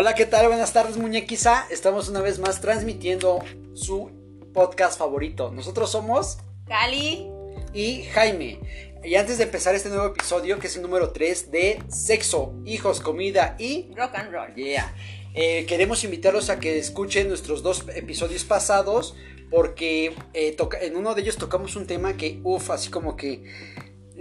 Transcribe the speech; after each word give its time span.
Hola, 0.00 0.14
¿qué 0.14 0.26
tal? 0.26 0.46
Buenas 0.46 0.72
tardes, 0.72 0.96
muñequiza. 0.96 1.66
Estamos 1.70 2.08
una 2.08 2.20
vez 2.20 2.38
más 2.38 2.60
transmitiendo 2.60 3.40
su 3.74 4.12
podcast 4.54 4.96
favorito. 4.96 5.50
Nosotros 5.50 5.90
somos 5.90 6.38
Cali 6.68 7.28
y 7.74 8.04
Jaime. 8.04 8.60
Y 9.02 9.16
antes 9.16 9.38
de 9.38 9.44
empezar 9.44 9.74
este 9.74 9.88
nuevo 9.88 10.06
episodio, 10.06 10.60
que 10.60 10.68
es 10.68 10.76
el 10.76 10.82
número 10.82 11.10
3 11.10 11.50
de 11.50 11.82
Sexo, 11.88 12.54
Hijos, 12.64 13.00
Comida 13.00 13.56
y 13.58 13.90
Rock 13.96 14.14
and 14.14 14.32
Roll. 14.32 14.54
Yeah. 14.54 14.94
Eh, 15.34 15.66
queremos 15.66 16.04
invitarlos 16.04 16.48
a 16.48 16.60
que 16.60 16.78
escuchen 16.78 17.26
nuestros 17.26 17.64
dos 17.64 17.84
episodios 17.92 18.44
pasados 18.44 19.16
porque 19.50 20.14
eh, 20.32 20.56
en 20.80 20.96
uno 20.96 21.16
de 21.16 21.22
ellos 21.22 21.38
tocamos 21.38 21.74
un 21.74 21.88
tema 21.88 22.16
que, 22.16 22.38
uff, 22.44 22.70
así 22.70 22.88
como 22.88 23.16
que 23.16 23.42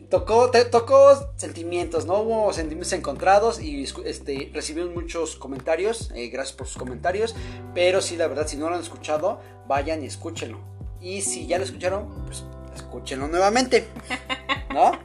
tocó, 0.10 0.50
te- 0.52 0.66
tocó 0.66 1.32
sentimientos, 1.38 2.06
¿no? 2.06 2.20
Hubo 2.22 2.54
sentimientos 2.54 2.94
encontrados 2.94 3.60
y 3.62 3.84
este, 4.06 4.52
recibimos 4.54 4.94
muchos 4.94 5.36
comentarios, 5.36 6.12
eh, 6.16 6.28
gracias 6.30 6.56
por 6.56 6.68
sus 6.68 6.78
comentarios, 6.78 7.36
pero 7.74 8.02
sí, 8.02 8.16
la 8.18 8.28
verdad, 8.28 8.48
si 8.48 8.58
no 8.58 8.70
lo 8.70 8.76
han 8.76 8.82
escuchado, 8.82 9.40
vayan 9.68 10.04
y 10.04 10.08
escúchenlo. 10.08 10.60
Y 11.02 11.22
si 11.22 11.46
ya 11.48 11.58
lo 11.58 11.64
escucharon, 11.66 12.26
pues 12.26 12.44
escúchenlo 12.76 13.28
nuevamente, 13.28 13.88
¿no? 14.74 14.92
No 14.92 15.00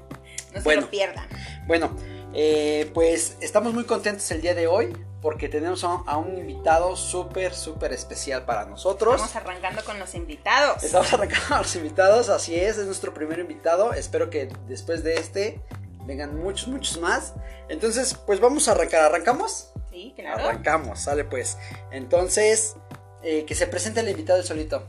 se 0.54 0.60
Bueno. 0.62 0.82
lo 0.82 0.90
pierdan. 0.90 1.26
Bueno, 1.66 1.96
eh, 2.34 2.90
pues 2.94 3.36
estamos 3.40 3.74
muy 3.74 3.84
contentos 3.84 4.30
el 4.30 4.40
día 4.40 4.54
de 4.54 4.66
hoy 4.66 4.92
porque 5.22 5.48
tenemos 5.48 5.84
a, 5.84 6.02
a 6.04 6.18
un 6.18 6.36
invitado 6.36 6.96
súper, 6.96 7.54
súper 7.54 7.92
especial 7.92 8.44
para 8.44 8.66
nosotros. 8.66 9.14
Estamos 9.14 9.36
arrancando 9.36 9.84
con 9.84 9.98
los 9.98 10.14
invitados. 10.16 10.82
Estamos 10.82 11.12
arrancando 11.12 11.54
a 11.54 11.58
los 11.58 11.76
invitados, 11.76 12.28
así 12.28 12.56
es, 12.56 12.76
es 12.76 12.86
nuestro 12.86 13.14
primer 13.14 13.38
invitado. 13.38 13.94
Espero 13.94 14.28
que 14.28 14.52
después 14.66 15.04
de 15.04 15.14
este 15.14 15.62
vengan 16.04 16.36
muchos, 16.36 16.66
muchos 16.66 16.98
más. 16.98 17.34
Entonces, 17.68 18.14
pues 18.26 18.40
vamos 18.40 18.68
a 18.68 18.72
arrancar. 18.72 19.04
¿Arrancamos? 19.04 19.72
Sí, 19.90 20.12
claro. 20.16 20.44
Arrancamos, 20.44 20.98
sale 20.98 21.24
pues. 21.24 21.56
Entonces, 21.92 22.74
eh, 23.22 23.44
que 23.44 23.54
se 23.54 23.68
presente 23.68 24.00
el 24.00 24.08
invitado 24.08 24.42
solito. 24.42 24.88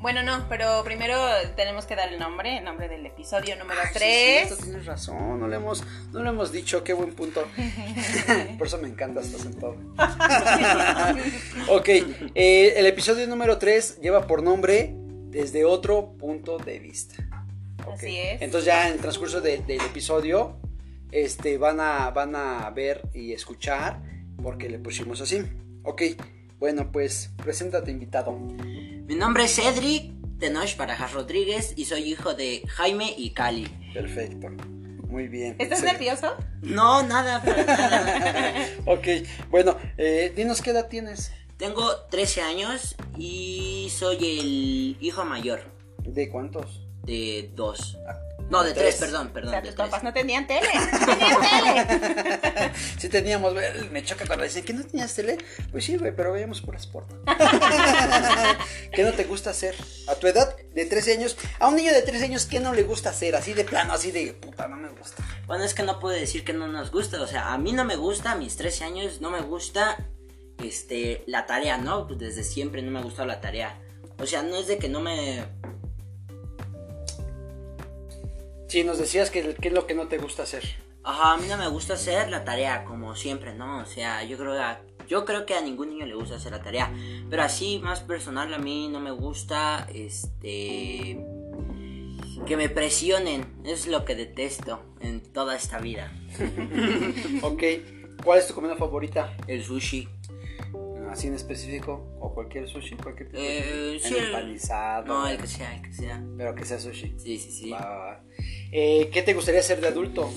Bueno, 0.00 0.22
no, 0.22 0.46
pero 0.48 0.82
primero 0.82 1.14
tenemos 1.56 1.84
que 1.84 1.94
dar 1.94 2.10
el 2.10 2.18
nombre, 2.18 2.56
el 2.58 2.64
nombre 2.64 2.88
del 2.88 3.04
episodio 3.04 3.54
número 3.56 3.80
Ay, 3.82 3.88
sí, 3.92 3.98
3. 3.98 4.46
cierto, 4.46 4.64
tienes 4.64 4.86
razón, 4.86 5.38
no 5.38 5.46
le 5.46 5.56
hemos, 5.56 5.84
no 6.12 6.22
le 6.22 6.30
hemos 6.30 6.50
dicho, 6.52 6.82
qué 6.82 6.94
buen 6.94 7.12
punto. 7.12 7.44
Por 8.58 8.66
eso 8.66 8.78
me 8.78 8.88
encanta, 8.88 9.20
estás 9.20 9.44
en 9.44 9.58
todo. 9.58 9.76
ok, 11.68 11.88
eh, 12.34 12.74
el 12.76 12.86
episodio 12.86 13.26
número 13.26 13.58
3 13.58 14.00
lleva 14.00 14.26
por 14.26 14.42
nombre 14.42 14.94
Desde 15.30 15.64
otro 15.64 16.14
punto 16.18 16.56
de 16.58 16.78
vista. 16.80 17.14
Así 17.92 18.16
es. 18.16 18.40
Entonces 18.42 18.66
ya 18.66 18.88
en 18.88 18.94
el 18.94 19.00
transcurso 19.00 19.40
de- 19.40 19.58
del 19.58 19.80
episodio 19.82 20.56
este, 21.12 21.56
van, 21.58 21.78
a, 21.80 22.10
van 22.10 22.34
a 22.36 22.68
ver 22.70 23.02
y 23.14 23.32
escuchar 23.32 24.00
porque 24.42 24.68
le 24.70 24.78
pusimos 24.78 25.20
así. 25.20 25.42
Ok, 25.84 26.02
bueno 26.58 26.90
pues 26.90 27.30
preséntate 27.36 27.90
invitado. 27.90 28.36
Mi 29.10 29.16
nombre 29.16 29.42
es 29.42 29.56
Cedric 29.56 30.12
Tenoch 30.38 30.76
Barajas 30.76 31.12
Rodríguez 31.14 31.72
y 31.74 31.86
soy 31.86 32.04
hijo 32.04 32.34
de 32.34 32.62
Jaime 32.68 33.12
y 33.18 33.30
Cali. 33.30 33.66
Perfecto, 33.92 34.46
muy 35.08 35.26
bien. 35.26 35.56
¿Estás 35.58 35.80
excelente. 35.80 36.04
nervioso? 36.04 36.36
No, 36.62 37.02
nada. 37.02 37.42
Ok, 38.86 39.08
bueno, 39.50 39.76
eh, 39.98 40.32
dinos 40.36 40.62
qué 40.62 40.70
edad 40.70 40.86
tienes. 40.86 41.32
Tengo 41.56 41.92
13 42.08 42.42
años 42.42 42.94
y 43.18 43.88
soy 43.90 44.16
el 44.38 44.96
hijo 45.04 45.24
mayor 45.24 45.62
¿De 46.04 46.30
cuántos? 46.30 46.86
de 47.02 47.50
dos. 47.56 47.98
No, 48.50 48.62
de 48.64 48.72
Tres. 48.72 48.96
tres, 48.98 49.10
perdón, 49.10 49.28
O 49.28 49.32
perdón. 49.32 49.50
sea, 49.52 49.60
de 49.60 49.68
tus 49.68 49.76
tres. 49.76 49.88
papás 49.88 50.02
no 50.02 50.12
tenían 50.12 50.46
tele. 50.46 50.68
No 51.00 51.06
tenían 51.06 51.40
tele. 51.40 52.72
Sí 52.98 53.08
teníamos, 53.08 53.52
güey, 53.54 53.64
me 53.90 54.02
choca 54.04 54.26
cuando 54.26 54.44
dicen 54.44 54.64
que 54.64 54.72
no 54.74 54.84
tenías 54.84 55.14
tele. 55.14 55.38
Pues 55.70 55.84
sí, 55.84 55.96
güey, 55.96 56.14
pero 56.14 56.32
veíamos 56.32 56.60
por 56.60 56.74
sport. 56.76 57.08
¿Qué 58.92 59.02
no 59.04 59.12
te 59.12 59.24
gusta 59.24 59.50
hacer? 59.50 59.74
A 60.08 60.14
tu 60.16 60.26
edad 60.26 60.54
de 60.74 60.84
13 60.84 61.12
años, 61.14 61.36
a 61.58 61.68
un 61.68 61.76
niño 61.76 61.92
de 61.92 62.02
13 62.02 62.24
años, 62.24 62.44
¿qué 62.46 62.60
no 62.60 62.72
le 62.74 62.82
gusta 62.82 63.10
hacer? 63.10 63.34
Así 63.36 63.52
de 63.54 63.64
plano, 63.64 63.92
así 63.92 64.10
de 64.10 64.32
puta, 64.34 64.68
no 64.68 64.76
me 64.76 64.88
gusta. 64.90 65.22
Bueno, 65.46 65.64
es 65.64 65.74
que 65.74 65.82
no 65.82 65.98
puedo 65.98 66.14
decir 66.18 66.44
que 66.44 66.52
no 66.52 66.68
nos 66.68 66.90
gusta. 66.90 67.20
O 67.22 67.26
sea, 67.26 67.52
a 67.52 67.58
mí 67.58 67.72
no 67.72 67.84
me 67.84 67.96
gusta, 67.96 68.32
a 68.32 68.34
mis 68.36 68.56
13 68.56 68.84
años 68.84 69.20
no 69.20 69.30
me 69.30 69.40
gusta 69.42 69.96
este, 70.62 71.22
la 71.26 71.46
tarea, 71.46 71.78
¿no? 71.78 72.06
Pues 72.06 72.18
desde 72.18 72.44
siempre 72.44 72.82
no 72.82 72.90
me 72.90 72.98
ha 72.98 73.02
gustado 73.02 73.26
la 73.28 73.40
tarea. 73.40 73.78
O 74.18 74.26
sea, 74.26 74.42
no 74.42 74.56
es 74.56 74.66
de 74.66 74.78
que 74.78 74.88
no 74.88 75.00
me 75.00 75.44
Sí, 78.70 78.84
nos 78.84 78.98
decías 78.98 79.30
que 79.30 79.54
qué 79.60 79.68
es 79.68 79.74
lo 79.74 79.86
que 79.86 79.94
no 79.94 80.06
te 80.06 80.18
gusta 80.18 80.44
hacer. 80.44 80.62
Ajá, 81.02 81.32
a 81.32 81.36
mí 81.38 81.48
no 81.48 81.56
me 81.56 81.66
gusta 81.68 81.94
hacer 81.94 82.30
la 82.30 82.44
tarea 82.44 82.84
como 82.84 83.16
siempre, 83.16 83.52
¿no? 83.52 83.80
O 83.80 83.84
sea, 83.86 84.22
yo 84.22 84.38
creo, 84.38 84.52
a- 84.62 84.80
yo 85.08 85.24
creo 85.24 85.44
que 85.44 85.54
a 85.54 85.60
ningún 85.60 85.88
niño 85.90 86.06
le 86.06 86.14
gusta 86.14 86.36
hacer 86.36 86.52
la 86.52 86.62
tarea. 86.62 86.92
Pero 87.28 87.42
así, 87.42 87.80
más 87.82 87.98
personal, 88.00 88.54
a 88.54 88.58
mí 88.58 88.88
no 88.88 89.00
me 89.00 89.10
gusta, 89.10 89.88
este... 89.92 91.20
Que 92.46 92.56
me 92.56 92.68
presionen. 92.68 93.44
Es 93.64 93.86
lo 93.88 94.04
que 94.04 94.14
detesto 94.14 94.80
en 95.00 95.20
toda 95.20 95.56
esta 95.56 95.78
vida. 95.78 96.12
Ok, 97.42 97.62
¿cuál 98.24 98.38
es 98.38 98.46
tu 98.46 98.54
comida 98.54 98.76
favorita? 98.76 99.36
El 99.48 99.64
sushi. 99.64 100.08
Así 101.10 101.26
en 101.26 101.34
específico, 101.34 102.06
o 102.20 102.32
cualquier 102.32 102.68
sushi, 102.68 102.94
cualquier 102.96 103.30
tipo 103.30 103.40
Eh, 103.42 103.92
de 103.94 103.98
sí, 103.98 104.14
el 104.14 104.20
el- 104.20 104.26
empanizado. 104.26 105.06
No, 105.06 105.26
el 105.26 105.38
que 105.38 105.46
sea, 105.48 105.74
el 105.74 105.82
que 105.82 105.92
sea. 105.92 106.22
Pero 106.36 106.54
que 106.54 106.64
sea 106.64 106.78
sushi. 106.78 107.14
Sí, 107.18 107.36
sí, 107.38 107.50
sí. 107.50 107.70
Va, 107.70 107.78
va, 107.80 107.96
va. 107.96 108.22
Eh, 108.72 109.10
¿Qué 109.12 109.22
te 109.22 109.34
gustaría 109.34 109.60
hacer 109.60 109.80
de 109.80 109.88
adulto? 109.88 110.30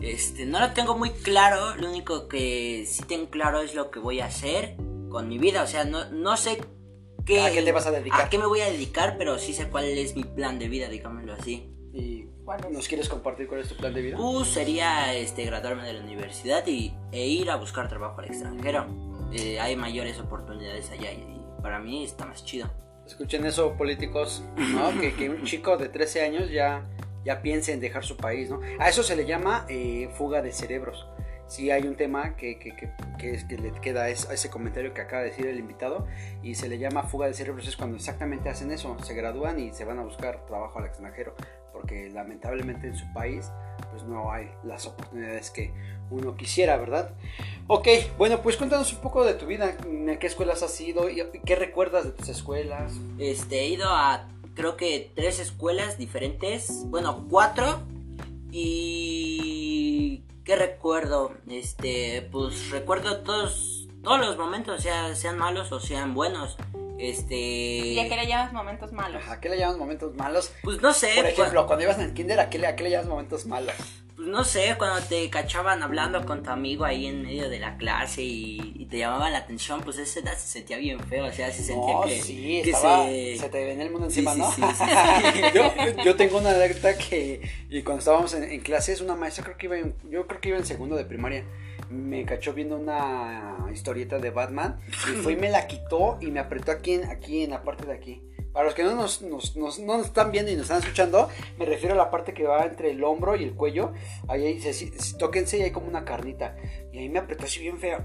Este, 0.00 0.46
no 0.46 0.60
lo 0.60 0.72
tengo 0.72 0.96
muy 0.96 1.10
claro. 1.10 1.76
Lo 1.76 1.88
único 1.88 2.28
que 2.28 2.84
sí 2.86 3.02
tengo 3.04 3.30
claro 3.30 3.60
es 3.60 3.74
lo 3.74 3.90
que 3.90 3.98
voy 3.98 4.20
a 4.20 4.26
hacer 4.26 4.76
con 5.10 5.28
mi 5.28 5.38
vida. 5.38 5.62
O 5.62 5.66
sea, 5.66 5.84
no, 5.84 6.10
no 6.10 6.36
sé 6.36 6.60
qué. 7.26 7.42
¿A 7.42 7.52
qué 7.52 7.62
te 7.62 7.72
vas 7.72 7.86
a 7.86 7.90
dedicar? 7.90 8.20
¿A 8.20 8.30
qué 8.30 8.38
me 8.38 8.46
voy 8.46 8.60
a 8.60 8.70
dedicar? 8.70 9.16
Pero 9.18 9.38
sí 9.38 9.52
sé 9.52 9.68
cuál 9.68 9.84
es 9.86 10.16
mi 10.16 10.24
plan 10.24 10.58
de 10.58 10.68
vida, 10.68 10.88
digámoslo 10.88 11.32
así. 11.34 11.68
¿Y 11.92 12.26
¿Cuál 12.44 12.64
es? 12.64 12.70
nos 12.70 12.88
quieres 12.88 13.08
compartir 13.08 13.48
cuál 13.48 13.60
es 13.60 13.68
tu 13.68 13.76
plan 13.76 13.92
de 13.92 14.02
vida? 14.02 14.16
Pues 14.16 14.48
sería 14.48 15.14
este, 15.14 15.44
graduarme 15.44 15.84
de 15.84 15.94
la 15.94 16.00
universidad 16.02 16.66
y, 16.66 16.94
e 17.10 17.26
ir 17.26 17.50
a 17.50 17.56
buscar 17.56 17.88
trabajo 17.88 18.20
al 18.20 18.26
extranjero. 18.26 18.86
Eh, 19.32 19.58
hay 19.60 19.76
mayores 19.76 20.18
oportunidades 20.18 20.90
allá 20.90 21.12
y, 21.12 21.16
y 21.16 21.62
para 21.62 21.78
mí 21.80 22.04
está 22.04 22.26
más 22.26 22.44
chido. 22.44 22.70
Escuchen 23.06 23.44
eso, 23.44 23.74
políticos, 23.74 24.42
¿no? 24.56 24.98
que, 25.00 25.14
que 25.14 25.28
un 25.28 25.44
chico 25.44 25.76
de 25.76 25.88
13 25.88 26.22
años 26.22 26.50
ya, 26.50 26.84
ya 27.24 27.42
piense 27.42 27.72
en 27.72 27.80
dejar 27.80 28.04
su 28.04 28.16
país, 28.16 28.50
¿no? 28.50 28.60
A 28.78 28.88
eso 28.88 29.02
se 29.02 29.16
le 29.16 29.26
llama 29.26 29.66
eh, 29.68 30.08
fuga 30.14 30.42
de 30.42 30.52
cerebros. 30.52 31.06
Si 31.46 31.70
hay 31.72 31.82
un 31.82 31.96
tema 31.96 32.36
que, 32.36 32.60
que, 32.60 32.76
que, 33.18 33.58
le 33.58 33.72
queda 33.80 34.04
a 34.04 34.08
ese 34.08 34.50
comentario 34.50 34.94
que 34.94 35.00
acaba 35.00 35.22
de 35.22 35.30
decir 35.30 35.46
el 35.48 35.58
invitado 35.58 36.06
y 36.44 36.54
se 36.54 36.68
le 36.68 36.78
llama 36.78 37.02
fuga 37.02 37.26
de 37.26 37.34
cerebros 37.34 37.66
es 37.66 37.76
cuando 37.76 37.96
exactamente 37.96 38.48
hacen 38.48 38.70
eso, 38.70 38.96
se 39.02 39.14
gradúan 39.14 39.58
y 39.58 39.72
se 39.72 39.84
van 39.84 39.98
a 39.98 40.04
buscar 40.04 40.46
trabajo 40.46 40.78
al 40.78 40.84
extranjero, 40.84 41.34
porque 41.72 42.08
lamentablemente 42.08 42.86
en 42.86 42.94
su 42.94 43.12
país 43.12 43.50
pues 43.90 44.04
no 44.04 44.30
hay 44.30 44.48
las 44.62 44.86
oportunidades 44.86 45.50
que 45.50 45.72
uno 46.10 46.36
quisiera, 46.36 46.76
¿verdad? 46.76 47.14
Ok, 47.66 47.88
bueno, 48.16 48.42
pues 48.42 48.56
cuéntanos 48.56 48.92
un 48.92 49.00
poco 49.00 49.24
de 49.24 49.34
tu 49.34 49.46
vida, 49.46 49.76
¿en 49.84 50.18
qué 50.20 50.28
escuelas 50.28 50.62
has 50.62 50.80
ido 50.80 51.10
y 51.10 51.20
qué 51.44 51.56
recuerdas 51.56 52.04
de 52.04 52.12
tus 52.12 52.28
escuelas? 52.28 52.92
Este, 53.18 53.60
he 53.60 53.68
ido 53.68 53.88
a 53.88 54.28
creo 54.60 54.76
que 54.76 55.10
tres 55.14 55.40
escuelas 55.40 55.96
diferentes, 55.96 56.82
bueno, 56.86 57.26
cuatro. 57.30 57.80
Y 58.52 60.24
qué 60.44 60.54
recuerdo, 60.54 61.32
este, 61.48 62.28
pues 62.30 62.70
recuerdo 62.70 63.22
todos 63.22 63.88
todos 64.02 64.20
los 64.20 64.36
momentos, 64.36 64.82
sea, 64.82 65.14
sean 65.14 65.38
malos 65.38 65.72
o 65.72 65.80
sean 65.80 66.12
buenos. 66.12 66.58
Este, 66.98 67.36
¿Y 67.36 67.98
a 67.98 68.08
qué 68.08 68.16
le 68.16 68.26
llamas 68.26 68.52
momentos 68.52 68.92
malos? 68.92 69.22
¿A 69.28 69.40
qué 69.40 69.48
le 69.48 69.58
llamas 69.58 69.78
momentos 69.78 70.14
malos? 70.16 70.52
pues 70.62 70.82
no 70.82 70.92
sé, 70.92 71.12
Por 71.16 71.26
ejemplo, 71.26 71.66
cuando 71.66 71.84
ibas 71.84 71.98
en 71.98 72.04
el 72.04 72.14
kinder, 72.14 72.38
¿a 72.40 72.50
qué 72.50 72.58
le, 72.58 72.66
a 72.66 72.76
qué 72.76 72.84
le 72.84 72.90
llamas 72.90 73.08
momentos 73.08 73.46
malos? 73.46 73.74
Pues 74.20 74.28
no 74.28 74.44
sé, 74.44 74.74
cuando 74.76 75.00
te 75.06 75.30
cachaban 75.30 75.82
hablando 75.82 76.26
con 76.26 76.42
tu 76.42 76.50
amigo 76.50 76.84
ahí 76.84 77.06
en 77.06 77.22
medio 77.22 77.48
de 77.48 77.58
la 77.58 77.78
clase 77.78 78.20
y, 78.20 78.74
y 78.76 78.84
te 78.84 78.98
llamaban 78.98 79.32
la 79.32 79.38
atención, 79.38 79.80
pues 79.80 79.96
esa 79.96 80.20
edad 80.20 80.36
se 80.36 80.46
sentía 80.46 80.76
bien 80.76 81.00
feo, 81.00 81.24
o 81.24 81.32
sea, 81.32 81.50
se 81.50 81.62
sentía 81.62 81.94
No, 81.94 82.02
que, 82.02 82.20
sí, 82.20 82.60
que 82.62 82.70
estaba, 82.70 83.06
se... 83.06 83.38
se... 83.38 83.48
te 83.48 83.64
venía 83.64 83.82
el 83.82 83.90
mundo 83.90 84.08
encima, 84.08 84.34
sí, 84.34 84.40
¿no? 84.40 84.50
sí, 84.52 85.40
yo, 85.54 85.72
yo 86.04 86.16
tengo 86.16 86.36
una 86.36 86.50
anécdota 86.50 86.98
que 86.98 87.40
y 87.70 87.80
cuando 87.80 88.00
estábamos 88.00 88.34
en, 88.34 88.44
en 88.44 88.60
clases, 88.60 89.00
una 89.00 89.16
maestra 89.16 89.42
creo 89.42 89.56
que 89.56 89.66
iba 89.66 89.78
en, 89.78 89.94
yo 90.10 90.26
creo 90.26 90.38
que 90.38 90.50
iba 90.50 90.58
en 90.58 90.66
segundo 90.66 90.96
de 90.96 91.06
primaria, 91.06 91.42
me 91.88 92.26
cachó 92.26 92.52
viendo 92.52 92.76
una 92.76 93.68
historieta 93.72 94.18
de 94.18 94.28
Batman 94.28 94.80
y 94.86 95.16
fue 95.22 95.32
y 95.32 95.36
me 95.36 95.48
la 95.48 95.66
quitó 95.66 96.18
y 96.20 96.26
me 96.26 96.40
apretó 96.40 96.72
aquí 96.72 96.92
en, 96.92 97.04
aquí 97.04 97.44
en 97.44 97.50
la 97.52 97.62
parte 97.62 97.86
de 97.86 97.94
aquí. 97.94 98.20
Para 98.52 98.64
los 98.66 98.74
que 98.74 98.82
no 98.82 98.94
nos, 98.96 99.22
nos- 99.22 99.56
nos- 99.56 99.78
no 99.78 99.96
nos 99.98 100.06
están 100.06 100.32
viendo 100.32 100.50
y 100.50 100.54
nos 100.56 100.64
están 100.64 100.78
escuchando, 100.80 101.28
me 101.56 101.64
refiero 101.66 101.94
a 101.94 101.98
la 101.98 102.10
parte 102.10 102.34
que 102.34 102.42
va 102.44 102.64
entre 102.64 102.90
el 102.90 103.02
hombro 103.04 103.36
y 103.36 103.44
el 103.44 103.54
cuello. 103.54 103.92
Ahí, 104.28 104.44
ahí 104.46 104.60
se, 104.60 104.72
si- 104.72 104.90
tóquense 105.18 105.58
y 105.58 105.62
hay 105.62 105.70
como 105.70 105.86
una 105.86 106.04
carnita. 106.04 106.56
Y 106.92 106.98
ahí 106.98 107.08
me 107.08 107.20
apretó 107.20 107.44
así 107.44 107.60
bien 107.60 107.78
feo. 107.78 107.98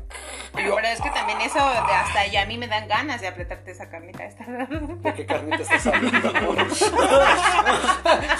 Yo, 0.53 0.75
Pero 0.75 0.87
es 0.87 1.01
que 1.01 1.09
también 1.09 1.41
eso, 1.41 1.57
de 1.57 1.77
hasta 1.77 2.27
ya 2.27 2.43
a 2.43 2.45
mí 2.45 2.57
me 2.59 2.67
dan 2.67 2.87
ganas 2.87 3.19
de 3.21 3.27
apretarte 3.27 3.71
esa 3.71 3.89
carnita 3.89 4.23
esta. 4.25 4.45
¿De 4.45 5.13
qué 5.15 5.25
carnita 5.25 5.57
estás 5.63 5.87
hablando? 5.87 6.31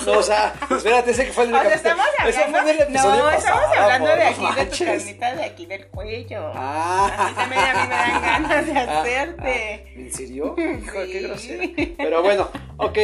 no, 0.05 0.11
o 0.19 0.23
sea, 0.23 0.53
espérate, 0.69 1.11
ese 1.11 1.25
que 1.25 1.31
fue 1.33 1.45
el 1.45 1.53
O 1.55 1.59
sea, 1.59 1.63
capítulo- 1.63 1.75
estamos 1.75 2.05
fue 2.21 2.29
el 2.29 2.37
hablando, 2.55 2.73
no, 2.75 3.29
estamos 3.31 3.33
pasado, 3.35 3.81
hablando 3.81 4.15
de 4.15 4.23
aquí, 4.23 4.41
no 4.41 4.47
de 4.49 4.55
tu 4.55 4.61
manches. 4.61 4.87
carnita 4.87 5.35
de 5.35 5.43
aquí 5.45 5.65
del 5.65 5.87
cuello. 5.87 6.51
Ah. 6.53 7.11
Así 7.17 7.33
también 7.35 7.61
a 7.63 7.73
mí 7.73 7.89
me 7.89 7.95
dan 7.95 8.21
ganas 8.21 8.65
de 8.65 8.71
Ah, 8.79 9.01
hacerte. 9.01 9.85
ah, 9.87 9.89
¿En 9.99 10.13
serio? 10.13 10.55
Hijo, 10.57 10.93
qué 11.11 11.33
Sí. 11.37 11.94
Pero 11.97 12.21
bueno, 12.21 12.49
ok. 12.77 12.97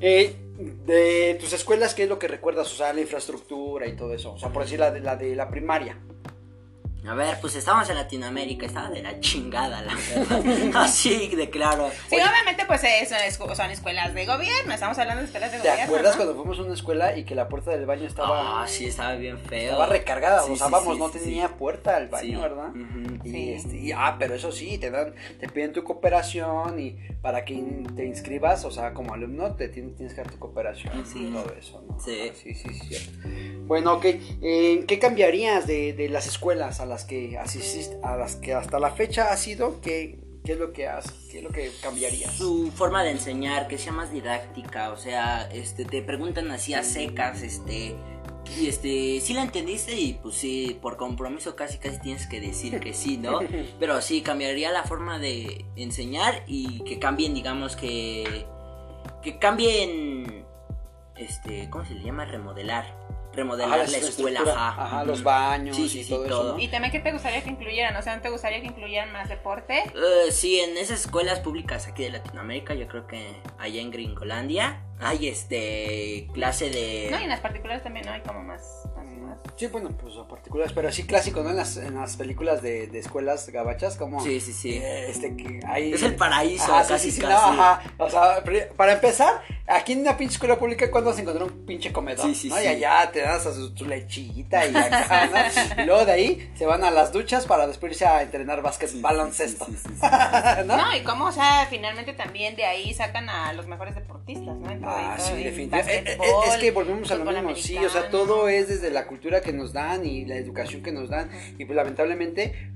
eh, 0.00 0.36
de 0.58 1.36
tus 1.40 1.52
escuelas, 1.52 1.94
¿qué 1.94 2.04
es 2.04 2.08
lo 2.08 2.18
que 2.18 2.28
recuerdas? 2.28 2.72
O 2.72 2.76
sea, 2.76 2.92
la 2.92 3.00
infraestructura 3.00 3.86
y 3.86 3.96
todo 3.96 4.14
eso. 4.14 4.32
O 4.34 4.38
sea, 4.38 4.50
por 4.50 4.62
decir 4.62 4.78
la 4.78 4.90
de 4.90 5.00
la, 5.00 5.16
de 5.16 5.34
la 5.34 5.48
primaria. 5.48 5.98
A 7.08 7.14
ver, 7.14 7.38
pues 7.40 7.54
estábamos 7.54 7.88
en 7.88 7.94
Latinoamérica, 7.96 8.66
estaba 8.66 8.90
de 8.90 9.02
la 9.02 9.20
chingada, 9.20 9.80
la 9.82 9.94
verdad. 9.94 10.70
Así 10.74 11.28
de 11.28 11.48
claro. 11.50 11.90
Sí, 12.08 12.16
obviamente, 12.16 12.64
pues 12.66 12.82
eh, 12.84 13.06
son, 13.08 13.18
escu- 13.18 13.54
son 13.54 13.70
escuelas 13.70 14.12
de 14.12 14.26
gobierno. 14.26 14.72
Estamos 14.74 14.98
hablando 14.98 15.20
de 15.20 15.26
escuelas 15.26 15.52
de 15.52 15.58
¿Te 15.58 15.68
gobierno. 15.68 15.84
acuerdas 15.84 16.12
¿no? 16.12 16.24
cuando 16.24 16.34
fuimos 16.42 16.58
a 16.58 16.62
una 16.62 16.74
escuela 16.74 17.16
y 17.16 17.24
que 17.24 17.34
la 17.36 17.48
puerta 17.48 17.70
del 17.70 17.86
baño 17.86 18.06
estaba, 18.06 18.62
Ah, 18.62 18.66
sí, 18.66 18.86
estaba 18.86 19.14
bien 19.14 19.38
feo. 19.38 19.70
estaba 19.72 19.86
recargada? 19.86 20.42
Sí, 20.42 20.52
o 20.52 20.56
sea, 20.56 20.66
sí, 20.66 20.72
vamos, 20.72 20.94
sí, 20.94 21.00
no 21.00 21.08
sí, 21.10 21.18
tenía 21.20 21.46
sí. 21.48 21.54
puerta 21.58 21.96
al 21.96 22.08
baño, 22.08 22.36
Sí. 22.38 22.42
¿verdad? 22.42 22.68
Ujú. 22.70 23.24
Y, 23.24 23.30
Sí. 23.30 23.52
este, 23.52 23.76
y, 23.76 23.92
ah, 23.92 24.16
pero 24.18 24.34
eso 24.34 24.50
sí, 24.50 24.78
te 24.78 24.90
dan, 24.90 25.14
te 25.38 25.48
piden 25.48 25.72
tu 25.72 25.84
cooperación 25.84 26.80
y 26.80 26.96
para 27.22 27.44
que 27.44 27.54
in- 27.54 27.94
te 27.94 28.04
inscribas, 28.04 28.64
o 28.64 28.70
sea, 28.70 28.92
como 28.94 29.14
alumno, 29.14 29.54
te 29.54 29.68
tienes, 29.68 29.94
tienes 29.96 30.14
que 30.14 30.22
dar 30.22 30.30
tu 30.32 30.38
cooperación 30.38 31.04
y 31.14 31.26
todo 31.30 31.52
eso, 31.58 31.84
¿no? 31.88 32.00
Sí. 32.00 32.30
Ah, 32.30 32.34
sí, 32.34 32.54
sí, 32.54 32.68
sí, 32.72 32.80
cierto. 32.88 33.28
Bueno, 33.66 33.94
ok, 33.94 34.04
eh, 34.04 34.84
¿qué 34.86 34.98
cambiarías 34.98 35.66
de, 35.66 35.92
de 35.92 36.08
las 36.08 36.26
escuelas 36.26 36.78
a 36.80 36.86
las 36.86 36.95
que 37.04 37.38
asististe, 37.38 37.98
a 38.02 38.16
las 38.16 38.36
que 38.36 38.54
hasta 38.54 38.78
la 38.78 38.90
fecha 38.90 39.32
has 39.32 39.46
ido? 39.46 39.80
¿Qué, 39.80 40.18
qué 40.44 40.52
es 40.52 40.58
lo 40.58 40.72
que 40.72 40.86
has, 40.86 41.10
qué 41.30 41.38
es 41.38 41.44
lo 41.44 41.50
que 41.50 41.70
cambiarías? 41.82 42.32
Su 42.34 42.70
forma 42.72 43.02
de 43.02 43.10
enseñar, 43.10 43.68
que 43.68 43.78
sea 43.78 43.92
más 43.92 44.12
didáctica, 44.12 44.90
o 44.90 44.96
sea, 44.96 45.48
este, 45.52 45.84
te 45.84 46.02
preguntan 46.02 46.50
así 46.50 46.74
a 46.74 46.82
secas, 46.82 47.42
este, 47.42 47.96
y 48.58 48.68
este, 48.68 49.20
sí 49.20 49.34
la 49.34 49.42
entendiste 49.42 49.94
y 49.94 50.14
pues 50.14 50.36
sí, 50.36 50.78
por 50.80 50.96
compromiso 50.96 51.56
casi 51.56 51.78
casi 51.78 52.00
tienes 52.00 52.26
que 52.26 52.40
decir 52.40 52.80
que 52.80 52.94
sí, 52.94 53.18
¿no? 53.18 53.40
Pero 53.80 54.00
sí, 54.00 54.22
cambiaría 54.22 54.70
la 54.70 54.84
forma 54.84 55.18
de 55.18 55.64
enseñar 55.76 56.42
y 56.46 56.80
que 56.84 56.98
cambien, 56.98 57.34
digamos, 57.34 57.76
que, 57.76 58.46
que 59.22 59.38
cambien, 59.38 60.46
este, 61.16 61.68
¿cómo 61.70 61.84
se 61.84 61.94
le 61.94 62.04
llama? 62.04 62.24
Remodelar, 62.24 62.86
remodelar 63.36 63.80
Ajá, 63.80 63.90
la 63.90 63.98
escuela, 63.98 64.40
ajá. 64.40 64.82
ajá, 64.84 65.04
los 65.04 65.22
baños 65.22 65.76
Sí, 65.76 65.88
sí, 65.88 66.00
y 66.00 66.04
sí, 66.04 66.10
todo, 66.10 66.24
eso, 66.24 66.34
todo. 66.40 66.52
¿no? 66.54 66.58
Y 66.58 66.68
también, 66.68 66.90
¿qué 66.92 67.00
te 67.00 67.12
gustaría 67.12 67.42
que 67.42 67.50
incluyeran? 67.50 67.94
O 67.96 68.02
sea, 68.02 68.16
¿no 68.16 68.22
te 68.22 68.30
gustaría 68.30 68.60
que 68.60 68.66
incluyeran 68.66 69.12
más 69.12 69.28
deporte? 69.28 69.78
Eh, 69.94 70.32
sí, 70.32 70.60
en 70.60 70.76
esas 70.76 71.00
escuelas 71.00 71.40
públicas 71.40 71.86
aquí 71.86 72.04
de 72.04 72.10
Latinoamérica, 72.10 72.74
yo 72.74 72.88
creo 72.88 73.06
que 73.06 73.36
allá 73.58 73.80
en 73.80 73.90
Gringolandia 73.90 74.82
hay 74.98 75.28
este 75.28 76.26
clase 76.32 76.70
de 76.70 77.08
No, 77.10 77.20
y 77.20 77.24
en 77.24 77.28
las 77.28 77.40
particulares 77.40 77.82
también, 77.82 78.06
¿no? 78.06 78.12
Hay 78.12 78.22
como 78.22 78.42
más... 78.42 78.62
más. 79.26 79.38
Sí, 79.56 79.66
bueno, 79.66 79.90
pues 80.00 80.16
a 80.16 80.26
particulares, 80.28 80.72
pero 80.74 80.90
sí 80.92 81.04
clásico, 81.04 81.42
¿no? 81.42 81.50
En 81.50 81.56
las, 81.56 81.76
en 81.76 81.94
las 81.94 82.16
películas 82.16 82.62
de, 82.62 82.86
de 82.86 82.98
escuelas 82.98 83.48
gabachas, 83.50 83.96
como... 83.96 84.20
Sí, 84.22 84.40
sí, 84.40 84.52
sí. 84.52 84.74
eh, 84.82 85.06
Este, 85.10 85.36
que 85.36 85.60
hay... 85.66 85.92
Es 85.92 86.02
el 86.02 86.14
paraíso, 86.16 86.72
Ajá, 86.72 86.86
casi 86.88 87.10
sí, 87.10 87.16
sí, 87.16 87.20
casi. 87.22 87.32
no, 87.32 87.38
ajá. 87.62 87.82
O 87.98 88.08
sea, 88.10 88.42
pri- 88.44 88.64
para 88.76 88.92
empezar, 88.94 89.42
aquí 89.66 89.92
en 89.92 90.00
una 90.00 90.16
pinche 90.16 90.34
escuela 90.34 90.56
pública, 90.58 90.90
cuando 90.90 91.10
vas 91.10 91.18
a 91.18 91.22
encontrar 91.22 91.48
un 91.50 91.66
pinche 91.66 91.92
comedor? 91.92 92.26
Sí, 92.26 92.34
sí, 92.34 92.48
¿no? 92.48 92.56
sí. 92.56 92.62
Y 92.64 92.66
allá 92.68 93.10
te 93.12 93.20
das 93.20 93.46
a 93.46 93.52
su, 93.54 93.74
tu 93.74 93.84
lechita 93.86 94.66
y 94.66 94.76
acá, 94.76 95.26
¿no? 95.76 95.82
Y 95.82 95.86
luego 95.86 96.04
de 96.04 96.12
ahí 96.12 96.52
se 96.56 96.66
van 96.66 96.84
a 96.84 96.90
las 96.90 97.12
duchas 97.12 97.46
para 97.46 97.66
después 97.66 97.92
irse 97.92 98.06
a 98.06 98.22
entrenar 98.22 98.62
básquet, 98.62 98.90
baloncesto. 99.00 99.64
Sí, 99.66 99.76
sí, 99.76 99.88
sí, 99.88 100.00
¿No? 100.66 100.76
No, 100.76 100.94
y 100.96 101.02
cómo, 101.02 101.26
o 101.26 101.32
sea, 101.32 101.66
finalmente 101.68 102.12
también 102.12 102.56
de 102.56 102.64
ahí 102.64 102.92
sacan 102.94 103.28
a 103.28 103.52
los 103.54 103.66
mejores 103.66 103.94
deportistas, 103.94 104.56
¿no? 104.56 104.66
Ah, 104.84 105.16
sí, 105.18 105.32
en 105.32 105.44
definitivamente. 105.44 106.12
Eh, 106.12 106.14
eh, 106.14 106.16
básquetbol, 106.18 106.44
Es 106.48 106.56
que 106.60 106.70
volvemos 106.70 107.10
a 107.10 107.14
lo 107.16 107.24
mismo, 107.24 107.54
sí, 107.56 107.76
o 107.78 107.88
sea, 107.90 108.08
todo 108.10 108.48
es 108.48 108.68
desde 108.68 108.90
la 108.90 109.06
cultura 109.06 109.25
que 109.42 109.52
nos 109.52 109.72
dan 109.72 110.06
y 110.06 110.24
la 110.24 110.36
educación 110.36 110.82
que 110.82 110.92
nos 110.92 111.08
dan. 111.08 111.30
Y 111.58 111.64
pues 111.64 111.76
lamentablemente, 111.76 112.70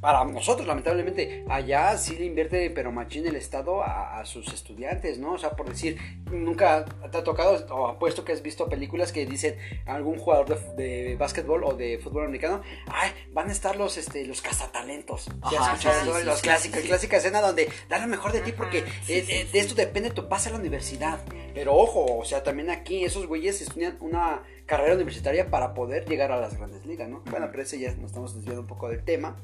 para 0.00 0.24
nosotros, 0.24 0.66
lamentablemente, 0.66 1.44
allá 1.48 1.96
sí 1.98 2.16
le 2.16 2.26
invierte, 2.26 2.70
pero 2.70 2.92
machín 2.92 3.26
el 3.26 3.36
Estado 3.36 3.82
a, 3.82 4.20
a 4.20 4.24
sus 4.24 4.52
estudiantes, 4.52 5.18
¿no? 5.18 5.32
O 5.32 5.38
sea, 5.38 5.50
por 5.50 5.68
decir, 5.68 5.98
nunca 6.30 6.84
te 7.10 7.18
ha 7.18 7.24
tocado, 7.24 7.66
o 7.74 7.88
apuesto 7.88 8.24
que 8.24 8.32
has 8.32 8.42
visto 8.42 8.68
películas 8.68 9.10
que 9.10 9.26
dicen 9.26 9.56
algún 9.86 10.18
jugador 10.18 10.76
de, 10.76 10.84
de 11.04 11.16
básquetbol 11.16 11.64
o 11.64 11.74
de 11.74 11.98
fútbol 11.98 12.24
americano, 12.24 12.62
ay, 12.86 13.10
van 13.32 13.48
a 13.48 13.52
estar 13.52 13.76
los, 13.76 13.96
este, 13.96 14.24
los 14.24 14.40
cazatalentos. 14.40 15.24
¿Sí 15.48 15.56
has 15.56 15.68
Ajá, 15.68 15.76
sí, 15.76 15.88
sí, 16.04 16.24
los 16.24 16.36
sí, 16.36 16.42
clásicos, 16.42 16.80
clásica 16.82 17.16
escena 17.16 17.40
donde 17.40 17.68
da 17.88 17.98
lo 17.98 18.06
mejor 18.06 18.32
de 18.32 18.40
ti 18.40 18.52
porque 18.52 18.78
eh, 18.78 18.84
eh, 19.28 19.48
de 19.52 19.58
esto 19.58 19.74
depende 19.74 20.10
tu 20.10 20.28
pase 20.28 20.48
a 20.48 20.52
la 20.52 20.58
universidad. 20.58 21.20
Pero 21.54 21.74
ojo, 21.74 22.18
o 22.18 22.24
sea, 22.24 22.44
también 22.44 22.70
aquí 22.70 23.04
esos 23.04 23.26
güeyes 23.26 23.60
estudian 23.60 23.96
una 24.00 24.42
carrera 24.68 24.94
universitaria 24.94 25.50
para 25.50 25.72
poder 25.72 26.06
llegar 26.06 26.30
a 26.30 26.38
las 26.38 26.56
grandes 26.56 26.84
ligas, 26.84 27.08
¿no? 27.08 27.22
Bueno, 27.30 27.48
pero 27.50 27.62
ese 27.62 27.78
ya 27.80 27.90
nos 27.92 28.10
estamos 28.10 28.34
desviando 28.34 28.60
un 28.60 28.66
poco 28.68 28.88
del 28.90 29.02
tema. 29.02 29.36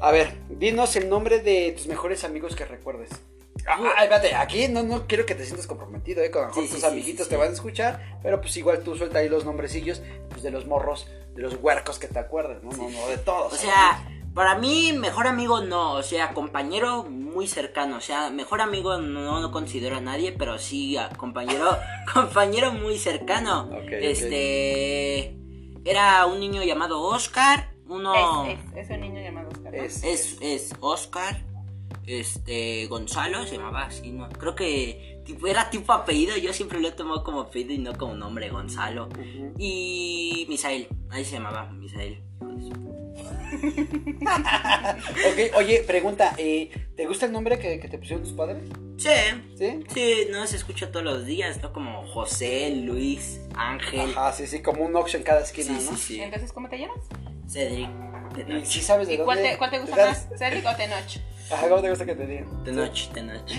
A 0.00 0.12
ver, 0.12 0.34
dinos 0.50 0.94
el 0.94 1.08
nombre 1.08 1.40
de 1.40 1.72
tus 1.72 1.86
mejores 1.86 2.22
amigos 2.22 2.54
que 2.54 2.66
recuerdes. 2.66 3.08
Ah, 3.66 3.78
ah, 3.96 4.02
espérate, 4.04 4.34
aquí 4.34 4.68
no, 4.68 4.82
no 4.82 5.06
quiero 5.06 5.24
que 5.24 5.34
te 5.34 5.44
sientas 5.44 5.66
comprometido, 5.66 6.22
¿eh? 6.22 6.30
Con 6.30 6.46
mejor 6.46 6.64
Sí, 6.64 6.70
tus 6.70 6.80
sí, 6.80 6.86
amiguitos 6.86 7.26
sí, 7.26 7.30
te 7.30 7.36
van 7.36 7.48
a 7.50 7.52
escuchar, 7.52 8.18
pero 8.22 8.40
pues 8.40 8.56
igual 8.56 8.80
tú 8.80 8.94
suelta 8.94 9.20
ahí 9.20 9.28
los 9.28 9.44
nombrecillos 9.44 10.02
pues, 10.28 10.42
de 10.42 10.50
los 10.50 10.66
morros, 10.66 11.08
de 11.34 11.42
los 11.42 11.54
huercos 11.54 11.98
que 11.98 12.08
te 12.08 12.18
acuerdes, 12.18 12.62
¿no? 12.62 12.70
No, 12.72 12.90
no, 12.90 13.08
de 13.08 13.18
todos. 13.18 13.54
O 13.54 13.56
sea, 13.56 14.04
para 14.34 14.56
mí 14.56 14.92
mejor 14.92 15.26
amigo 15.26 15.60
no, 15.60 15.92
o 15.94 16.02
sea, 16.02 16.32
compañero 16.34 17.04
muy 17.04 17.46
cercano, 17.46 17.96
o 17.96 18.00
sea, 18.00 18.30
mejor 18.30 18.60
amigo 18.60 18.96
no, 18.98 19.40
no 19.40 19.50
considero 19.50 19.96
a 19.96 20.00
nadie, 20.00 20.32
pero 20.32 20.58
sí 20.58 20.96
a 20.96 21.08
compañero, 21.10 21.76
compañero 22.14 22.72
muy 22.72 22.98
cercano. 22.98 23.64
Ok, 23.70 23.74
ok. 23.82 23.92
este 23.92 25.36
era 25.84 26.26
un 26.26 26.40
niño 26.40 26.62
llamado 26.62 27.00
Oscar, 27.02 27.72
uno 27.86 28.44
Es, 28.46 28.58
es, 28.76 28.84
es 28.84 28.90
un 28.90 29.00
niño 29.00 29.20
llamado 29.22 29.48
Oscar. 29.50 29.72
¿no? 29.74 29.82
Es- 29.82 30.04
es, 30.04 30.38
es 30.40 30.74
Oscar, 30.80 31.42
este 32.06 32.86
Gonzalo 32.86 33.44
se 33.46 33.56
llamaba 33.56 33.84
así, 33.84 34.10
no, 34.12 34.28
creo 34.30 34.54
que 34.54 35.20
tipo, 35.24 35.46
era 35.46 35.70
tipo 35.70 35.92
apellido, 35.92 36.36
yo 36.36 36.52
siempre 36.52 36.80
lo 36.80 36.88
he 36.88 36.92
tomado 36.92 37.22
como 37.22 37.42
apellido 37.42 37.72
y 37.74 37.78
no 37.78 37.96
como 37.96 38.14
nombre, 38.14 38.48
Gonzalo. 38.50 39.08
Y 39.58 40.46
Misael, 40.48 40.88
ahí 41.10 41.24
se 41.24 41.32
llamaba 41.32 41.66
Misael. 41.70 42.22
Ok, 43.52 45.56
oye, 45.56 45.84
pregunta, 45.86 46.34
eh, 46.38 46.70
¿te 46.96 47.06
gusta 47.06 47.26
el 47.26 47.32
nombre 47.32 47.58
que, 47.58 47.78
que 47.80 47.88
te 47.88 47.98
pusieron 47.98 48.24
tus 48.24 48.32
padres? 48.32 48.62
Sí, 48.96 49.08
¿Sí? 49.58 49.80
Sí, 49.92 50.26
no 50.30 50.46
se 50.46 50.56
escucha 50.56 50.90
todos 50.90 51.04
los 51.04 51.26
días, 51.26 51.60
¿no? 51.62 51.72
Como 51.72 52.06
José, 52.06 52.70
Luis, 52.84 53.40
Ángel, 53.54 54.10
Ajá, 54.16 54.32
sí, 54.32 54.46
sí, 54.46 54.62
como 54.62 54.84
un 54.84 54.94
Ox 54.96 55.14
en 55.14 55.22
cada 55.22 55.42
esquina, 55.42 55.78
sí, 55.78 55.86
¿no? 55.90 55.96
sí, 55.96 56.02
sí, 56.02 56.20
Entonces, 56.20 56.52
¿cómo 56.52 56.68
te 56.68 56.78
llamas? 56.78 56.98
Cedric, 57.48 57.88
¿Y 58.30 58.34
Tenoch, 58.44 58.64
sí 58.64 58.80
sabes 58.80 59.08
de 59.08 59.14
¿Y 59.14 59.16
dónde? 59.18 59.26
cuál 59.34 59.42
te, 59.42 59.58
cuál 59.58 59.70
te 59.70 59.78
gusta 59.80 59.96
más? 59.96 60.28
¿Cedric 60.38 60.66
o 60.66 60.74
Tenoch? 60.76 61.18
Ajá, 61.50 61.68
¿cómo 61.68 61.82
te 61.82 61.90
gusta 61.90 62.06
que 62.06 62.14
te 62.14 62.26
digan? 62.26 62.46
Tenoch, 62.64 63.08
Tenoch. 63.12 63.50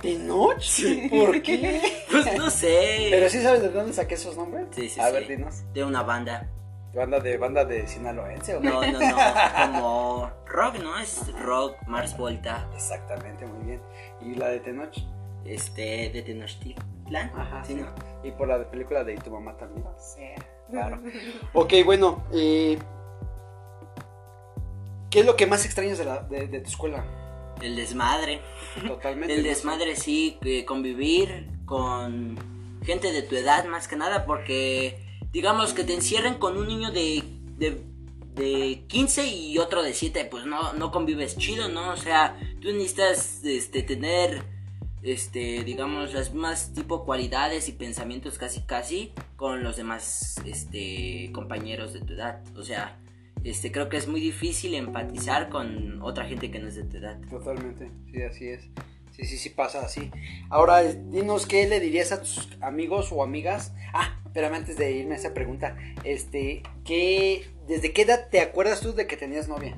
¿Tenoch? 0.00 1.10
¿Por 1.10 1.42
qué? 1.42 1.82
Pues 2.10 2.36
no 2.38 2.48
sé. 2.50 3.08
¿Pero 3.10 3.28
sí 3.28 3.42
sabes 3.42 3.60
de 3.62 3.68
dónde 3.70 3.92
saqué 3.92 4.14
esos 4.14 4.36
nombres? 4.36 4.66
Sí, 4.74 4.88
sí, 4.88 5.00
A 5.00 5.08
sí. 5.08 5.12
ver, 5.12 5.28
dinos. 5.28 5.56
De 5.74 5.84
una 5.84 6.02
banda. 6.02 6.48
¿Banda 6.94 7.20
de, 7.20 7.36
banda 7.36 7.64
de 7.64 7.86
sinaloense 7.86 8.56
o 8.56 8.60
qué? 8.60 8.68
No, 8.68 8.80
no, 8.80 8.98
no. 8.98 9.16
Como 9.72 10.30
rock, 10.46 10.78
¿no? 10.82 10.98
Es 10.98 11.32
rock, 11.40 11.76
Mars 11.86 12.16
Volta. 12.16 12.68
Exactamente, 12.74 13.46
muy 13.46 13.66
bien. 13.66 13.82
¿Y 14.22 14.34
la 14.34 14.48
de 14.48 14.60
Tenoch? 14.60 14.96
Este, 15.44 16.10
de 16.10 16.22
Tenochtitlan. 16.22 17.30
Ajá, 17.36 17.62
Sí, 17.64 17.74
sí. 17.74 17.80
¿no? 17.80 17.88
Y 18.22 18.32
por 18.32 18.48
la 18.48 18.58
de 18.58 18.64
película 18.64 19.04
de 19.04 19.14
¿Y 19.14 19.16
tu 19.18 19.30
mamá 19.30 19.56
también? 19.56 19.86
Sí. 19.98 20.22
Claro. 20.70 21.00
Ok, 21.52 21.72
bueno, 21.84 22.24
eh, 22.32 22.78
¿qué 25.10 25.20
es 25.20 25.26
lo 25.26 25.36
que 25.36 25.46
más 25.46 25.64
extrañas 25.64 25.98
de, 25.98 26.04
la, 26.04 26.18
de, 26.20 26.48
de 26.48 26.60
tu 26.60 26.68
escuela? 26.68 27.04
El 27.62 27.76
desmadre. 27.76 28.40
Totalmente. 28.86 29.34
El 29.34 29.42
¿no? 29.42 29.48
desmadre, 29.48 29.96
sí, 29.96 30.38
que 30.42 30.64
convivir 30.64 31.48
con 31.64 32.38
gente 32.82 33.12
de 33.12 33.22
tu 33.22 33.36
edad 33.36 33.64
más 33.66 33.88
que 33.88 33.96
nada, 33.96 34.24
porque 34.24 35.17
digamos 35.32 35.74
que 35.74 35.84
te 35.84 35.94
encierren 35.94 36.34
con 36.34 36.56
un 36.56 36.68
niño 36.68 36.90
de, 36.90 37.22
de, 37.56 37.82
de 38.34 38.84
15 38.88 39.26
y 39.26 39.58
otro 39.58 39.82
de 39.82 39.94
7, 39.94 40.26
pues 40.30 40.46
no, 40.46 40.72
no 40.74 40.90
convives 40.90 41.36
chido, 41.36 41.68
¿no? 41.68 41.90
O 41.90 41.96
sea, 41.96 42.38
tú 42.60 42.68
necesitas 42.68 43.44
este, 43.44 43.82
tener, 43.82 44.42
este, 45.02 45.64
digamos, 45.64 46.14
las 46.14 46.32
mismas 46.32 46.72
tipo 46.72 47.04
cualidades 47.04 47.68
y 47.68 47.72
pensamientos 47.72 48.38
casi 48.38 48.62
casi 48.62 49.12
con 49.36 49.62
los 49.62 49.76
demás 49.76 50.36
este, 50.46 51.30
compañeros 51.32 51.92
de 51.92 52.00
tu 52.00 52.14
edad. 52.14 52.42
O 52.56 52.62
sea, 52.62 52.98
este, 53.44 53.70
creo 53.70 53.88
que 53.88 53.96
es 53.96 54.08
muy 54.08 54.20
difícil 54.20 54.74
empatizar 54.74 55.48
con 55.48 56.02
otra 56.02 56.24
gente 56.24 56.50
que 56.50 56.58
no 56.58 56.68
es 56.68 56.76
de 56.76 56.84
tu 56.84 56.96
edad. 56.96 57.18
Totalmente, 57.28 57.90
sí, 58.10 58.22
así 58.22 58.48
es. 58.48 58.68
Sí, 59.12 59.26
sí, 59.26 59.36
sí 59.36 59.50
pasa 59.50 59.80
así. 59.80 60.12
Ahora, 60.48 60.82
dinos 60.84 61.46
qué 61.46 61.66
le 61.66 61.80
dirías 61.80 62.12
a 62.12 62.20
tus 62.20 62.48
amigos 62.60 63.10
o 63.10 63.24
amigas. 63.24 63.72
Ah, 63.92 64.17
espérame 64.28 64.54
antes 64.54 64.76
de 64.76 64.92
irme 64.92 65.14
a 65.16 65.18
esa 65.18 65.34
pregunta. 65.34 65.76
Este, 66.04 66.62
¿qué, 66.84 67.50
¿desde 67.66 67.92
qué 67.92 68.02
edad 68.02 68.28
te 68.30 68.40
acuerdas 68.40 68.80
tú 68.80 68.94
de 68.94 69.06
que 69.06 69.16
tenías 69.16 69.48
novia? 69.48 69.76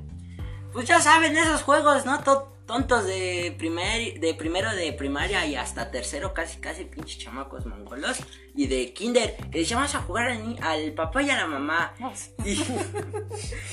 Pues 0.72 0.86
ya 0.86 1.00
saben, 1.00 1.36
esos 1.36 1.62
juegos, 1.62 2.04
¿no? 2.06 2.22
To- 2.22 2.56
tontos 2.66 3.04
de, 3.04 3.52
primer, 3.58 4.20
de 4.20 4.32
primero 4.34 4.72
de 4.76 4.92
primaria 4.92 5.44
y 5.44 5.56
hasta 5.56 5.90
tercero, 5.90 6.32
casi, 6.32 6.60
casi 6.60 6.84
pinches 6.84 7.18
chamacos 7.18 7.66
mongolos. 7.66 8.18
Y 8.54 8.68
de 8.68 8.92
kinder, 8.92 9.36
que 9.50 9.58
les 9.58 9.68
llamamos 9.68 9.94
a 9.96 10.02
jugar 10.02 10.30
al 10.60 10.92
papá 10.92 11.22
y 11.22 11.30
a 11.30 11.36
la 11.36 11.48
mamá. 11.48 11.94
Y, 12.44 12.62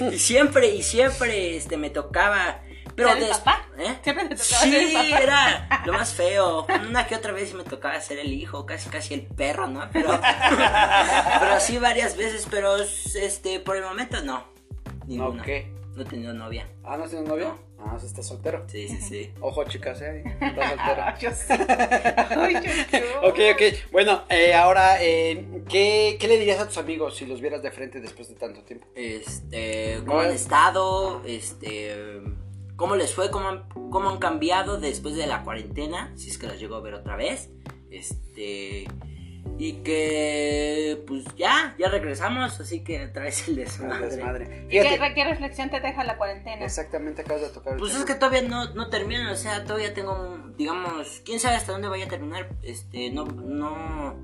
y 0.16 0.18
siempre, 0.18 0.70
y 0.74 0.82
siempre, 0.82 1.58
este, 1.58 1.78
me 1.78 1.90
tocaba... 1.92 2.62
Pero 2.98 3.10
¿Ser 3.10 3.18
el 3.20 3.28
des- 3.28 3.38
papá? 3.38 3.66
¿Eh? 3.78 3.96
Siempre 4.04 4.26
te 4.28 4.36
tocaba 4.36 4.62
sí, 4.64 4.72
ser 4.72 4.84
el 4.84 4.94
papá. 4.94 5.24
era 5.24 5.82
lo 5.86 5.94
más 5.94 6.14
feo. 6.16 6.66
Una 6.90 7.08
que 7.08 7.16
otra 7.16 7.32
vez 7.32 7.54
me 7.54 7.64
tocaba 7.64 8.02
ser 8.02 8.18
el 8.20 8.34
hijo, 8.34 8.66
casi 8.66 8.90
casi 8.90 9.14
el 9.14 9.22
perro, 9.22 9.68
¿no? 9.68 9.88
Pero, 9.94 10.10
pero 11.40 11.60
sí 11.60 11.78
varias 11.78 12.18
veces, 12.18 12.48
pero 12.50 12.76
este, 12.78 13.60
por 13.60 13.78
el 13.78 13.84
momento 13.84 14.22
no. 14.24 14.44
Ninguna. 15.06 15.38
¿No 15.38 15.44
qué? 15.44 15.72
No 15.96 16.02
he 16.02 16.06
tenido 16.06 16.34
novia. 16.34 16.68
Ah, 16.84 16.98
¿no 16.98 17.08
tienes 17.08 17.28
novia? 17.30 17.54
Ah, 17.80 17.94
o 17.96 18.00
sea, 18.00 18.08
estás 18.10 18.28
soltero. 18.28 18.66
Sí, 18.68 18.88
sí, 18.88 19.00
sí. 19.02 19.34
Ojo, 19.42 19.64
chicas, 19.66 20.02
eh. 20.02 20.24
Estás 20.42 20.70
soltero. 20.70 21.04
Yo 21.20 21.32
sí. 21.32 21.54
Ay, 22.36 22.54
yo, 22.56 23.00
yo. 23.00 23.30
Ok, 23.30 23.40
ok. 23.54 23.92
Bueno, 23.92 24.24
eh, 24.30 24.54
ahora, 24.56 24.98
eh, 25.04 25.64
¿qué, 25.70 26.18
¿qué 26.20 26.28
le 26.28 26.38
dirías 26.40 26.60
a 26.60 26.68
tus 26.68 26.78
amigos 26.80 27.16
si 27.16 27.26
los 27.28 27.42
vieras 27.42 27.62
de 27.62 27.70
frente 27.72 28.00
después 28.00 28.28
de 28.30 28.36
tanto 28.36 28.62
tiempo? 28.64 28.88
Este, 28.96 30.02
cómo 30.06 30.20
han 30.22 30.32
estado, 30.32 31.22
este, 31.26 32.22
cómo 32.78 32.96
les 32.96 33.14
fue, 33.14 33.30
cómo 33.30 33.50
han, 33.50 33.70
cómo 33.90 34.10
han 34.10 34.20
cambiado 34.20 34.80
después 34.80 35.16
de 35.16 35.28
la 35.28 35.44
cuarentena, 35.44 36.14
si 36.16 36.30
es 36.30 36.38
que 36.38 36.48
los 36.48 36.58
llego 36.58 36.76
a 36.76 36.80
ver 36.80 36.94
otra 36.94 37.18
vez, 37.18 37.50
este, 37.92 38.86
y 39.58 39.74
que, 39.84 41.04
pues 41.08 41.26
ya, 41.36 41.76
ya 41.80 41.90
regresamos, 41.90 42.60
así 42.60 42.84
que 42.84 43.06
otra 43.06 43.24
vez 43.24 43.48
el 43.48 43.56
desmadre. 43.56 44.10
Desmadre. 44.10 44.66
¿Y 44.68 44.80
¿Qué, 44.80 45.24
reflexión 45.26 45.70
te 45.70 45.80
deja 45.80 46.04
la 46.04 46.18
cuarentena? 46.18 46.64
exactamente 46.64 47.24
acabas 47.24 47.42
de 47.42 47.50
tocar 47.50 47.74
el 47.74 47.80
Pues 47.80 47.92
tema. 47.92 48.04
es 48.04 48.10
que 48.10 48.16
todavía 48.16 48.44
no, 48.44 48.74
no 48.76 48.90
termina, 48.90 49.32
o 49.32 49.36
sea, 49.36 49.66
todavía 49.66 49.94
tengo, 49.94 50.38
digamos, 50.56 51.22
quién 51.26 51.40
sabe 51.40 51.56
hasta 51.56 51.72
dónde 51.72 51.88
vaya 51.88 52.06
a 52.06 52.10
terminar, 52.10 52.50
este, 52.62 53.10
no, 53.10 53.26
no, 53.26 54.16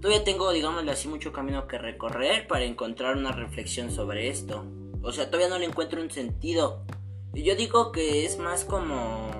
todavía 0.00 0.24
tengo, 0.24 0.50
digámoslo 0.52 0.90
así, 0.90 1.06
mucho 1.06 1.32
camino 1.32 1.68
que 1.68 1.76
recorrer 1.76 2.46
para 2.46 2.64
encontrar 2.64 3.18
una 3.18 3.32
reflexión 3.32 3.90
sobre 3.90 4.28
esto. 4.28 4.64
O 5.02 5.12
sea, 5.12 5.26
todavía 5.26 5.48
no 5.48 5.58
le 5.58 5.66
encuentro 5.66 6.00
un 6.00 6.10
sentido. 6.10 6.84
Y 7.34 7.42
yo 7.44 7.54
digo 7.54 7.92
que 7.92 8.24
es 8.24 8.38
más 8.38 8.64
como, 8.64 9.30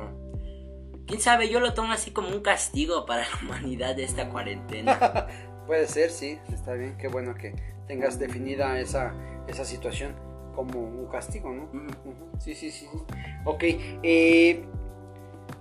quién 1.07 1.21
sabe, 1.21 1.49
yo 1.49 1.61
lo 1.61 1.75
tomo 1.75 1.93
así 1.93 2.13
como 2.13 2.29
un 2.29 2.41
castigo 2.41 3.05
para 3.07 3.23
la 3.23 3.39
humanidad 3.43 3.97
de 3.97 4.05
esta 4.05 4.29
cuarentena. 4.31 5.27
Puede 5.67 5.87
ser, 5.87 6.11
sí, 6.11 6.39
está 6.53 6.75
bien. 6.75 6.97
Qué 6.99 7.09
bueno 7.09 7.35
que 7.35 7.55
tengas 7.87 8.19
definida 8.19 8.79
esa, 8.81 9.13
esa 9.49 9.65
situación 9.65 10.15
como 10.55 10.81
un 10.81 11.07
castigo, 11.07 11.51
¿no? 11.51 11.69
Sí, 12.39 12.55
sí, 12.55 12.71
sí. 12.71 12.87
sí. 12.93 12.99
Ok, 13.45 13.63
eh, 14.03 14.65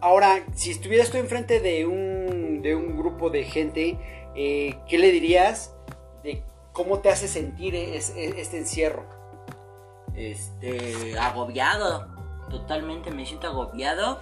ahora, 0.02 0.44
si 0.54 0.72
estuvieras 0.72 1.10
tú 1.10 1.18
enfrente 1.18 1.60
de 1.60 1.86
un, 1.86 2.62
de 2.62 2.76
un 2.76 2.98
grupo 2.98 3.30
de 3.30 3.44
gente, 3.44 3.98
eh, 4.36 4.78
¿qué 4.88 4.98
le 4.98 5.12
dirías 5.12 5.76
de 6.24 6.44
cómo 6.74 7.00
te 7.00 7.10
hace 7.10 7.28
sentir 7.28 7.76
es- 7.76 8.14
es- 8.16 8.36
este 8.38 8.58
encierro? 8.58 9.06
este, 10.16 11.18
agobiado. 11.18 12.19
Totalmente 12.50 13.12
me 13.12 13.26
siento 13.26 13.48
agobiado 13.48 14.20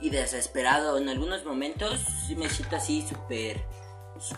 y 0.00 0.10
desesperado. 0.10 0.98
En 0.98 1.08
algunos 1.08 1.44
momentos 1.44 2.00
sí 2.26 2.36
me 2.36 2.48
siento 2.48 2.76
así 2.76 3.02
súper... 3.02 3.64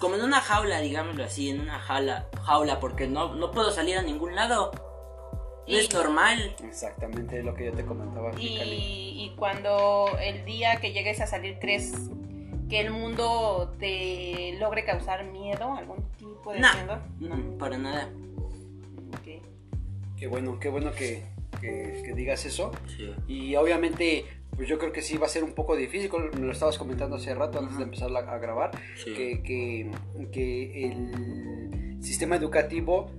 Como 0.01 0.15
en 0.15 0.23
una 0.23 0.41
jaula, 0.41 0.81
digámoslo 0.81 1.25
así, 1.25 1.51
en 1.51 1.61
una 1.61 1.79
jaula, 1.79 2.27
jaula 2.43 2.81
porque 2.81 3.07
no, 3.07 3.35
no 3.35 3.51
puedo 3.51 3.71
salir 3.71 3.99
a 3.99 4.03
ningún 4.03 4.35
lado. 4.35 4.71
No 4.73 4.81
Y- 5.67 5.77
es 5.77 5.93
normal. 5.93 6.55
Exactamente 6.63 7.43
lo 7.43 7.55
que 7.55 7.67
yo 7.67 7.73
te 7.73 7.85
comentaba. 7.85 8.31
Y, 8.39 8.47
y 9.27 9.35
cuando 9.37 10.07
el 10.23 10.45
día 10.47 10.77
que 10.81 10.93
llegues 10.93 11.21
a 11.21 11.27
salir 11.27 11.59
crees 11.59 11.93
que 12.71 12.81
el 12.81 12.93
mundo 12.93 13.75
te 13.79 14.57
logre 14.59 14.85
causar 14.87 15.25
miedo, 15.25 15.75
algún 15.75 16.03
tipo 16.19 16.53
de 16.53 16.61
No. 16.61 16.69
miedo. 16.75 16.99
Mm, 17.35 17.59
Para 17.59 17.77
nada. 17.77 18.09
Ok. 19.13 19.43
Qué 20.17 20.27
bueno, 20.29 20.59
qué 20.59 20.69
bueno 20.71 20.93
que, 20.93 21.27
que- 21.65 22.03
que 22.05 22.13
digas 22.15 22.45
eso. 22.47 22.71
Sí. 22.97 23.11
Y 23.29 23.57
obviamente, 23.57 24.25
pues 24.57 24.69
yo 24.69 24.79
creo 24.79 24.93
que 24.93 25.03
sí 25.03 25.17
va 25.17 25.27
a 25.27 25.29
ser 25.29 25.43
un 25.45 25.53
poco 25.53 25.77
difícil, 25.77 26.11
me 26.39 26.47
lo 26.47 26.53
estabas 26.53 26.79
comentando 26.79 27.17
hace 27.17 27.35
rato 27.35 27.59
antes 27.59 27.77
de 27.79 27.85
empezar 27.85 28.11
la- 28.11 28.21
a 28.21 28.39
grabar, 28.39 28.71
Sí. 29.03 29.13
que, 29.15 29.43
que, 29.43 29.91
que 30.31 30.87
el 30.87 32.03
sistema 32.03 32.37
educativo 32.37 33.11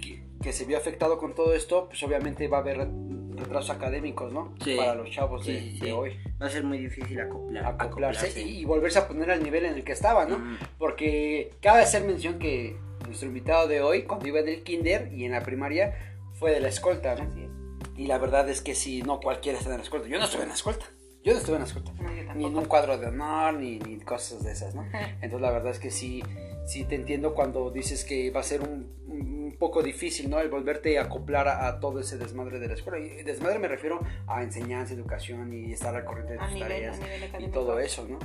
que, 0.00 0.22
que 0.42 0.52
se 0.52 0.64
vio 0.64 0.76
afectado 0.78 1.18
con 1.18 1.34
todo 1.34 1.54
esto, 1.54 1.86
pues 1.88 2.02
obviamente 2.02 2.48
va 2.48 2.58
a 2.58 2.60
haber 2.60 2.88
retrasos 3.36 3.70
académicos, 3.70 4.32
¿no? 4.32 4.54
Sí. 4.62 4.76
Para 4.76 4.94
los 4.94 5.10
chavos 5.10 5.44
de, 5.46 5.72
de 5.80 5.92
hoy. 5.92 6.16
Va 6.40 6.46
a 6.46 6.50
ser 6.50 6.64
muy 6.64 6.78
difícil 6.78 7.20
acoplar, 7.20 7.64
Acoplarse 7.66 8.40
y, 8.42 8.60
y 8.60 8.64
volverse 8.64 8.98
a 8.98 9.08
poner 9.08 9.30
al 9.30 9.42
nivel 9.42 9.64
en 9.66 9.74
el 9.74 9.84
que 9.84 9.92
estaba, 9.92 10.24
¿no? 10.26 10.36
Ujú. 10.36 10.44
Porque 10.78 11.50
cabe 11.60 11.80
hacer 11.82 12.04
mención 12.04 12.38
que 12.38 12.76
nuestro 13.06 13.28
invitado 13.28 13.66
de 13.68 13.80
hoy, 13.82 14.02
cuando 14.02 14.26
iba 14.28 14.40
en 14.40 14.48
el 14.48 14.62
kinder 14.62 15.10
y 15.12 15.24
en 15.24 15.32
la 15.32 15.42
primaria, 15.42 16.16
fue 16.34 16.52
de 16.52 16.60
la 16.60 16.68
escolta, 16.68 17.14
¿no? 17.14 17.22
Así 17.24 17.42
es. 17.42 17.50
Y 17.96 18.06
la 18.06 18.18
verdad 18.18 18.48
es 18.48 18.62
que 18.62 18.74
si 18.74 19.02
no 19.02 19.20
cualquiera 19.20 19.58
está 19.58 19.70
en 19.70 19.78
la 19.78 19.82
escolta. 19.82 20.08
Yo 20.08 20.18
no 20.18 20.24
estuve 20.24 20.42
en 20.42 20.48
la 20.48 20.54
escolta. 20.54 20.86
Yo 21.22 21.32
no 21.32 21.38
estuve 21.38 21.56
en 21.56 21.62
la 21.62 21.68
escolta. 21.68 21.92
No, 22.00 22.34
Ni 22.34 22.46
en 22.46 22.56
un 22.56 22.64
cuadro 22.64 22.98
de 22.98 23.06
honor, 23.06 23.54
ni, 23.54 23.78
ni 23.78 23.98
cosas 24.00 24.42
de 24.42 24.52
esas, 24.52 24.74
¿no? 24.74 24.84
Entonces 25.20 25.40
la 25.40 25.50
verdad 25.50 25.70
es 25.70 25.78
que 25.78 25.90
sí, 25.90 26.22
sí 26.66 26.84
te 26.84 26.96
entiendo 26.96 27.34
cuando 27.34 27.70
dices 27.70 28.04
que 28.04 28.30
va 28.30 28.40
a 28.40 28.44
ser 28.44 28.62
un, 28.62 28.90
un 29.06 29.54
poco 29.58 29.82
difícil, 29.82 30.28
¿no? 30.28 30.40
El 30.40 30.48
volverte 30.48 30.98
a 30.98 31.02
acoplar 31.02 31.46
a, 31.46 31.68
a 31.68 31.80
todo 31.80 32.00
ese 32.00 32.18
desmadre 32.18 32.58
de 32.58 32.68
la 32.68 32.74
escuela. 32.74 32.98
Y 32.98 33.22
desmadre 33.22 33.58
me 33.58 33.68
refiero 33.68 34.00
a 34.26 34.42
enseñanza, 34.42 34.94
educación 34.94 35.52
y 35.52 35.72
estar 35.72 35.94
al 35.94 36.04
corriente 36.04 36.32
de 36.32 36.38
tus 36.40 36.52
nivel, 36.52 36.68
tareas 36.68 37.00
y 37.38 37.48
todo 37.48 37.78
eso, 37.78 38.06
¿no? 38.08 38.18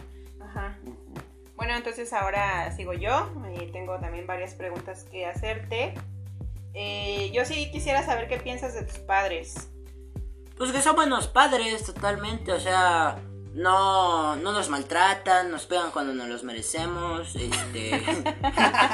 Ajá. 0.43 0.79
Bueno, 1.55 1.75
entonces 1.75 2.13
ahora 2.13 2.71
sigo 2.75 2.93
yo 2.93 3.31
tengo 3.71 3.99
también 3.99 4.25
varias 4.27 4.53
preguntas 4.53 5.05
que 5.11 5.25
hacerte. 5.25 5.93
Eh, 6.73 7.31
yo 7.33 7.45
sí 7.45 7.71
quisiera 7.71 8.05
saber 8.05 8.27
qué 8.27 8.37
piensas 8.37 8.73
de 8.73 8.83
tus 8.83 8.99
padres. 8.99 9.69
Pues 10.57 10.71
que 10.71 10.81
son 10.81 10.95
buenos 10.95 11.27
padres, 11.27 11.83
totalmente. 11.85 12.51
O 12.51 12.59
sea, 12.59 13.21
no, 13.53 14.35
no 14.35 14.51
nos 14.51 14.69
maltratan, 14.69 15.49
nos 15.51 15.65
pegan 15.65 15.91
cuando 15.91 16.13
nos 16.13 16.27
los 16.27 16.43
merecemos. 16.43 17.35
Este. 17.35 17.91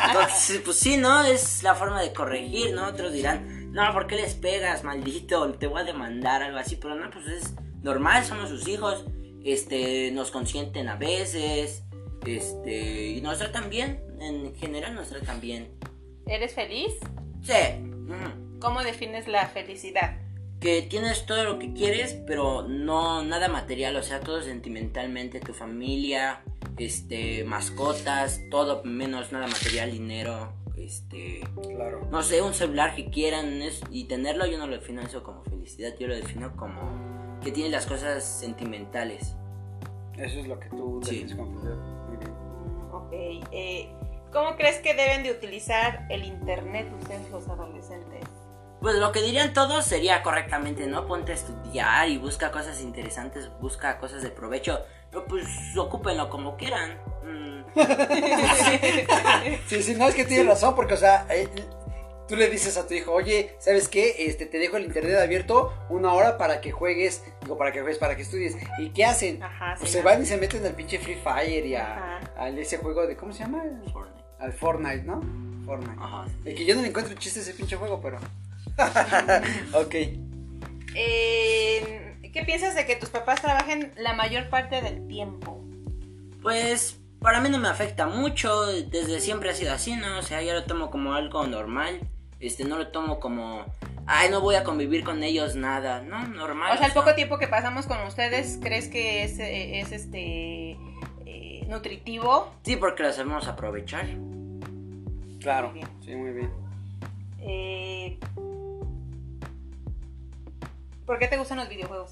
Entonces, 0.07 0.61
pues 0.63 0.77
sí, 0.77 0.97
¿no? 0.97 1.23
Es 1.23 1.63
la 1.63 1.75
forma 1.75 2.01
de 2.01 2.13
corregir, 2.13 2.73
¿no? 2.73 2.87
Otros 2.87 3.13
dirán, 3.13 3.71
no, 3.71 3.91
¿por 3.93 4.07
qué 4.07 4.15
les 4.15 4.35
pegas, 4.35 4.83
maldito? 4.83 5.51
Te 5.53 5.67
voy 5.67 5.81
a 5.81 5.83
demandar, 5.83 6.43
algo 6.43 6.57
así. 6.57 6.75
Pero 6.75 6.95
no, 6.95 7.09
pues 7.11 7.27
es 7.27 7.53
normal, 7.81 8.23
somos 8.23 8.49
sus 8.49 8.67
hijos. 8.67 9.05
Este, 9.43 10.11
nos 10.11 10.31
consienten 10.31 10.87
a 10.87 10.95
veces. 10.95 11.83
Este, 12.25 13.07
y 13.07 13.21
nos 13.21 13.39
tratan 13.39 13.69
bien. 13.69 14.01
En 14.19 14.55
general 14.55 14.95
nos 14.95 15.09
tratan 15.09 15.41
bien. 15.41 15.77
¿Eres 16.25 16.53
feliz? 16.53 16.93
Sí. 17.43 17.53
¿Cómo 18.59 18.81
defines 18.81 19.27
la 19.27 19.47
felicidad? 19.47 20.17
que 20.59 20.81
tienes 20.81 21.25
todo 21.25 21.43
lo 21.43 21.59
que 21.59 21.73
quieres, 21.73 22.13
pero 22.25 22.65
no 22.65 23.21
nada 23.21 23.49
material, 23.49 23.97
o 23.97 24.01
sea, 24.01 24.21
todo 24.21 24.41
sentimentalmente, 24.41 25.41
tu 25.41 25.53
familia, 25.53 26.41
este, 26.77 27.43
mascotas, 27.43 28.39
todo 28.49 28.81
menos 28.85 29.33
nada 29.33 29.47
material, 29.47 29.91
dinero, 29.91 30.53
este, 30.77 31.41
Claro. 31.75 32.07
no 32.09 32.23
sé, 32.23 32.41
un 32.41 32.53
celular 32.53 32.95
que 32.95 33.09
quieran 33.09 33.61
es- 33.61 33.81
y 33.91 34.05
tenerlo 34.05 34.45
yo 34.45 34.57
no 34.57 34.65
lo 34.67 34.75
defino 34.77 35.01
eso 35.01 35.21
como 35.21 35.43
felicidad, 35.43 35.95
yo 35.99 36.07
lo 36.07 36.15
defino 36.15 36.55
como 36.55 37.39
que 37.43 37.51
tienes 37.51 37.73
las 37.73 37.85
cosas 37.85 38.23
sentimentales. 38.23 39.35
Eso 40.17 40.39
es 40.39 40.47
lo 40.47 40.57
que 40.61 40.69
tú 40.69 41.01
Sí. 41.03 41.09
defines 41.15 41.35
como 41.35 41.59
felicidad. 41.59 42.07
Muy 42.07 42.17
bien. 42.17 42.31
Ok. 42.93 43.47
eh, 43.51 43.89
¿Cómo 44.33 44.55
crees 44.55 44.77
que 44.77 44.95
deben 44.95 45.21
de 45.21 45.31
utilizar 45.31 46.07
el 46.09 46.23
internet 46.23 46.87
ustedes 46.99 47.29
los 47.29 47.47
adolescentes? 47.47 48.23
Pues 48.81 48.95
lo 48.95 49.11
que 49.11 49.21
dirían 49.21 49.53
todos 49.53 49.85
sería 49.85 50.23
correctamente, 50.23 50.87
¿no? 50.87 51.07
Ponte 51.07 51.31
a 51.31 51.35
estudiar 51.35 52.09
y 52.09 52.17
busca 52.17 52.51
cosas 52.51 52.81
interesantes, 52.81 53.49
busca 53.61 53.97
cosas 53.99 54.23
de 54.23 54.29
provecho, 54.29 54.81
pero 55.09 55.25
pues 55.25 55.45
ocúpenlo 55.77 56.29
como 56.29 56.57
quieran. 56.57 56.97
Mm. 57.23 57.53
Sí, 59.67 59.81
sí, 59.81 59.95
no 59.95 60.07
es 60.07 60.15
que 60.15 60.25
tienes 60.25 60.45
razón, 60.47 60.75
porque, 60.75 60.93
o 60.95 60.97
sea, 60.97 61.25
eh, 61.29 61.47
tú 62.27 62.35
le 62.35 62.49
dices 62.49 62.77
a 62.77 62.87
tu 62.87 62.93
hijo, 62.93 63.11
oye, 63.11 63.55
¿sabes 63.59 63.87
qué? 63.87 64.27
Este, 64.27 64.45
te 64.45 64.57
dejo 64.59 64.77
el 64.77 64.85
internet 64.85 65.17
abierto 65.17 65.73
una 65.89 66.13
hora 66.13 66.37
para 66.37 66.61
que 66.61 66.71
juegues, 66.71 67.23
digo, 67.41 67.57
para 67.57 67.71
que 67.71 67.79
juegues, 67.79 67.97
para 67.97 68.15
que 68.15 68.23
estudies. 68.23 68.55
¿Y 68.77 68.89
qué 68.89 69.05
hacen? 69.05 69.41
Ajá, 69.41 69.75
Pues 69.77 69.89
sí, 69.89 69.97
se 69.97 70.03
¿no? 70.03 70.09
van 70.09 70.21
y 70.21 70.25
se 70.25 70.37
meten 70.37 70.65
al 70.65 70.73
pinche 70.73 70.99
Free 70.99 71.15
Fire 71.15 71.65
y 71.65 71.75
a, 71.75 72.19
ese 72.57 72.77
juego 72.77 73.07
de, 73.07 73.15
¿cómo 73.15 73.33
se 73.33 73.39
llama? 73.39 73.63
Fortnite. 73.91 74.22
Al 74.43 74.51
Fortnite, 74.51 75.03
¿no? 75.03 75.21
Fortnite. 75.65 75.95
Ajá. 75.97 76.25
Y 76.43 76.53
que 76.53 76.65
yo 76.65 76.75
no 76.75 76.81
le 76.81 76.89
encuentro 76.89 77.15
chiste 77.15 77.39
a 77.39 77.43
ese 77.43 77.53
pinche 77.53 77.77
juego, 77.77 78.01
pero... 78.01 78.17
ok. 79.73 79.95
Eh, 80.95 82.17
¿Qué 82.33 82.43
piensas 82.43 82.75
de 82.75 82.85
que 82.85 82.97
tus 82.97 83.09
papás 83.09 83.41
trabajen 83.41 83.93
la 83.95 84.13
mayor 84.13 84.49
parte 84.49 84.81
del 84.81 85.07
tiempo? 85.07 85.63
Pues 86.41 86.99
para 87.21 87.39
mí 87.39 87.49
no 87.49 87.57
me 87.57 87.69
afecta 87.69 88.05
mucho, 88.05 88.65
desde 88.65 89.21
siempre 89.21 89.49
ha 89.49 89.53
sido 89.53 89.71
así, 89.71 89.95
¿no? 89.95 90.19
O 90.19 90.21
sea, 90.23 90.41
yo 90.41 90.53
lo 90.53 90.65
tomo 90.65 90.91
como 90.91 91.13
algo 91.13 91.47
normal, 91.47 92.01
este, 92.41 92.65
no 92.65 92.77
lo 92.77 92.89
tomo 92.89 93.21
como, 93.21 93.65
ay, 94.07 94.29
no 94.29 94.41
voy 94.41 94.55
a 94.55 94.65
convivir 94.65 95.05
con 95.05 95.23
ellos, 95.23 95.55
nada, 95.55 96.01
¿no? 96.01 96.27
Normal. 96.27 96.73
O 96.73 96.77
sea, 96.77 96.87
el 96.87 96.93
poco 96.93 97.15
tiempo 97.15 97.37
que 97.37 97.47
pasamos 97.47 97.85
con 97.85 98.01
ustedes, 98.01 98.59
¿crees 98.61 98.89
que 98.89 99.23
es, 99.23 99.39
eh, 99.39 99.79
es 99.79 99.93
este 99.93 100.77
eh, 101.63 101.67
nutritivo? 101.69 102.51
Sí, 102.63 102.75
porque 102.75 103.03
lo 103.03 103.11
sabemos 103.13 103.47
aprovechar. 103.47 104.05
Claro, 105.39 105.69
Muy 105.71 105.79
bien. 105.79 105.89
sí, 106.03 106.15
muy 106.15 106.31
bien. 106.31 106.51
Eh, 107.39 108.17
¿Por 111.05 111.19
qué 111.19 111.27
te 111.27 111.37
gustan 111.37 111.57
los 111.57 111.67
videojuegos? 111.69 112.11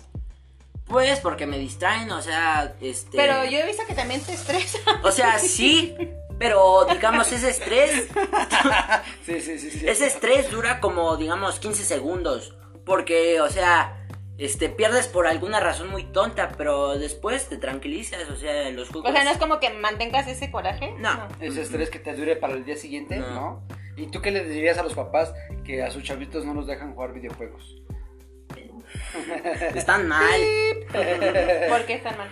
Pues 0.86 1.20
porque 1.22 1.48
me 1.48 1.58
distraen, 1.58 2.12
o 2.12 2.22
sea, 2.22 2.76
este... 2.82 3.16
Pero 3.16 3.46
yo 3.46 3.60
he 3.60 3.66
visto 3.66 3.84
que 3.88 3.94
también 3.94 4.20
te 4.22 4.34
estresa. 4.34 4.80
O 5.04 5.12
sea, 5.12 5.40
sí, 5.40 5.96
pero 6.38 6.86
digamos 6.92 7.32
ese 7.32 7.50
estrés, 7.50 8.10
Sí, 9.26 9.40
sí, 9.40 9.58
sí, 9.58 9.72
sí. 9.72 9.88
ese 9.88 10.08
estrés 10.08 10.52
dura 10.52 10.82
como 10.82 11.16
digamos 11.16 11.60
15 11.60 11.86
segundos, 11.86 12.54
porque 12.84 13.40
o 13.40 13.48
sea, 13.50 14.01
este 14.42 14.70
pierdes 14.70 15.08
por 15.08 15.28
alguna 15.28 15.60
razón 15.60 15.90
muy 15.92 16.04
tonta, 16.06 16.52
pero 16.58 16.98
después 16.98 17.48
te 17.48 17.58
tranquilizas, 17.58 18.28
o 18.32 18.36
sea, 18.36 18.72
los 18.72 18.90
juegos. 18.90 19.12
O 19.12 19.14
sea, 19.14 19.24
no 19.24 19.30
es 19.30 19.38
como 19.38 19.60
que 19.60 19.70
mantengas 19.70 20.28
ese 20.28 20.50
coraje. 20.50 20.96
No. 20.98 21.28
Ese 21.40 21.62
estrés 21.62 21.92
que 21.92 22.00
te 22.00 22.16
dure 22.16 22.36
para 22.36 22.54
el 22.54 22.66
día 22.66 22.76
siguiente, 22.76 23.18
No. 23.18 23.30
¿no? 23.30 23.68
¿Y 23.96 24.08
tú 24.08 24.20
qué 24.20 24.32
le 24.32 24.44
dirías 24.44 24.80
a 24.80 24.84
los 24.84 24.96
papás 24.96 25.32
que 25.64 25.84
a 25.84 25.92
sus 25.92 26.04
chavitos 26.04 26.44
no 26.44 26.56
los 26.56 26.66
dejan 26.66 26.96
jugar 26.96 27.14
videojuegos? 27.14 27.84
Están 29.76 30.08
mal. 30.08 30.42
¿Por 31.70 31.86
qué 31.86 31.94
están 31.96 32.18
mal? 32.18 32.30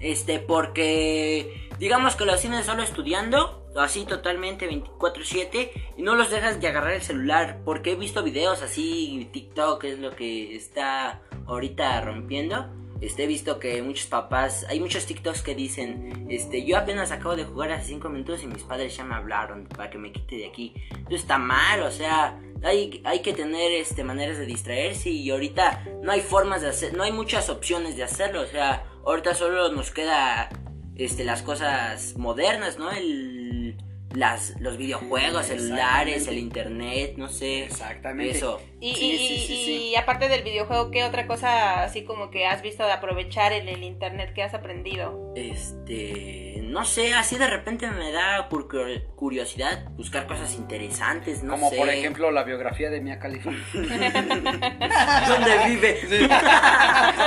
Este, 0.00 0.40
porque 0.40 1.70
digamos 1.78 2.16
que 2.16 2.24
los 2.24 2.40
tienes 2.40 2.66
solo 2.66 2.82
estudiando, 2.82 3.70
así 3.76 4.04
totalmente 4.04 4.68
24/7, 4.68 5.70
y 5.96 6.02
no 6.02 6.16
los 6.16 6.28
dejas 6.28 6.60
de 6.60 6.66
agarrar 6.66 6.94
el 6.94 7.02
celular, 7.02 7.60
porque 7.64 7.92
he 7.92 7.94
visto 7.94 8.24
videos 8.24 8.62
así, 8.62 9.28
TikTok 9.32 9.84
es 9.84 10.00
lo 10.00 10.16
que 10.16 10.56
está 10.56 11.22
ahorita 11.52 12.00
rompiendo. 12.00 12.66
Este, 13.00 13.24
he 13.24 13.26
visto 13.26 13.58
que 13.58 13.82
muchos 13.82 14.06
papás, 14.06 14.64
hay 14.68 14.78
muchos 14.78 15.06
TikToks 15.06 15.42
que 15.42 15.56
dicen, 15.56 16.26
este, 16.30 16.64
yo 16.64 16.76
apenas 16.78 17.10
acabo 17.10 17.34
de 17.34 17.44
jugar 17.44 17.72
hace 17.72 17.86
5 17.88 18.08
minutos 18.08 18.44
y 18.44 18.46
mis 18.46 18.62
padres 18.62 18.96
ya 18.96 19.02
me 19.04 19.16
hablaron 19.16 19.64
para 19.66 19.90
que 19.90 19.98
me 19.98 20.12
quite 20.12 20.36
de 20.36 20.46
aquí. 20.46 20.72
Eso 21.06 21.16
está 21.16 21.36
mal, 21.36 21.82
o 21.82 21.90
sea, 21.90 22.40
hay, 22.62 23.02
hay 23.04 23.20
que 23.20 23.32
tener 23.32 23.72
este, 23.72 24.04
maneras 24.04 24.38
de 24.38 24.46
distraerse 24.46 25.10
y 25.10 25.28
ahorita 25.30 25.84
no 26.00 26.12
hay 26.12 26.20
formas 26.20 26.62
de 26.62 26.68
hacer, 26.68 26.94
no 26.94 27.02
hay 27.02 27.10
muchas 27.10 27.48
opciones 27.48 27.96
de 27.96 28.04
hacerlo, 28.04 28.42
o 28.42 28.46
sea, 28.46 28.84
ahorita 29.04 29.34
solo 29.34 29.72
nos 29.72 29.90
queda 29.90 30.48
este, 30.94 31.24
las 31.24 31.42
cosas 31.42 32.16
modernas, 32.16 32.78
¿no? 32.78 32.92
El, 32.92 33.76
las, 34.14 34.54
los 34.60 34.76
videojuegos, 34.76 35.46
celulares, 35.46 36.26
el 36.28 36.38
internet, 36.38 37.14
no 37.16 37.28
sé. 37.28 37.64
Exactamente. 37.64 38.36
Eso. 38.36 38.60
Y, 38.80 38.94
Sí, 38.94 39.10
y- 39.12 39.18
sí, 39.18 39.26
sí, 39.46 39.52
y- 39.54 39.64
sí. 39.64 39.72
y 39.92 39.96
aparte 39.96 40.28
del 40.28 40.42
videojuego, 40.42 40.90
¿qué 40.90 41.04
otra 41.04 41.26
cosa 41.26 41.82
así 41.84 42.04
como 42.04 42.30
que 42.30 42.46
has 42.46 42.62
visto 42.62 42.84
de 42.84 42.92
aprovechar 42.92 43.52
en 43.52 43.68
el 43.68 43.82
internet 43.82 44.32
que 44.34 44.42
has 44.42 44.54
aprendido? 44.54 45.32
Este, 45.36 46.60
no 46.64 46.84
sé, 46.84 47.14
así 47.14 47.36
de 47.38 47.46
repente 47.46 47.88
me 47.90 48.12
da 48.12 48.48
por 48.48 48.68
curiosidad 49.14 49.84
buscar 49.92 50.26
cosas 50.26 50.54
interesantes, 50.54 51.42
no 51.42 51.52
Como 51.52 51.70
sé. 51.70 51.76
por 51.76 51.88
ejemplo 51.88 52.30
la 52.30 52.42
biografía 52.44 52.90
de 52.90 53.00
Mia 53.00 53.18
Khalifa. 53.18 53.50
¿Dónde 53.72 55.58
vive? 55.68 56.00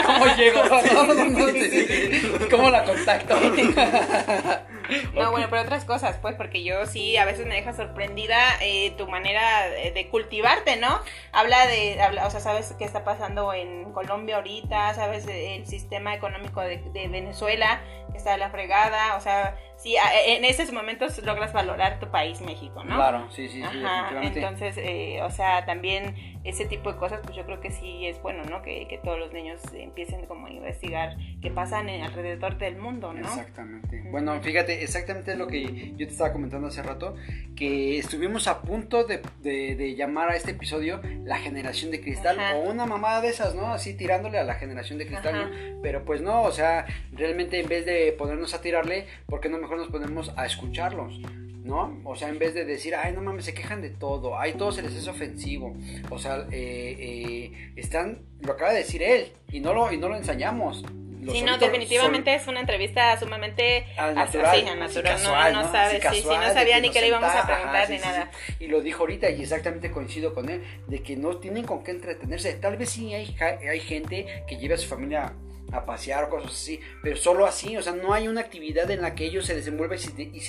¿Cómo 0.06 0.25
sí. 0.36 0.51
¿Cómo 2.51 2.70
la 2.70 2.84
contacto? 2.84 3.36
No, 5.13 5.32
bueno, 5.32 5.48
pero 5.50 5.62
otras 5.62 5.86
cosas, 5.86 6.18
pues, 6.22 6.36
porque 6.36 6.63
yo 6.63 6.86
sí 6.86 7.18
a 7.18 7.25
veces 7.25 7.46
me 7.46 7.56
deja 7.56 7.74
sorprendida 7.74 8.38
eh, 8.62 8.94
tu 8.98 9.08
manera 9.08 9.70
de, 9.70 10.08
cultivarte, 10.10 10.77
¿no? 10.77 11.00
Habla 11.32 11.65
de, 11.68 12.01
habla, 12.01 12.27
o 12.27 12.30
sea, 12.30 12.39
sabes 12.39 12.74
qué 12.77 12.86
está 12.86 13.04
pasando 13.04 13.54
en 13.54 13.92
Colombia 13.92 14.38
ahorita, 14.38 14.94
sabes 14.94 15.25
el 15.27 15.65
sistema 15.65 16.13
económico 16.13 16.62
de, 16.62 16.77
de 16.77 17.08
Venezuela, 17.08 17.82
que 18.12 18.18
está 18.18 18.32
de 18.32 18.38
la 18.38 18.50
fregada, 18.50 19.15
o 19.15 19.22
sea, 19.22 19.58
sí, 19.86 19.96
a- 19.98 20.25
en 20.25 20.44
esos 20.46 20.72
momentos 20.72 21.22
logras 21.24 21.54
valorar 21.54 22.00
tu 22.00 22.08
país, 22.10 22.42
México, 22.42 22.84
¿no? 22.84 22.96
Claro, 22.96 23.30
sí, 23.32 23.48
sí, 23.48 23.62
sí, 23.72 23.84
Ajá, 23.84 24.22
entonces, 24.24 24.75
eh, 24.77 25.20
o 25.22 25.30
sea, 25.30 25.63
también 25.65 26.15
ese 26.44 26.65
tipo 26.65 26.92
de 26.92 26.98
cosas, 26.98 27.20
pues 27.24 27.36
yo 27.36 27.46
creo 27.46 27.60
que 27.62 27.70
sí 27.72 28.06
es 28.08 28.20
bueno, 28.22 28.44
¿no? 28.46 28.62
Que, 28.64 28.88
que 28.88 28.98
todos 28.98 29.18
los 29.20 29.31
niños 29.31 29.62
empiecen 29.75 30.25
como 30.25 30.48
a 30.48 30.51
investigar 30.51 31.16
qué 31.42 31.51
pasan 31.51 31.88
en- 31.90 32.01
alrededor 32.01 32.57
del 32.57 32.77
mundo, 32.77 33.14
¿no? 33.14 33.20
Exactamente. 33.27 34.03
Bueno, 34.12 34.40
fíjate, 34.42 34.83
exactamente 34.83 35.36
lo 35.36 35.46
que 35.48 35.92
yo 35.96 36.05
te 36.07 36.12
estaba 36.12 36.31
comentando 36.33 36.68
hace 36.68 36.81
rato, 36.83 37.16
que 37.55 37.98
estuvimos 38.00 38.48
a 38.48 38.62
punto 38.62 39.03
de, 39.05 39.22
de- 39.42 39.75
de 39.75 39.96
llamar 39.96 40.29
a 40.31 40.36
este 40.36 40.51
episodio 40.51 41.01
La 41.24 41.38
Generación 41.38 41.92
de 41.92 42.01
Cristal 42.01 42.40
Ajá. 42.40 42.55
o 42.55 42.70
una 42.70 42.86
mamada 42.86 43.22
de 43.22 43.29
esas, 43.29 43.53
¿no? 43.55 43.74
Así 43.74 43.96
tirándole 43.96 44.38
a 44.40 44.44
la 44.44 44.55
Generación 44.55 44.98
de 45.00 45.07
Cristal. 45.07 45.36
¿no? 45.36 45.79
Pero 45.81 46.05
pues 46.05 46.22
no, 46.22 46.42
o 46.44 46.51
sea, 46.51 46.86
realmente 47.12 47.59
en 47.59 47.68
vez 47.68 47.86
de 47.86 48.12
ponernos 48.18 48.53
a 48.53 48.62
tirarle, 48.62 49.05
¿por 49.27 49.40
qué 49.40 49.50
no 49.50 49.57
mejor 49.57 49.75
nos 49.77 49.88
ponemos 49.88 50.31
a 50.35 50.46
escucharlos? 50.46 51.20
¿No? 51.64 52.00
O 52.03 52.16
sea, 52.16 52.29
en 52.29 52.38
vez 52.38 52.53
de 52.53 52.64
decir, 52.64 52.94
ay, 52.96 53.11
no 53.14 53.22
mames, 53.22 53.46
se 53.46 53.55
quejan 53.55 53.81
de 53.81 53.90
todo, 53.90 54.38
ay, 54.38 54.53
todo 54.53 54.72
se 54.72 54.83
les 54.83 54.94
es 54.94 55.07
ofensivo. 55.07 55.75
O 56.11 56.20
sea, 56.20 56.46
eh, 56.51 56.96
eh, 57.00 57.72
están, 57.75 58.20
lo 58.42 58.53
acaba 58.53 58.72
de 58.72 58.79
decir 58.79 59.01
él, 59.01 59.31
y 59.51 59.61
no 59.61 59.74
lo, 59.74 59.92
y 59.92 59.98
no 59.98 60.07
lo 60.07 60.16
ensayamos. 60.16 60.83
Lo 61.24 61.31
Sí, 61.31 61.42
no, 61.42 61.57
definitivamente 61.57 62.35
es 62.35 62.46
una 62.46 62.59
entrevista 62.59 63.18
sumamente 63.20 63.88
al 63.98 64.16
así, 64.16 64.38
natural, 64.38 64.46
al 64.46 64.81
así 64.83 64.98
natural, 64.98 65.03
casual, 65.03 65.53
no, 65.53 65.59
no 65.59 65.66
Así 65.66 65.72
sabes, 65.72 65.92
sí, 65.94 65.98
sí, 65.98 66.22
casual, 66.22 66.48
no 66.48 66.53
sabía 66.53 66.79
ni 66.79 66.92
qué 66.92 67.01
le 67.01 67.07
íbamos 67.07 67.31
a 67.31 67.48
preguntar 67.48 67.75
ajá, 67.77 67.88
ni 67.90 67.98
sí, 67.98 68.03
sí, 68.03 68.09
nada. 68.09 68.31
sí. 68.31 68.53
Y 68.59 68.68
lo 68.68 68.81
dijo 68.81 69.00
ahorita 69.00 69.31
y 69.31 69.42
exactamente 69.42 69.90
coincido 69.90 70.35
con 70.35 70.50
él, 70.50 70.61
de 70.85 71.01
que 71.01 71.16
no 71.18 71.38
tienen 71.38 71.66
con 71.66 71.83
qué 71.83 71.90
entretenerse. 71.90 72.53
Tal 72.53 72.77
vez 72.77 72.92
sí 72.92 73.11
hay, 73.16 73.35
hay 73.40 73.79
gente 73.79 74.44
que 74.48 74.57
lleve 74.57 74.75
a 74.75 74.77
su 74.77 74.88
familia 74.88 75.33
a 75.75 75.85
pasear 75.85 76.25
o 76.25 76.29
cosas 76.29 76.51
así, 76.51 76.79
pero 77.01 77.18
solo 77.18 77.46
así, 77.46 77.77
o 77.77 77.81
sea, 77.81 77.94
no 77.94 78.14
hay 78.14 78.27
una 78.27 78.42
actividad 78.42 78.90
en 78.92 79.01
la 79.01 79.16
que 79.16 79.25
ellos 79.25 79.46
se 79.46 79.55
desenvuelvan 79.55 79.98
y 80.18 80.38
y 80.38 80.40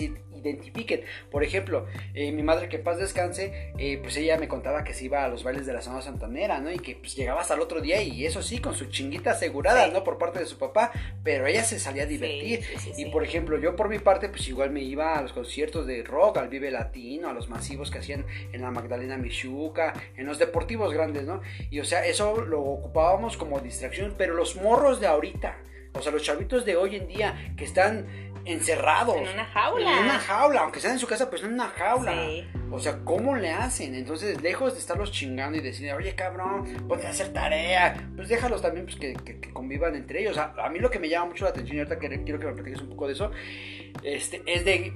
identifiquen. 0.49 1.03
Por 1.31 1.45
ejemplo, 1.45 1.87
eh, 2.15 2.33
mi 2.33 2.43
madre 2.43 2.69
que 2.69 2.79
paz 2.79 2.99
descanse, 2.99 3.73
eh, 3.79 3.99
pues 4.03 4.17
ella 4.17 4.39
me 4.39 4.49
contaba 4.49 4.85
que 4.85 4.95
se 4.95 5.05
iba 5.07 5.25
a 5.25 5.29
los 5.29 5.45
bailes 5.45 5.67
de 5.67 5.73
la 5.73 5.83
zona 5.83 6.03
santanera, 6.03 6.61
¿no? 6.61 6.71
Y 6.71 6.79
que 6.79 6.97
pues 6.97 7.15
llegaba 7.17 7.41
hasta 7.41 7.55
el 7.55 7.61
otro 7.61 7.81
día 7.81 8.03
y 8.03 8.27
eso 8.27 8.43
sí, 8.43 8.59
con 8.59 8.75
su 8.75 8.87
chinguita 8.87 9.33
asegurada, 9.33 9.87
Sí. 9.87 9.93
¿no? 9.93 10.05
Por 10.05 10.19
parte 10.19 10.39
de 10.39 10.47
su 10.47 10.59
papá, 10.59 10.91
pero 11.23 11.47
ella 11.47 11.65
se 11.65 11.79
salía 11.79 12.05
a 12.05 12.07
divertir. 12.07 12.63
Sí, 12.79 12.93
sí, 12.95 13.03
Y 13.03 13.11
por 13.11 13.25
ejemplo, 13.25 13.59
yo 13.59 13.77
por 13.77 13.89
mi 13.89 13.99
parte, 13.99 14.29
pues 14.29 14.49
igual 14.49 14.71
me 14.71 14.83
iba 14.83 15.19
a 15.19 15.23
los 15.23 15.33
conciertos 15.33 15.87
de 15.87 16.03
rock, 16.03 16.39
al 16.39 16.49
Vive 16.49 16.71
Latino, 16.71 17.29
a 17.29 17.33
los 17.33 17.49
masivos 17.49 17.91
que 17.91 17.99
hacían 17.99 18.25
en 18.53 18.63
la 18.63 18.71
Magdalena 18.71 19.17
Michuca, 19.17 19.93
en 20.17 20.27
los 20.27 20.39
deportivos 20.39 20.93
grandes, 20.93 21.25
¿no? 21.25 21.41
Y 21.71 21.81
o 21.81 21.85
sea, 21.85 22.05
eso 22.07 22.41
lo 22.41 22.61
ocupábamos 22.63 23.37
como 23.37 23.61
distracción, 23.61 24.15
pero 24.17 24.35
los 24.35 24.57
morros 24.57 25.01
de 25.01 25.07
ahorita, 25.07 25.59
o 25.95 26.03
sea, 26.03 26.13
los 26.13 26.23
chavitos 26.23 26.65
de 26.65 26.77
hoy 26.77 26.97
en 26.97 27.09
día 27.09 27.55
que 27.57 27.65
están 27.65 28.07
encerrados. 28.47 29.17
En 29.17 29.29
una 29.29 29.45
jaula. 29.47 29.93
En 29.99 30.05
una 30.05 30.19
jaula, 30.19 30.61
aunque 30.61 30.79
estén 30.79 30.93
en 30.93 30.99
su 30.99 31.07
casa, 31.07 31.29
pues 31.29 31.43
en 31.43 31.53
una 31.55 31.69
jaula. 31.69 32.13
Sí. 32.13 32.47
O 32.71 32.79
sea, 32.81 32.99
¿cómo 33.05 33.37
le 33.37 33.51
hacen? 33.51 33.95
Entonces, 33.95 34.41
lejos 34.43 34.73
de 34.75 34.81
estarlos 34.81 35.13
chingando 35.13 35.59
y 35.59 35.61
decir, 35.61 35.93
oye, 35.93 36.15
cabrón, 36.15 36.65
ponte 36.89 37.07
a 37.07 37.11
hacer 37.11 37.33
tarea, 37.33 38.11
pues 38.17 38.29
déjalos 38.29 38.63
también 38.63 38.87
pues, 38.87 38.97
que, 38.97 39.15
que- 39.15 39.41
que 39.41 39.53
convivan 39.53 39.95
entre 39.95 40.21
ellos. 40.21 40.37
A, 40.39 40.55
a 40.59 40.69
mí 40.71 40.79
lo 40.79 40.91
que 40.91 40.99
me 40.99 41.09
llama 41.09 41.27
mucho 41.27 41.45
la 41.45 41.51
atención, 41.51 41.77
y 41.77 41.81
ahorita 41.81 41.99
que- 41.99 42.25
quiero 42.25 42.41
que 42.41 42.47
me 42.47 42.53
platiques 42.55 42.81
un 42.81 42.89
poco 42.91 43.07
de 43.07 43.13
eso, 43.13 43.31
este, 44.03 44.43
es 44.47 44.65
de... 44.65 44.95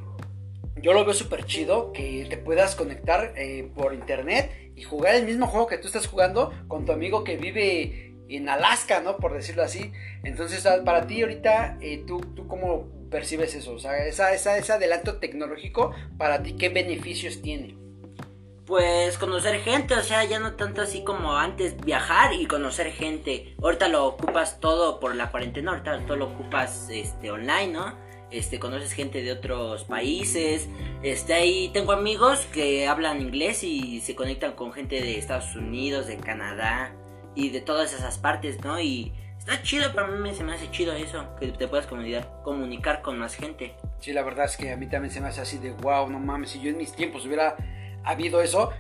Yo 0.77 0.95
lo 0.95 1.05
veo 1.05 1.13
súper 1.15 1.45
chido 1.45 1.93
que 1.93 2.27
te 2.31 2.39
puedas 2.39 2.75
conectar 2.75 3.35
eh, 3.37 3.71
por 3.75 3.93
internet 3.93 4.73
y 4.77 4.83
jugar 4.83 5.15
el 5.15 5.27
mismo 5.27 5.47
juego 5.47 5.67
que 5.67 5.77
tú 5.77 5.89
estás 5.89 6.07
jugando 6.07 6.53
con 6.69 6.87
tu 6.87 6.93
amigo 6.93 7.23
que 7.23 7.37
vive 7.37 8.15
en 8.31 8.49
Alaska, 8.49 9.01
¿no? 9.03 9.17
Por 9.19 9.35
decirlo 9.35 9.63
así. 9.63 9.93
Entonces, 10.25 10.67
para 10.85 11.07
ti 11.07 11.21
ahorita, 11.21 11.77
eh, 11.83 12.03
¿tú, 12.07 12.21
¿tú 12.35 12.47
cómo 12.49 12.89
percibes 13.11 13.55
eso? 13.55 13.73
O 13.73 13.79
sea, 13.79 14.07
esa, 14.07 14.33
esa, 14.33 14.57
ese 14.57 14.73
adelanto 14.73 15.17
tecnológico, 15.19 15.93
para 16.17 16.43
ti, 16.43 16.53
¿qué 16.53 16.69
beneficios 16.69 17.43
tiene? 17.43 17.77
Pues 18.67 19.19
conocer 19.19 19.61
gente, 19.61 19.95
o 19.95 20.03
sea, 20.03 20.25
ya 20.25 20.39
no 20.39 20.55
tanto 20.55 20.83
así 20.83 21.03
como 21.03 21.37
antes 21.37 21.77
viajar 21.85 22.33
y 22.35 22.47
conocer 22.47 22.93
gente. 22.93 23.55
Ahorita 23.61 23.89
lo 23.89 24.07
ocupas 24.07 24.61
todo 24.61 25.01
por 25.01 25.17
la 25.17 25.31
cuarentena, 25.31 25.73
ahorita 25.73 26.07
todo 26.07 26.17
lo 26.17 26.27
ocupas 26.27 26.89
este 26.89 27.33
online, 27.33 27.73
¿no? 27.73 27.95
Este, 28.31 28.61
conoces 28.61 28.93
gente 28.93 29.23
de 29.23 29.33
otros 29.33 29.83
países. 29.85 30.69
Este, 31.03 31.35
ahí 31.35 31.71
tengo 31.73 31.91
amigos 31.91 32.47
que 32.53 32.87
hablan 32.87 33.21
inglés 33.21 33.65
y 33.65 34.01
se 34.03 34.15
conectan 34.15 34.53
con 34.53 34.73
gente 34.73 35.01
de 35.01 35.19
Estados 35.19 35.57
Unidos, 35.57 36.07
de 36.07 36.17
Canadá 36.17 36.95
y 37.35 37.51
de 37.51 37.61
todas 37.61 37.93
esas 37.93 38.19
partes, 38.19 38.63
¿no? 38.63 38.81
Y 38.81 39.13
está 39.41 39.63
chido, 39.63 39.93
para 39.95 40.07
mí 40.07 40.35
se 40.35 40.45
me 40.45 40.53
hace 40.53 40.71
chido 40.71 40.93
eso, 40.93 41.35
que 41.41 41.49
te 41.49 41.67
puedas 41.67 41.87
comunicar, 41.87 42.31
comunicar 42.45 43.01
con 43.01 43.19
más 43.19 43.35
gente. 43.35 43.75
Sí, 43.99 44.13
la 44.13 44.23
verdad 44.23 44.45
es 44.45 44.57
que 44.57 44.71
a 44.71 44.77
mí 44.77 44.87
también 44.87 45.13
se 45.13 45.21
me 45.21 45.29
hace 45.29 45.41
así 45.41 45.59
de 45.59 45.73
wow, 45.73 46.09
no 46.11 46.21
mames, 46.21 46.51
si 46.51 46.61
yo 46.61 46.71
en 46.71 46.77
mis 46.77 46.93
tiempos 46.93 47.25
hubiera 47.27 47.57
habido 48.05 48.43
eso, 48.43 48.71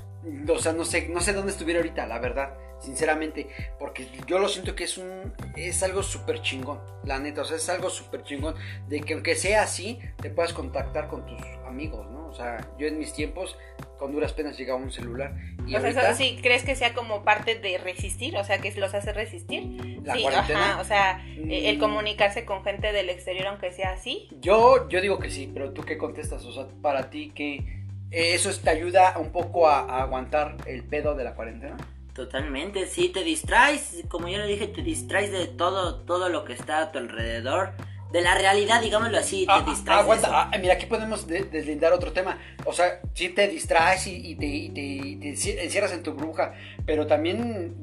o 0.48 0.58
sea, 0.58 0.72
no 0.72 0.84
sé, 0.84 1.08
no 1.08 1.20
sé 1.20 1.32
dónde 1.32 1.52
estuviera 1.52 1.80
ahorita, 1.80 2.06
la 2.06 2.18
verdad. 2.18 2.54
sinceramente, 2.80 3.48
porque 3.78 4.08
yo 4.26 4.38
lo 4.38 4.48
siento 4.48 4.74
que 4.74 4.84
es 4.84 4.98
un 4.98 5.34
es 5.56 5.82
algo 5.82 6.02
súper 6.02 6.40
chingón, 6.42 6.80
la 7.04 7.18
neta, 7.18 7.42
o 7.42 7.44
sea, 7.44 7.56
es 7.56 7.68
algo 7.68 7.90
súper 7.90 8.22
chingón 8.22 8.54
de 8.88 9.00
que 9.00 9.14
aunque 9.14 9.34
sea 9.34 9.62
así, 9.62 9.98
te 10.20 10.30
puedas 10.30 10.52
contactar 10.52 11.08
con 11.08 11.26
tus 11.26 11.40
amigos, 11.66 12.10
¿no? 12.10 12.28
O 12.28 12.34
sea, 12.34 12.66
yo 12.78 12.86
en 12.86 12.98
mis 12.98 13.12
tiempos 13.12 13.56
con 14.00 14.10
duras 14.12 14.32
penas 14.32 14.58
llegaba 14.58 14.80
un 14.80 14.90
celular. 14.90 15.34
Y 15.66 15.76
o 15.76 15.80
sea, 15.80 15.90
eso 15.90 16.00
sí, 16.16 16.38
¿crees 16.42 16.64
que 16.64 16.74
sea 16.74 16.94
como 16.94 17.22
parte 17.22 17.54
de 17.54 17.76
resistir? 17.78 18.34
O 18.36 18.42
sea, 18.44 18.58
que 18.58 18.72
los 18.80 18.94
hace 18.94 19.12
resistir. 19.12 20.00
La 20.02 20.14
sí, 20.14 20.22
cuarentena. 20.22 20.70
ajá, 20.72 20.80
o 20.80 20.84
sea, 20.84 21.24
eh, 21.36 21.68
el 21.68 21.76
Mm. 21.76 21.80
comunicarse 21.80 22.44
con 22.46 22.64
gente 22.64 22.92
del 22.92 23.10
exterior, 23.10 23.46
aunque 23.48 23.70
sea 23.70 23.92
así. 23.92 24.26
Yo, 24.40 24.88
yo 24.88 25.00
digo 25.02 25.18
que 25.18 25.30
sí, 25.30 25.50
pero 25.52 25.70
tú 25.72 25.82
qué 25.84 25.98
contestas, 25.98 26.44
o 26.46 26.52
sea, 26.52 26.66
para 26.82 27.10
ti 27.10 27.30
que 27.34 27.62
eso 28.10 28.50
te 28.58 28.70
ayuda 28.70 29.16
un 29.18 29.30
poco 29.30 29.68
a, 29.68 29.80
a 29.80 30.02
aguantar 30.02 30.56
el 30.66 30.82
pedo 30.82 31.14
de 31.14 31.22
la 31.24 31.34
cuarentena. 31.34 31.76
Totalmente, 32.14 32.86
sí, 32.86 33.10
te 33.10 33.22
distraes, 33.22 34.02
como 34.08 34.28
yo 34.28 34.38
le 34.38 34.46
dije, 34.46 34.66
te 34.66 34.82
distraes 34.82 35.30
de 35.30 35.46
todo, 35.46 36.00
todo 36.00 36.28
lo 36.28 36.44
que 36.44 36.54
está 36.54 36.82
a 36.82 36.90
tu 36.92 36.98
alrededor, 36.98 37.72
de 38.12 38.20
la 38.22 38.34
realidad, 38.34 38.80
digámoslo 38.82 39.18
así, 39.18 39.46
te 39.46 39.52
Ah, 39.52 39.64
distraes. 39.66 39.98
de 39.98 40.02
aguanta, 40.02 40.28
ah, 40.52 40.58
mira, 40.60 40.74
aquí 40.74 40.86
podemos 40.86 41.26
de- 41.26 41.44
deslindar 41.44 41.92
otro 41.92 42.12
tema. 42.12 42.38
O 42.64 42.72
sea, 42.72 43.00
sí 43.14 43.28
te 43.30 43.46
distraes 43.48 44.06
y, 44.06 44.14
y 44.16 44.34
te, 44.34 44.46
y 44.46 44.68
te- 44.70 44.80
y 44.80 45.16
te 45.16 45.26
enci- 45.34 45.58
encierras 45.58 45.92
en 45.92 46.02
tu 46.02 46.12
bruja, 46.14 46.54
pero 46.86 47.06
también 47.06 47.74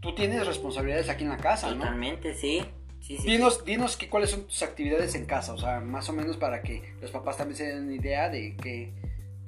tú 0.00 0.14
tienes 0.14 0.46
responsabilidades 0.46 1.08
aquí 1.08 1.24
en 1.24 1.30
la 1.30 1.36
casa, 1.36 1.68
¿no? 1.70 1.78
Totalmente, 1.78 2.34
sí. 2.34 2.64
Sí, 3.00 3.16
sí, 3.16 3.26
Dinos, 3.30 3.64
dinos 3.64 3.96
que, 3.96 4.08
cuáles 4.08 4.30
son 4.30 4.44
tus 4.44 4.62
actividades 4.62 5.14
en 5.14 5.24
casa, 5.24 5.54
o 5.54 5.58
sea, 5.58 5.80
más 5.80 6.08
o 6.08 6.12
menos 6.12 6.36
para 6.36 6.62
que 6.62 6.94
los 7.00 7.10
papás 7.10 7.36
también 7.38 7.56
se 7.56 7.66
den 7.66 7.84
una 7.84 7.94
idea 7.94 8.28
de 8.28 8.54
que 8.56 8.92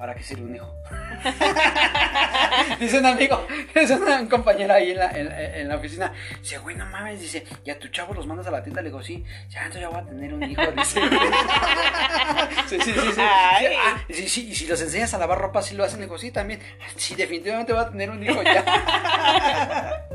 para 0.03 0.17
qué 0.17 0.25
sirve 0.25 0.43
un 0.43 0.57
hijo. 0.57 0.75
dice 2.81 2.99
un 2.99 3.07
amigo, 3.07 3.47
es 3.73 3.89
una 3.89 4.29
compañera 4.29 4.75
ahí 4.75 4.91
en 4.91 4.97
la, 4.97 5.11
en, 5.13 5.31
en 5.31 5.69
la 5.69 5.77
oficina, 5.77 6.13
dice, 6.41 6.59
güey, 6.59 6.75
no 6.75 6.87
mames, 6.87 7.21
dice, 7.21 7.45
¿y 7.65 7.71
a 7.71 7.79
tu 7.79 7.87
chavo 7.87 8.13
los 8.13 8.27
mandas 8.27 8.49
a 8.49 8.51
la 8.51 8.65
tienda? 8.65 8.83
Le 8.83 8.89
digo, 8.89 9.01
sí, 9.01 9.23
ya, 9.49 9.61
entonces 9.61 9.83
ya 9.83 9.91
voy 9.91 10.01
a 10.01 10.05
tener 10.05 10.35
un 10.35 10.43
hijo, 10.43 10.61
dice. 10.77 11.01
sí, 12.69 12.81
sí, 12.81 12.93
sí, 12.93 13.13
sí. 13.15 13.21
Ay. 13.21 13.77
Ah, 13.79 14.05
sí, 14.11 14.29
sí, 14.29 14.49
y 14.49 14.57
si 14.57 14.67
los 14.67 14.83
enseñas 14.83 15.15
a 15.15 15.19
lavar 15.19 15.39
ropa, 15.39 15.63
sí 15.63 15.77
lo 15.77 15.85
hacen, 15.85 16.01
le 16.01 16.07
digo, 16.07 16.19
sí, 16.19 16.33
también. 16.33 16.59
Sí, 16.97 17.15
definitivamente 17.15 17.73
va 17.73 17.83
a 17.83 17.91
tener 17.91 18.11
un 18.11 18.25
hijo 18.25 18.43
ya. 18.43 18.65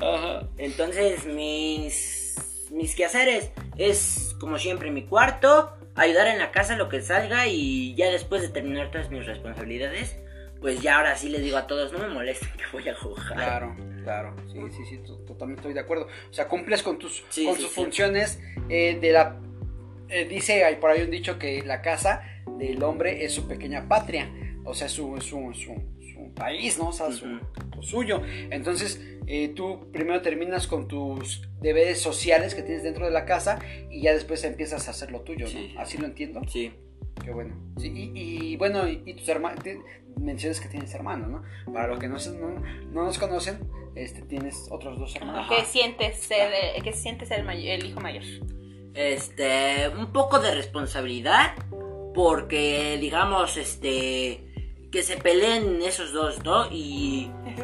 Ajá. 0.00 0.48
Entonces, 0.56 1.26
mis, 1.26 2.68
mis 2.70 2.94
quehaceres 2.94 3.50
es, 3.76 4.34
como 4.40 4.56
siempre, 4.56 4.90
mi 4.90 5.04
cuarto, 5.04 5.77
ayudar 5.98 6.28
en 6.28 6.38
la 6.38 6.50
casa 6.50 6.76
lo 6.76 6.88
que 6.88 7.02
salga 7.02 7.46
y 7.46 7.94
ya 7.94 8.10
después 8.10 8.42
de 8.42 8.48
terminar 8.48 8.90
todas 8.90 9.10
mis 9.10 9.26
responsabilidades, 9.26 10.16
pues 10.60 10.80
ya 10.82 10.96
ahora 10.96 11.16
sí 11.16 11.28
les 11.28 11.42
digo 11.42 11.56
a 11.56 11.66
todos, 11.66 11.92
no 11.92 11.98
me 11.98 12.08
molesten 12.08 12.48
que 12.56 12.64
voy 12.72 12.88
a 12.88 12.94
jugar. 12.94 13.34
Claro, 13.34 13.76
claro, 14.04 14.34
sí, 14.52 14.60
sí, 14.76 14.84
sí, 14.86 14.98
to- 14.98 15.16
totalmente 15.18 15.60
estoy 15.60 15.74
de 15.74 15.80
acuerdo. 15.80 16.06
O 16.30 16.32
sea, 16.32 16.48
cumples 16.48 16.82
con 16.82 16.98
tus, 16.98 17.24
Sí, 17.28 17.44
con 17.44 17.54
sí, 17.56 17.62
tus 17.62 17.70
sí. 17.70 17.74
funciones 17.74 18.40
eh, 18.68 18.98
de 19.00 19.12
la... 19.12 19.36
eh, 20.08 20.24
dice 20.26 20.64
hay 20.64 20.76
por 20.76 20.90
ahí 20.90 21.02
un 21.02 21.10
dicho 21.10 21.38
que 21.38 21.62
la 21.62 21.82
casa 21.82 22.22
del 22.58 22.82
hombre 22.82 23.24
es 23.24 23.32
su 23.32 23.46
pequeña 23.46 23.86
patria, 23.88 24.28
o 24.64 24.74
sea, 24.74 24.88
su, 24.88 25.20
su, 25.20 25.52
su, 25.54 25.74
su 26.28 26.34
país, 26.34 26.78
¿no? 26.78 26.88
O 26.88 26.92
sea, 26.92 27.10
su, 27.12 27.26
lo 27.26 27.82
suyo. 27.82 28.22
Entonces, 28.50 29.00
eh, 29.26 29.48
tú 29.48 29.90
primero 29.92 30.20
terminas 30.22 30.66
con 30.66 30.88
tus 30.88 31.48
deberes 31.60 32.00
sociales 32.00 32.54
que 32.54 32.62
tienes 32.62 32.82
dentro 32.82 33.04
de 33.06 33.10
la 33.12 33.24
casa 33.24 33.58
y 33.90 34.02
ya 34.02 34.12
después 34.12 34.44
empiezas 34.44 34.88
a 34.88 34.90
hacer 34.92 35.10
lo 35.10 35.20
tuyo, 35.20 35.46
¿no? 35.46 35.50
Sí. 35.52 35.74
Así 35.78 35.98
lo 35.98 36.06
entiendo. 36.06 36.40
Sí. 36.48 36.72
Qué 37.24 37.32
bueno. 37.32 37.56
Sí, 37.78 37.88
y, 38.14 38.52
y 38.52 38.56
bueno, 38.56 38.88
y, 38.88 39.02
y 39.04 39.14
tus 39.14 39.28
hermanos, 39.28 39.58
mencionas 40.20 40.60
que 40.60 40.68
tienes 40.68 40.94
hermanos, 40.94 41.28
¿no? 41.28 41.72
Para 41.72 41.88
los 41.88 41.98
que 41.98 42.08
no, 42.08 42.18
se- 42.18 42.30
no, 42.38 42.48
no 42.92 43.04
nos 43.04 43.18
conocen, 43.18 43.58
este, 43.96 44.22
tienes 44.22 44.68
otros 44.70 44.98
dos 44.98 45.14
hermanos. 45.16 45.46
¿Qué 45.48 45.64
sientes 45.64 46.16
ser, 46.20 46.50
qué 46.82 46.92
sientes 46.92 47.28
ser 47.28 47.40
el, 47.40 47.48
el 47.66 47.86
hijo 47.86 48.00
mayor? 48.00 48.22
Este, 48.94 49.88
un 49.88 50.12
poco 50.12 50.38
de 50.38 50.54
responsabilidad, 50.54 51.54
porque 52.14 52.98
digamos, 53.00 53.56
este, 53.56 54.44
que 54.90 55.02
se 55.02 55.16
peleen 55.16 55.82
esos 55.82 56.12
dos, 56.12 56.42
¿no? 56.44 56.66
Y 56.70 57.30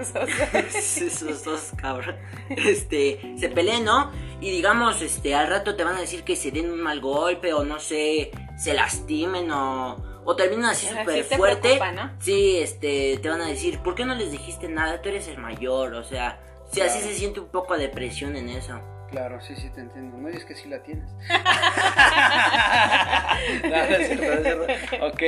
esos 0.64 1.44
dos 1.44 1.72
cabrón, 1.76 2.16
este, 2.50 3.34
se 3.38 3.48
peleen, 3.48 3.84
¿no? 3.84 4.10
Y 4.40 4.50
digamos, 4.50 5.00
este, 5.00 5.34
al 5.34 5.48
rato 5.48 5.74
te 5.74 5.84
van 5.84 5.96
a 5.96 6.00
decir 6.00 6.22
que 6.24 6.36
se 6.36 6.50
den 6.50 6.70
un 6.70 6.82
mal 6.82 7.00
golpe 7.00 7.52
o 7.54 7.64
no 7.64 7.80
sé, 7.80 8.30
se 8.58 8.74
lastimen 8.74 9.50
o, 9.50 9.96
o 10.24 10.36
terminan 10.36 10.66
así 10.70 10.86
súper 10.86 11.26
te 11.26 11.36
fuerte. 11.36 11.60
preocupa, 11.60 11.92
¿no? 11.92 12.10
Sí, 12.20 12.58
este, 12.58 13.18
te 13.22 13.28
van 13.28 13.40
a 13.40 13.46
decir, 13.46 13.78
¿por 13.80 13.94
qué 13.94 14.04
no 14.04 14.14
les 14.14 14.30
dijiste 14.30 14.68
nada? 14.68 15.00
Tú 15.00 15.08
eres 15.08 15.28
el 15.28 15.38
mayor, 15.38 15.94
o 15.94 16.04
sea, 16.04 16.40
sí, 16.70 16.80
así 16.82 17.00
se 17.00 17.14
siente 17.14 17.40
un 17.40 17.48
poco 17.48 17.76
de 17.78 17.88
presión 17.88 18.36
en 18.36 18.50
eso. 18.50 18.80
Claro, 19.10 19.40
sí, 19.40 19.54
sí, 19.56 19.70
te 19.70 19.80
entiendo. 19.80 20.16
No, 20.18 20.28
y 20.30 20.36
es 20.36 20.44
que 20.44 20.54
sí 20.54 20.68
la 20.68 20.82
tienes. 20.82 21.10
no, 23.62 23.68
no 23.68 23.76
es 23.76 24.06
cierto, 24.08 24.24
no 24.24 24.32
es 24.32 24.42
cierto. 24.90 25.06
Ok, 25.06 25.22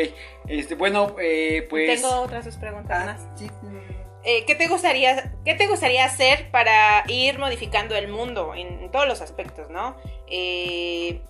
este, 0.49 0.75
bueno, 0.75 1.15
eh, 1.21 1.67
pues... 1.71 2.03
Tengo 2.03 2.21
otras 2.23 2.45
dos 2.45 2.57
preguntas 2.57 2.99
Ah, 3.01 3.05
más. 3.07 3.29
sí, 3.39 3.49
Eh, 4.25 4.45
¿qué, 4.45 4.57
te 4.57 4.67
gustaría, 4.67 5.33
¿Qué 5.45 5.55
te 5.55 5.69
gustaría 5.69 6.05
hacer 6.05 6.51
para 6.51 7.05
ir 7.07 7.39
modificando 7.39 7.95
el 7.95 8.09
mundo 8.09 8.55
en, 8.57 8.81
en 8.83 8.91
todos 8.91 9.07
los 9.07 9.21
aspectos, 9.21 9.71
no? 9.71 9.97
Eh, 10.29 11.23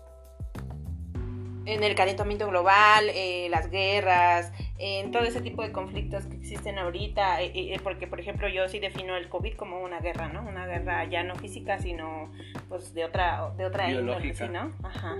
en 1.67 1.83
el 1.83 1.95
calentamiento 1.95 2.49
global, 2.49 3.11
eh, 3.13 3.49
las 3.51 3.71
guerras, 3.71 4.53
en 4.79 5.11
todo 5.11 5.25
ese 5.25 5.41
tipo 5.41 5.63
de 5.63 5.73
conflictos 5.73 6.25
que 6.27 6.37
existen 6.37 6.79
ahorita, 6.79 7.43
eh, 7.43 7.53
eh, 7.55 7.81
porque 7.83 8.07
por 8.07 8.21
ejemplo 8.21 8.49
yo 8.49 8.69
sí 8.69 8.79
defino 8.79 9.17
el 9.17 9.29
COVID 9.29 9.55
como 9.55 9.83
una 9.83 10.01
guerra, 10.01 10.29
¿no? 10.29 10.43
Una 10.43 10.67
guerra 10.67 11.05
ya 11.05 11.25
no 11.25 11.35
física, 11.35 11.79
sino 11.79 12.33
pues 12.69 12.95
de 12.95 13.05
otra, 13.05 13.53
de 13.57 13.67
otra 13.67 13.91
índole. 13.91 14.35
¿sí, 14.35 14.45
¿no? 14.51 14.73
Ajá. 14.83 15.17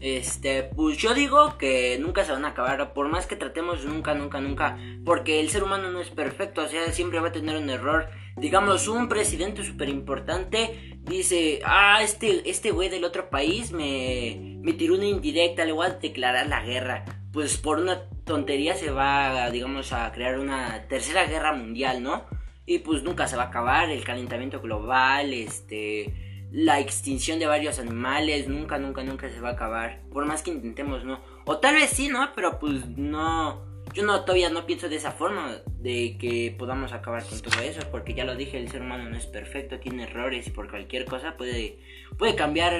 Este, 0.00 0.62
pues 0.62 0.96
yo 0.96 1.12
digo 1.12 1.58
que 1.58 1.98
nunca 1.98 2.24
se 2.24 2.32
van 2.32 2.44
a 2.44 2.48
acabar, 2.48 2.92
por 2.92 3.08
más 3.08 3.26
que 3.26 3.34
tratemos 3.34 3.84
nunca, 3.84 4.14
nunca, 4.14 4.40
nunca, 4.40 4.78
porque 5.04 5.40
el 5.40 5.48
ser 5.50 5.64
humano 5.64 5.90
no 5.90 6.00
es 6.00 6.10
perfecto, 6.10 6.62
o 6.62 6.68
sea, 6.68 6.92
siempre 6.92 7.18
va 7.18 7.28
a 7.28 7.32
tener 7.32 7.56
un 7.56 7.68
error. 7.68 8.08
Digamos, 8.36 8.86
un 8.86 9.08
presidente 9.08 9.64
súper 9.64 9.88
importante 9.88 10.97
dice, 11.08 11.60
ah, 11.64 12.00
este, 12.02 12.48
este 12.48 12.70
güey 12.70 12.88
del 12.88 13.04
otro 13.04 13.30
país 13.30 13.72
me, 13.72 14.58
me 14.62 14.72
tiró 14.72 14.94
una 14.94 15.06
indirecta, 15.06 15.64
le 15.64 15.72
voy 15.72 15.86
a 15.86 15.90
declarar 15.90 16.46
la 16.46 16.62
guerra. 16.62 17.04
Pues 17.32 17.56
por 17.56 17.78
una 17.78 18.08
tontería 18.24 18.74
se 18.74 18.90
va, 18.90 19.50
digamos, 19.50 19.92
a 19.92 20.10
crear 20.12 20.38
una 20.38 20.86
tercera 20.88 21.24
guerra 21.24 21.52
mundial, 21.52 22.02
¿no? 22.02 22.24
Y 22.66 22.80
pues 22.80 23.02
nunca 23.02 23.26
se 23.28 23.36
va 23.36 23.44
a 23.44 23.46
acabar 23.46 23.90
el 23.90 24.04
calentamiento 24.04 24.60
global, 24.60 25.32
este 25.32 26.12
la 26.50 26.80
extinción 26.80 27.38
de 27.38 27.46
varios 27.46 27.78
animales 27.78 28.48
nunca, 28.48 28.78
nunca, 28.78 29.02
nunca 29.02 29.28
se 29.28 29.40
va 29.40 29.50
a 29.50 29.52
acabar. 29.52 30.00
Por 30.10 30.24
más 30.24 30.42
que 30.42 30.50
intentemos, 30.50 31.04
¿no? 31.04 31.20
O 31.44 31.58
tal 31.58 31.74
vez 31.74 31.90
sí, 31.90 32.08
¿no? 32.08 32.30
Pero 32.34 32.58
pues 32.58 32.86
no. 32.96 33.67
Yo 33.94 34.02
no 34.04 34.20
todavía 34.24 34.50
no 34.50 34.66
pienso 34.66 34.88
de 34.88 34.96
esa 34.96 35.12
forma 35.12 35.62
de 35.80 36.16
que 36.18 36.54
podamos 36.58 36.92
acabar 36.92 37.24
con 37.24 37.40
todo 37.40 37.60
eso, 37.62 37.80
porque 37.90 38.14
ya 38.14 38.24
lo 38.24 38.36
dije, 38.36 38.58
el 38.58 38.70
ser 38.70 38.82
humano 38.82 39.08
no 39.08 39.16
es 39.16 39.26
perfecto, 39.26 39.80
tiene 39.80 40.04
errores 40.04 40.46
y 40.46 40.50
por 40.50 40.70
cualquier 40.70 41.04
cosa 41.04 41.36
puede 41.36 41.78
puede 42.18 42.34
cambiar 42.34 42.72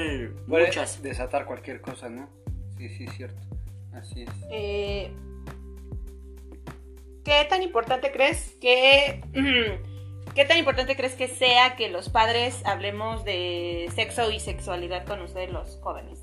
Puede 0.47 0.67
muchas. 0.67 1.03
desatar 1.03 1.47
cualquier 1.47 1.81
cosa, 1.81 2.09
¿no? 2.09 2.29
Sí, 2.77 2.89
sí, 2.91 3.05
es 3.05 3.15
cierto. 3.17 3.41
Así 3.93 4.23
es. 4.23 4.31
Eh, 4.51 5.11
¿Qué 7.25 7.47
tan 7.49 7.63
importante 7.63 8.13
crees 8.13 8.57
que... 8.61 9.23
¿Qué 10.35 10.45
tan 10.45 10.57
importante 10.59 10.95
crees 10.95 11.15
que 11.15 11.27
sea 11.27 11.75
que 11.75 11.89
los 11.89 12.11
padres 12.11 12.65
hablemos 12.65 13.25
de 13.25 13.91
sexo 13.95 14.31
y 14.31 14.39
sexualidad 14.39 15.05
con 15.05 15.21
ustedes 15.23 15.51
los 15.51 15.79
jóvenes? 15.83 16.23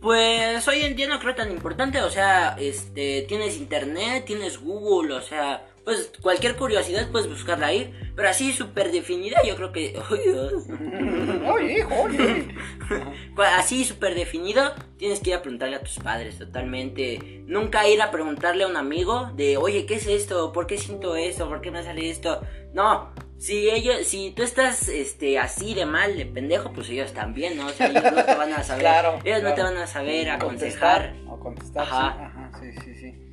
Pues 0.00 0.66
hoy 0.68 0.82
en 0.82 0.94
día 0.94 1.08
no 1.08 1.18
creo 1.18 1.34
tan 1.34 1.50
importante, 1.50 2.00
o 2.02 2.10
sea, 2.10 2.56
este, 2.58 3.22
tienes 3.22 3.56
internet, 3.56 4.24
tienes 4.26 4.58
Google, 4.58 5.14
o 5.14 5.20
sea, 5.20 5.66
pues 5.84 6.12
cualquier 6.20 6.54
curiosidad 6.54 7.10
puedes 7.10 7.28
buscarla 7.28 7.68
ahí, 7.68 7.92
pero 8.14 8.28
así 8.28 8.52
súper 8.52 8.92
definida, 8.92 9.38
yo 9.44 9.56
creo 9.56 9.72
que... 9.72 9.98
oye, 11.50 11.78
hijo, 11.78 11.94
oye. 12.02 12.54
Así 13.38 13.84
súper 13.84 14.14
definido, 14.14 14.72
tienes 14.98 15.18
que 15.18 15.30
ir 15.30 15.36
a 15.36 15.42
preguntarle 15.42 15.76
a 15.76 15.82
tus 15.82 15.98
padres 15.98 16.38
totalmente. 16.38 17.42
Nunca 17.46 17.88
ir 17.88 18.00
a 18.00 18.12
preguntarle 18.12 18.64
a 18.64 18.68
un 18.68 18.76
amigo 18.76 19.32
de, 19.34 19.56
oye, 19.56 19.84
¿qué 19.84 19.94
es 19.94 20.06
esto? 20.06 20.52
¿Por 20.52 20.68
qué 20.68 20.78
siento 20.78 21.16
esto? 21.16 21.48
¿Por 21.48 21.60
qué 21.60 21.70
me 21.70 21.82
sale 21.82 22.08
esto? 22.08 22.40
No, 22.72 23.12
si 23.38 23.70
ellos, 23.70 24.06
si 24.06 24.32
tú 24.32 24.42
estás 24.42 24.88
este 24.88 25.38
así 25.38 25.74
de 25.74 25.86
mal, 25.86 26.16
de 26.16 26.26
pendejo, 26.26 26.72
pues 26.72 26.88
ellos 26.90 27.12
también, 27.14 27.56
¿no? 27.56 27.66
O 27.66 27.70
sea, 27.70 27.86
ellos 27.88 28.02
no 28.12 28.24
te 28.24 28.34
van 28.34 28.52
a 28.52 28.62
saber. 28.62 28.82
Claro, 28.88 29.18
ellos 29.24 29.42
no 29.42 29.48
te 29.50 29.54
claro. 29.56 29.74
van 29.74 29.82
a 29.82 29.86
saber 29.86 30.38
Contestar, 30.38 31.02
aconsejar. 31.02 31.14
O 31.28 31.38
contestar, 31.40 31.82
Ajá. 31.84 32.14
sí. 32.16 32.22
Ajá, 32.24 32.50
sí, 32.60 32.72
sí, 32.84 32.94
sí. 33.00 33.24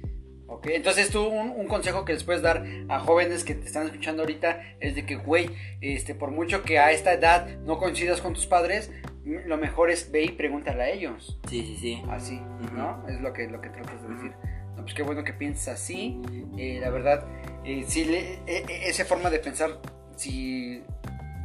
Ok, 0.48 0.68
entonces 0.68 1.10
tú 1.10 1.26
un, 1.26 1.50
un 1.50 1.68
consejo 1.68 2.06
que 2.06 2.14
les 2.14 2.24
puedes 2.24 2.44
dar 2.44 2.64
a 2.88 3.00
jóvenes 3.00 3.44
que 3.44 3.56
te 3.56 3.66
están 3.66 3.88
escuchando 3.88 4.22
ahorita 4.22 4.62
es 4.80 4.94
de 4.96 5.04
que, 5.06 5.16
güey, 5.16 5.50
este, 5.82 6.14
por 6.14 6.30
mucho 6.30 6.62
que 6.62 6.78
a 6.78 6.92
esta 6.92 7.12
edad 7.14 7.48
no 7.62 7.80
coincidas 7.80 8.22
con 8.22 8.34
tus 8.36 8.46
padres, 8.46 8.92
m- 9.26 9.42
lo 9.48 9.58
mejor 9.58 9.90
es 9.90 10.12
ve 10.12 10.22
y 10.24 10.30
pregúntale 10.30 10.84
a 10.84 10.90
ellos. 10.90 11.40
Sí, 11.50 11.64
sí, 11.66 11.78
sí. 11.78 12.04
Así, 12.10 12.36
Ujú. 12.64 12.76
¿no? 12.78 13.04
Es 13.10 13.20
lo 13.22 13.34
que, 13.34 13.48
lo 13.48 13.60
que 13.60 13.70
tratas 13.70 14.02
de 14.04 14.14
decir. 14.14 14.32
No, 14.76 14.84
pues 14.84 14.94
qué 14.94 15.02
bueno 15.02 15.24
que 15.24 15.34
piensas 15.34 15.82
así. 15.82 16.22
eh, 16.60 16.78
la 16.80 16.92
verdad, 16.92 17.26
eh, 17.66 17.86
sí, 17.88 18.06
le- 18.06 18.34
e- 18.46 18.66
e- 18.68 18.90
esa 18.90 19.06
forma 19.06 19.30
de 19.30 19.40
pensar 19.40 19.78
si 20.16 20.84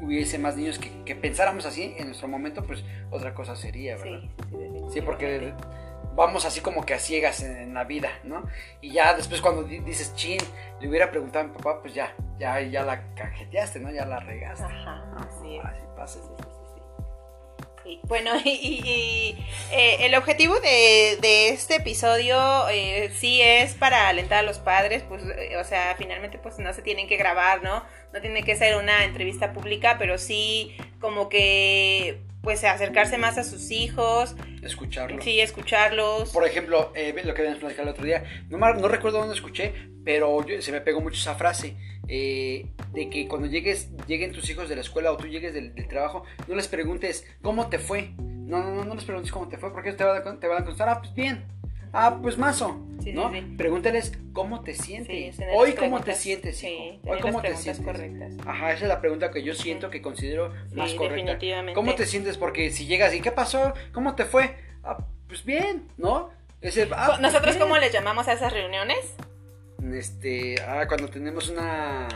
hubiese 0.02 0.38
más 0.38 0.56
niños 0.56 0.78
que, 0.78 1.02
que 1.04 1.14
pensáramos 1.14 1.66
así 1.66 1.94
en 1.98 2.06
nuestro 2.06 2.28
momento, 2.28 2.62
pues 2.64 2.84
otra 3.10 3.34
cosa 3.34 3.54
sería, 3.56 3.96
¿verdad? 3.96 4.20
Sí, 4.22 4.30
sí, 4.50 4.84
Sí, 4.94 5.00
porque 5.02 5.52
vamos 6.14 6.44
así 6.44 6.60
como 6.60 6.84
que 6.84 6.94
a 6.94 6.98
ciegas 6.98 7.42
en, 7.42 7.56
en 7.56 7.74
la 7.74 7.84
vida, 7.84 8.08
¿no? 8.24 8.44
Y 8.80 8.92
ya 8.92 9.14
después 9.14 9.40
cuando 9.40 9.62
di- 9.64 9.80
dices, 9.80 10.14
chin, 10.14 10.38
le 10.80 10.88
hubiera 10.88 11.10
preguntado 11.10 11.44
a 11.44 11.48
mi 11.48 11.54
papá, 11.54 11.80
pues 11.82 11.94
ya, 11.94 12.14
ya, 12.38 12.60
ya 12.62 12.82
la 12.82 13.14
cajeteaste, 13.14 13.80
¿no? 13.80 13.90
Ya 13.90 14.06
la 14.06 14.20
regaste. 14.20 14.64
Ajá, 14.64 15.04
es. 15.44 15.64
Así 15.64 15.88
pasa. 15.96 16.18
Bueno, 18.04 18.32
y, 18.44 19.36
eh, 19.72 19.96
el 20.00 20.14
objetivo 20.14 20.58
de, 20.60 21.18
de 21.20 21.48
este 21.50 21.76
episodio 21.76 22.68
eh, 22.68 23.10
sí 23.14 23.40
es 23.42 23.74
para 23.74 24.08
alentar 24.08 24.38
a 24.38 24.42
los 24.42 24.58
padres, 24.58 25.02
pues, 25.02 25.22
eh, 25.24 25.56
o 25.56 25.64
sea, 25.64 25.94
finalmente 25.96 26.38
pues 26.38 26.58
no 26.58 26.72
se 26.72 26.82
tienen 26.82 27.08
que 27.08 27.16
grabar, 27.16 27.62
¿no? 27.62 27.84
No 28.12 28.20
tiene 28.20 28.42
que 28.42 28.56
ser 28.56 28.76
una 28.76 29.04
entrevista 29.04 29.52
pública, 29.52 29.96
pero 29.98 30.18
sí 30.18 30.76
como 31.00 31.28
que 31.28 32.20
pues 32.42 32.64
acercarse 32.64 33.18
más 33.18 33.36
a 33.36 33.44
sus 33.44 33.70
hijos, 33.70 34.34
Escucharlo. 34.62 35.20
sí, 35.20 35.40
escucharlos. 35.40 36.30
Por 36.30 36.46
ejemplo, 36.46 36.90
eh, 36.94 37.14
lo 37.22 37.34
que 37.34 37.42
habíamos 37.42 37.60
platicado 37.60 37.88
el 37.88 37.92
otro 37.92 38.04
día, 38.04 38.24
no, 38.48 38.58
no 38.58 38.88
recuerdo 38.88 39.18
dónde 39.18 39.34
escuché, 39.34 39.74
pero 40.04 40.44
yo- 40.46 40.60
se 40.62 40.72
me 40.72 40.80
pegó 40.80 41.00
mucho 41.00 41.18
esa 41.20 41.34
frase 41.34 41.76
eh, 42.08 42.66
de 42.92 43.08
que 43.10 43.28
cuando 43.28 43.46
llegues, 43.46 43.90
lleguen 44.06 44.32
tus 44.32 44.48
hijos 44.50 44.68
de 44.68 44.74
la 44.74 44.80
escuela 44.80 45.12
o 45.12 45.16
tú 45.16 45.26
llegues 45.28 45.54
del, 45.54 45.74
del 45.74 45.86
trabajo, 45.88 46.24
no 46.48 46.54
les 46.56 46.66
preguntes 46.68 47.24
cómo 47.42 47.68
te 47.68 47.78
fue. 47.78 48.10
No, 48.18 48.62
no, 48.64 48.74
no, 48.74 48.84
no 48.84 48.94
les 48.96 49.04
preguntes 49.04 49.30
cómo 49.30 49.46
te 49.48 49.58
fue, 49.58 49.72
porque 49.72 49.92
te 49.92 50.02
van 50.02 50.16
a, 50.16 50.22
con- 50.24 50.40
te 50.40 50.48
van 50.48 50.58
a 50.62 50.64
contestar, 50.64 50.88
ah, 50.88 50.98
pues 51.00 51.14
bien. 51.14 51.44
Ah, 51.92 52.18
pues 52.22 52.38
mazo, 52.38 52.80
Sí, 53.02 53.12
¿no? 53.12 53.30
sí, 53.32 53.40
sí. 53.40 53.54
Pregúntales 53.56 54.12
cómo 54.32 54.60
te 54.62 54.74
sientes. 54.74 55.36
Hoy 55.54 55.72
cómo 55.74 56.00
te 56.00 56.14
sientes, 56.14 56.62
hijo. 56.62 57.00
Hoy 57.04 57.18
cómo 57.20 57.42
te 57.42 57.56
sientes. 57.56 57.84
correctas. 57.84 58.32
Ajá, 58.46 58.72
esa 58.72 58.82
es 58.84 58.88
la 58.88 59.00
pregunta 59.00 59.30
que 59.32 59.42
yo 59.42 59.54
siento 59.54 59.90
que 59.90 60.00
considero 60.00 60.52
más 60.74 60.92
correcta. 60.94 61.32
definitivamente. 61.32 61.74
¿Cómo 61.74 61.94
te 61.96 62.06
sientes? 62.06 62.36
Porque 62.38 62.70
si 62.70 62.86
llegas 62.86 63.12
y 63.14 63.20
¿qué 63.20 63.32
pasó? 63.32 63.72
¿Cómo 63.92 64.14
te 64.14 64.24
fue? 64.24 64.54
Ah, 64.84 64.98
pues 65.26 65.44
bien, 65.44 65.88
¿no? 65.96 66.30
Ese, 66.60 66.88
ah, 66.92 67.06
pues 67.08 67.20
¿Nosotros 67.20 67.56
cómo 67.56 67.76
les 67.76 67.92
llamamos 67.92 68.28
a 68.28 68.34
esas 68.34 68.52
reuniones? 68.52 69.14
Este, 69.92 70.56
ah, 70.62 70.84
cuando 70.86 71.08
tenemos 71.08 71.48
una 71.48 72.08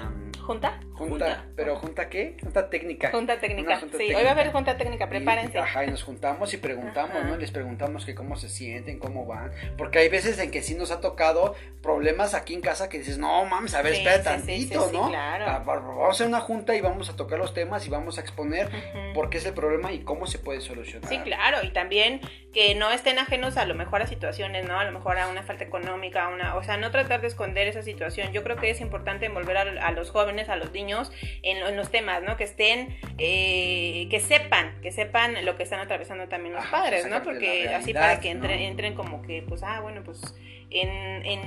¿Junta? 0.44 0.78
Junta, 0.94 1.24
Junta. 1.26 1.44
pero 1.56 1.76
junta 1.76 2.08
qué? 2.08 2.36
Junta 2.42 2.70
técnica. 2.70 3.10
Junta 3.10 3.38
técnica. 3.40 3.76
Junta 3.78 3.92
sí, 3.92 3.98
técnica. 3.98 4.18
hoy 4.18 4.24
va 4.24 4.30
a 4.30 4.32
haber 4.32 4.52
junta 4.52 4.76
técnica, 4.76 5.04
Y- 5.04 5.08
prepárense. 5.08 5.58
ajá, 5.58 5.84
y 5.84 5.90
nos 5.90 6.02
juntamos 6.02 6.54
y 6.54 6.56
preguntamos, 6.58 7.16
Ajá. 7.16 7.24
¿no? 7.26 7.36
Les 7.36 7.50
preguntamos 7.50 8.04
que 8.04 8.14
cómo 8.14 8.36
se 8.36 8.48
sienten, 8.48 8.98
cómo 8.98 9.26
van. 9.26 9.50
Porque 9.76 9.98
hay 9.98 10.08
veces 10.08 10.38
en 10.38 10.50
que 10.50 10.62
sí 10.62 10.74
nos 10.74 10.90
ha 10.90 11.00
tocado 11.00 11.54
problemas 11.82 12.34
aquí 12.34 12.54
en 12.54 12.60
casa 12.60 12.88
que 12.88 12.98
dices, 12.98 13.18
no 13.18 13.44
mames, 13.44 13.74
a 13.74 13.82
ver, 13.82 13.94
Sí, 13.94 13.98
espera 13.98 14.18
sí, 14.18 14.24
tantito, 14.24 14.82
sí, 14.84 14.90
sí, 14.90 14.96
¿no? 14.96 15.08
claro. 15.10 15.44
Ah, 15.48 15.58
va- 15.58 15.74
Vamos 15.80 16.08
a 16.08 16.10
hacer 16.12 16.26
una 16.26 16.40
junta 16.40 16.74
y 16.74 16.80
vamos 16.80 17.10
a 17.10 17.16
tocar 17.16 17.38
los 17.38 17.52
temas 17.54 17.86
y 17.86 17.90
vamos 17.90 18.18
a 18.18 18.20
exponer 18.20 18.66
Ujú. 18.68 19.12
por 19.14 19.30
qué 19.30 19.38
es 19.38 19.46
el 19.46 19.52
problema 19.54 19.92
y 19.92 20.00
cómo 20.00 20.26
se 20.26 20.38
puede 20.38 20.60
solucionar. 20.60 21.08
Sí, 21.08 21.18
claro, 21.18 21.58
y 21.62 21.70
también 21.72 22.20
que 22.52 22.74
no 22.76 22.90
estén 22.90 23.18
ajenos 23.18 23.56
a 23.56 23.64
lo 23.66 23.74
mejor 23.74 24.00
a 24.02 24.06
situaciones, 24.06 24.64
¿no? 24.66 24.78
A 24.78 24.84
lo 24.84 24.92
mejor 24.92 25.18
a 25.18 25.26
una 25.28 25.42
falta 25.42 25.64
económica, 25.64 26.26
a 26.26 26.28
una, 26.28 26.54
o 26.56 26.62
sea, 26.62 26.76
no 26.76 26.90
tratar 26.92 27.20
de 27.20 27.26
esconder 27.26 27.66
esa 27.66 27.82
situación. 27.82 28.32
Yo 28.32 28.44
creo 28.44 28.56
que 28.56 28.70
es 28.70 28.80
importante 28.80 29.26
envolver 29.26 29.56
a, 29.56 29.62
a 29.86 29.90
los 29.90 30.10
jóvenes, 30.10 30.48
a 30.48 30.56
los 30.56 30.70
niños 30.72 30.83
en, 30.90 31.60
lo- 31.60 31.68
en 31.68 31.76
los 31.76 31.90
temas, 31.90 32.22
¿no? 32.22 32.36
Que 32.36 32.44
estén, 32.44 32.96
eh, 33.18 34.06
que 34.10 34.20
sepan, 34.20 34.80
que 34.82 34.92
sepan 34.92 35.44
lo 35.44 35.56
que 35.56 35.62
están 35.62 35.80
atravesando 35.80 36.28
también 36.28 36.54
los 36.54 36.64
Ajá, 36.64 36.70
padres, 36.82 37.06
¿no? 37.06 37.22
Porque 37.22 37.64
la 37.64 37.76
así 37.78 37.92
realidad, 37.92 38.00
para 38.00 38.20
que 38.20 38.34
¿no? 38.34 38.40
entren, 38.40 38.60
entren 38.60 38.94
como 38.94 39.22
que, 39.22 39.42
pues, 39.42 39.62
ah, 39.62 39.80
bueno, 39.80 40.02
pues 40.04 40.20
en... 40.70 40.90
¿En, 41.24 41.40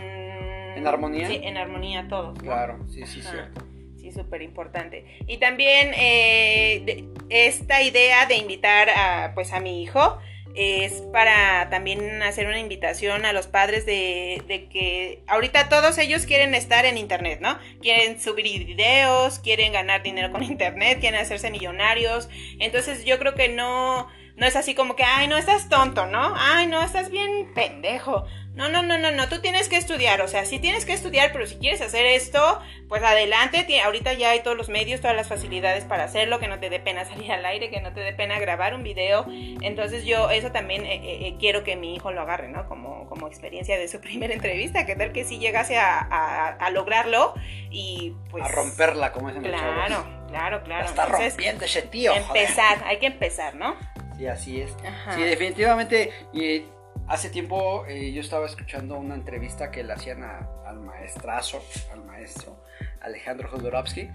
¿En 0.77 0.87
armonía? 0.87 1.27
Sí, 1.27 1.39
en 1.43 1.57
armonía 1.57 2.07
todos, 2.07 2.35
¿no? 2.37 2.43
Claro, 2.43 2.79
sí, 2.89 3.05
sí, 3.05 3.21
Ajá. 3.21 3.31
cierto. 3.31 3.65
Sí, 3.97 4.11
súper 4.11 4.41
importante. 4.43 5.05
Y 5.27 5.37
también 5.37 5.91
eh, 5.95 7.05
esta 7.29 7.81
idea 7.81 8.25
de 8.27 8.35
invitar 8.37 8.89
a, 8.89 9.31
pues, 9.33 9.51
a 9.53 9.59
mi 9.59 9.81
hijo 9.81 10.19
es 10.57 11.03
para 11.13 11.69
también 11.69 12.23
hacer 12.23 12.47
una 12.47 12.59
invitación 12.59 13.25
a 13.25 13.33
los 13.33 13.45
padres 13.45 13.85
de, 13.85 14.41
de 14.47 14.67
que 14.67 15.21
ahorita 15.27 15.69
todos 15.69 15.99
ellos 15.99 16.25
quieren 16.25 16.55
estar 16.55 16.85
en 16.85 16.97
internet, 16.97 17.39
¿no? 17.41 17.59
Quieren 17.79 18.19
subir 18.19 18.65
videos, 18.65 19.37
quieren 19.37 19.71
ganar 19.71 20.01
dinero 20.01 20.31
con 20.31 20.41
internet, 20.43 20.99
quieren 20.99 21.21
hacerse 21.21 21.51
millonarios. 21.51 22.27
Entonces 22.59 23.05
yo 23.05 23.19
creo 23.19 23.35
que 23.35 23.49
no, 23.49 24.07
no 24.35 24.45
es 24.47 24.55
así 24.55 24.73
como 24.73 24.95
que, 24.95 25.03
ay, 25.03 25.27
no, 25.27 25.37
estás 25.37 25.69
tonto, 25.69 26.07
¿no? 26.07 26.33
Ay, 26.35 26.65
no, 26.65 26.81
estás 26.81 27.11
bien 27.11 27.53
pendejo. 27.53 28.25
No, 28.57 28.69
no, 28.69 28.81
no, 28.81 28.97
no, 28.97 29.11
no, 29.11 29.29
tú 29.29 29.39
tienes 29.39 29.69
que 29.69 29.77
estudiar, 29.77 30.19
o 30.21 30.27
sea, 30.27 30.43
sí 30.43 30.57
tienes 30.57 30.83
que 30.85 30.93
estudiar, 30.93 31.31
pero 31.31 31.45
si 31.45 31.55
quieres 31.57 31.79
hacer 31.79 32.07
esto, 32.07 32.59
pues 32.89 33.03
adelante, 33.03 33.65
ahorita 33.81 34.13
ya 34.13 34.31
hay 34.31 34.39
todos 34.41 34.57
los 34.57 34.67
medios, 34.67 34.99
todas 34.99 35.15
las 35.15 35.27
facilidades 35.27 35.83
para 35.85 36.05
hacerlo, 36.05 36.39
que 36.39 36.47
no 36.47 36.59
te 36.59 36.69
dé 36.71 36.79
pena 36.79 37.05
salir 37.09 37.31
al 37.31 37.45
aire, 37.45 37.69
que 37.69 37.79
no 37.81 37.93
te 37.93 37.99
dé 38.01 38.13
pena 38.13 38.39
grabar 38.39 38.73
un 38.73 38.81
video, 38.81 39.25
entonces 39.61 40.05
yo 40.05 40.31
eso 40.31 40.51
también 40.51 40.85
eh, 40.85 40.95
eh, 40.95 41.27
eh, 41.27 41.35
quiero 41.39 41.63
que 41.63 41.75
mi 41.75 41.95
hijo 41.95 42.11
lo 42.11 42.21
agarre, 42.21 42.47
¿no? 42.49 42.67
Como, 42.67 43.07
como 43.07 43.27
experiencia 43.27 43.77
de 43.77 43.87
su 43.87 44.01
primera 44.01 44.33
entrevista, 44.33 44.85
que 44.87 44.95
tal 44.95 45.11
que 45.13 45.23
sí 45.23 45.37
llegase 45.37 45.77
a, 45.77 45.99
a- 45.99 46.49
a 46.49 46.69
lograrlo 46.71 47.35
y 47.69 48.13
pues... 48.31 48.43
a 48.43 48.47
romperla, 48.47 49.11
como 49.11 49.27
dicen 49.27 49.43
los 49.43 49.51
Claro, 49.51 49.87
chavos. 49.87 50.07
claro, 50.29 50.57
La 50.57 50.63
claro. 50.63 50.85
está 50.87 51.03
Entonces, 51.03 51.33
rompiendo 51.33 51.65
ese 51.65 51.81
tío, 51.83 52.11
joder. 52.11 52.41
empezar, 52.43 52.83
hay 52.87 52.97
que 52.97 53.05
empezar, 53.05 53.53
¿no? 53.55 53.75
Sí, 54.17 54.25
así 54.25 54.61
es. 54.61 54.71
Ajá. 54.83 55.13
Sí, 55.13 55.21
definitivamente. 55.21 56.11
Y 56.33 56.63
hace 57.07 57.29
tiempo 57.29 57.85
eh, 57.87 58.11
yo 58.11 58.21
estaba 58.21 58.45
escuchando 58.45 58.97
una 58.97 59.15
entrevista 59.15 59.71
que 59.71 59.83
le 59.83 59.93
hacían 59.93 60.23
al 60.23 60.79
maestrazo, 60.79 61.63
al 61.91 62.03
maestro 62.03 62.63
Alejandro 63.01 63.49
Jodorowsky. 63.49 64.09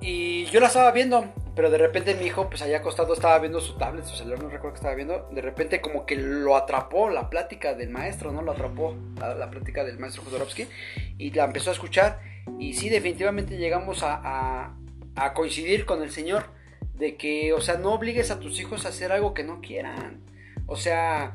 Y 0.00 0.44
yo 0.46 0.60
la 0.60 0.68
estaba 0.68 0.92
viendo, 0.92 1.24
pero 1.56 1.70
de 1.70 1.78
repente 1.78 2.14
mi 2.14 2.26
hijo, 2.26 2.48
pues 2.48 2.62
allá 2.62 2.78
acostado, 2.78 3.12
estaba 3.14 3.36
viendo 3.40 3.60
su 3.60 3.76
tablet, 3.76 4.04
su 4.04 4.14
celular, 4.14 4.40
no 4.40 4.48
recuerdo 4.48 4.74
que 4.74 4.78
estaba 4.78 4.94
viendo. 4.94 5.28
De 5.32 5.42
repente, 5.42 5.80
como 5.80 6.06
que 6.06 6.14
lo 6.14 6.54
atrapó 6.56 7.10
la 7.10 7.28
plática 7.28 7.74
del 7.74 7.90
maestro, 7.90 8.30
¿no? 8.30 8.42
Lo 8.42 8.52
atrapó 8.52 8.94
la, 9.18 9.50
plática 9.50 9.82
del 9.82 9.98
maestro 9.98 10.22
Jodorowsky 10.22 10.68
y 11.18 11.32
la 11.32 11.44
empezó 11.44 11.70
a 11.70 11.72
escuchar. 11.72 12.20
Y 12.60 12.74
sí, 12.74 12.88
definitivamente 12.88 13.56
llegamos 13.56 14.04
a, 14.04 14.20
a- 14.22 14.76
a 15.16 15.34
coincidir 15.34 15.84
con 15.84 16.00
el 16.04 16.12
señor 16.12 16.44
de 16.94 17.16
que, 17.16 17.52
o 17.52 17.60
sea, 17.60 17.76
no 17.76 17.92
obligues 17.92 18.30
a 18.30 18.38
tus 18.38 18.60
hijos 18.60 18.86
a 18.86 18.90
hacer 18.90 19.10
algo 19.10 19.34
que 19.34 19.42
no 19.42 19.60
quieran. 19.60 20.20
O 20.68 20.76
sea, 20.76 21.34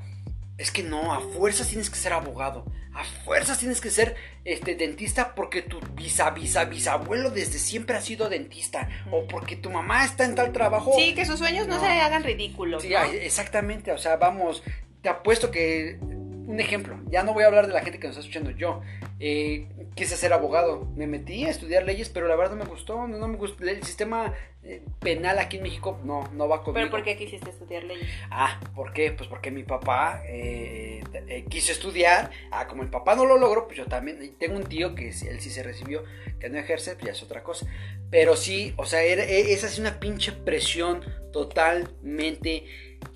es 0.57 0.71
que 0.71 0.83
no, 0.83 1.13
a 1.13 1.19
fuerzas 1.19 1.67
tienes 1.67 1.89
que 1.89 1.97
ser 1.97 2.13
abogado. 2.13 2.65
A 2.93 3.03
fuerzas 3.25 3.57
tienes 3.57 3.81
que 3.81 3.89
ser 3.89 4.15
este 4.45 4.75
dentista 4.75 5.33
porque 5.33 5.63
tu 5.63 5.79
bisa, 5.95 6.29
bisabuelo 6.29 7.31
desde 7.31 7.57
siempre 7.57 7.97
ha 7.97 8.01
sido 8.01 8.29
dentista. 8.29 8.87
O 9.11 9.27
porque 9.27 9.55
tu 9.55 9.71
mamá 9.71 10.05
está 10.05 10.25
en 10.25 10.35
tal 10.35 10.51
trabajo. 10.51 10.93
Sí, 10.95 11.15
que 11.15 11.25
sus 11.25 11.39
sueños 11.39 11.67
no, 11.67 11.75
No. 11.75 11.81
se 11.81 11.87
hagan 11.87 12.23
ridículos. 12.23 12.83
Sí, 12.83 12.93
exactamente. 12.93 13.91
O 13.91 13.97
sea, 13.97 14.17
vamos, 14.17 14.63
te 15.01 15.09
apuesto 15.09 15.49
que. 15.49 15.97
Un 16.45 16.60
ejemplo, 16.60 16.99
ya 17.10 17.23
no 17.23 17.34
voy 17.34 17.43
a 17.43 17.47
hablar 17.47 17.67
de 17.67 17.73
la 17.73 17.82
gente 17.82 17.99
que 17.99 18.08
nos 18.08 18.17
está 18.17 18.27
escuchando. 18.27 18.51
Yo 18.51 18.82
eh, 19.19 19.67
quise 19.95 20.17
ser 20.17 20.34
abogado, 20.34 20.86
me 20.95 21.08
metí 21.08 21.45
a 21.45 21.49
estudiar 21.49 21.84
leyes, 21.84 22.10
pero 22.10 22.27
la 22.27 22.36
verdad 22.36 22.56
no 22.56 22.63
me 22.63 22.69
gustó. 22.69 23.08
No, 23.08 23.17
no 23.17 23.27
me 23.27 23.38
gustó. 23.38 23.63
El 23.63 23.82
sistema 23.84 24.34
eh, 24.63 24.82
penal 24.99 25.39
aquí 25.39 25.58
en 25.58 25.63
México 25.63 25.99
no, 26.03 26.27
no 26.34 26.47
va 26.47 26.58
conmigo. 26.63 26.73
Pero 26.73 26.91
¿por 26.91 27.03
qué 27.03 27.15
quisiste 27.17 27.49
estudiar 27.49 27.84
leyes? 27.86 28.08
Ah, 28.29 28.60
¿por 28.75 28.91
qué? 28.93 29.12
Pues 29.12 29.29
porque 29.29 29.51
mi 29.51 29.63
papá 29.63 30.21
eh, 30.27 31.01
eh, 31.27 31.45
quiso 31.49 31.71
estudiar. 31.71 32.29
Ah, 32.51 32.67
como 32.67 32.84
el 32.84 32.89
papá 32.89 33.15
no 33.15 33.25
lo 33.25 33.38
logró, 33.38 33.65
pues 33.67 33.77
yo 33.77 33.86
también. 33.86 34.36
Tengo 34.38 34.58
un 34.58 34.65
tío 34.65 34.95
que 34.95 35.08
él 35.10 35.39
sí 35.39 35.49
se 35.49 35.63
recibió, 35.63 36.03
que 36.39 36.49
no 36.49 36.58
ejerce, 36.60 36.93
pues 36.95 37.06
ya 37.06 37.12
es 37.13 37.23
otra 37.23 37.41
cosa. 37.43 37.65
Pero 38.10 38.36
sí, 38.36 38.73
o 38.77 38.86
sea, 38.86 39.01
era- 39.03 39.23
e- 39.23 39.53
esa 39.53 39.67
es 39.67 39.79
una 39.79 39.99
pinche 39.99 40.32
presión 40.34 41.01
totalmente 41.32 42.65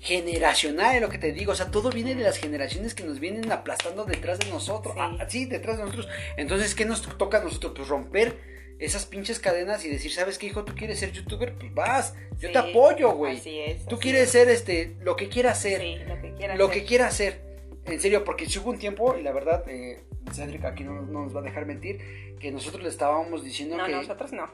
generacional, 0.00 0.94
es 0.96 1.00
lo 1.00 1.08
que 1.08 1.18
te 1.18 1.32
digo. 1.32 1.52
O 1.52 1.54
sea, 1.54 1.70
todo 1.70 1.90
viene 1.90 2.14
de 2.14 2.22
las 2.22 2.38
generaciones 2.38 2.94
que 2.94 3.04
nos 3.04 3.20
vienen 3.20 3.50
aplastando 3.52 4.04
detrás 4.04 4.38
de 4.38 4.46
nosotros. 4.50 4.94
Sí. 4.94 5.00
Ah, 5.02 5.26
sí, 5.28 5.44
detrás 5.46 5.78
de 5.78 5.84
nosotros. 5.84 6.08
Entonces, 6.36 6.74
¿qué 6.74 6.84
nos 6.84 7.02
toca 7.16 7.38
a 7.38 7.44
nosotros? 7.44 7.72
Pues 7.76 7.88
romper 7.88 8.36
esas 8.78 9.06
pinches 9.06 9.40
cadenas 9.40 9.84
y 9.84 9.88
decir, 9.88 10.12
¿sabes 10.12 10.38
qué, 10.38 10.46
hijo? 10.46 10.64
¿Tú 10.64 10.74
quieres 10.74 11.00
ser 11.00 11.12
youtuber? 11.12 11.54
Pues 11.58 11.74
vas. 11.74 12.14
Yo 12.38 12.48
Sí, 12.48 12.52
te 12.52 12.58
apoyo, 12.58 13.10
güey. 13.12 13.36
Así 13.38 13.58
es. 13.58 13.84
Tú 13.86 13.96
así 13.96 14.02
quieres 14.02 14.22
es. 14.24 14.30
ser 14.30 14.48
este, 14.48 14.96
lo 15.00 15.16
que 15.16 15.28
quieras 15.28 15.60
ser, 15.60 15.80
Sí, 15.80 15.96
lo 16.06 16.20
que 16.20 16.34
quieras. 16.34 16.58
lo 16.58 16.70
que 16.70 16.84
quiera 16.84 17.06
hacer. 17.08 17.42
En 17.86 18.00
serio, 18.00 18.22
porque 18.22 18.46
si 18.46 18.58
hubo 18.58 18.70
un 18.70 18.78
tiempo, 18.78 19.16
y 19.18 19.22
la 19.22 19.32
verdad, 19.32 19.64
eh, 19.66 20.04
Cedric 20.32 20.64
aquí 20.66 20.84
no, 20.84 21.00
no 21.02 21.22
nos 21.24 21.34
va 21.34 21.40
a 21.40 21.42
dejar 21.42 21.64
mentir, 21.66 22.36
que 22.38 22.52
nosotros 22.52 22.82
le 22.82 22.90
estábamos 22.90 23.42
diciendo 23.42 23.76
No, 23.78 23.86
que 23.86 23.92
nosotros 23.92 24.32
no. 24.32 24.48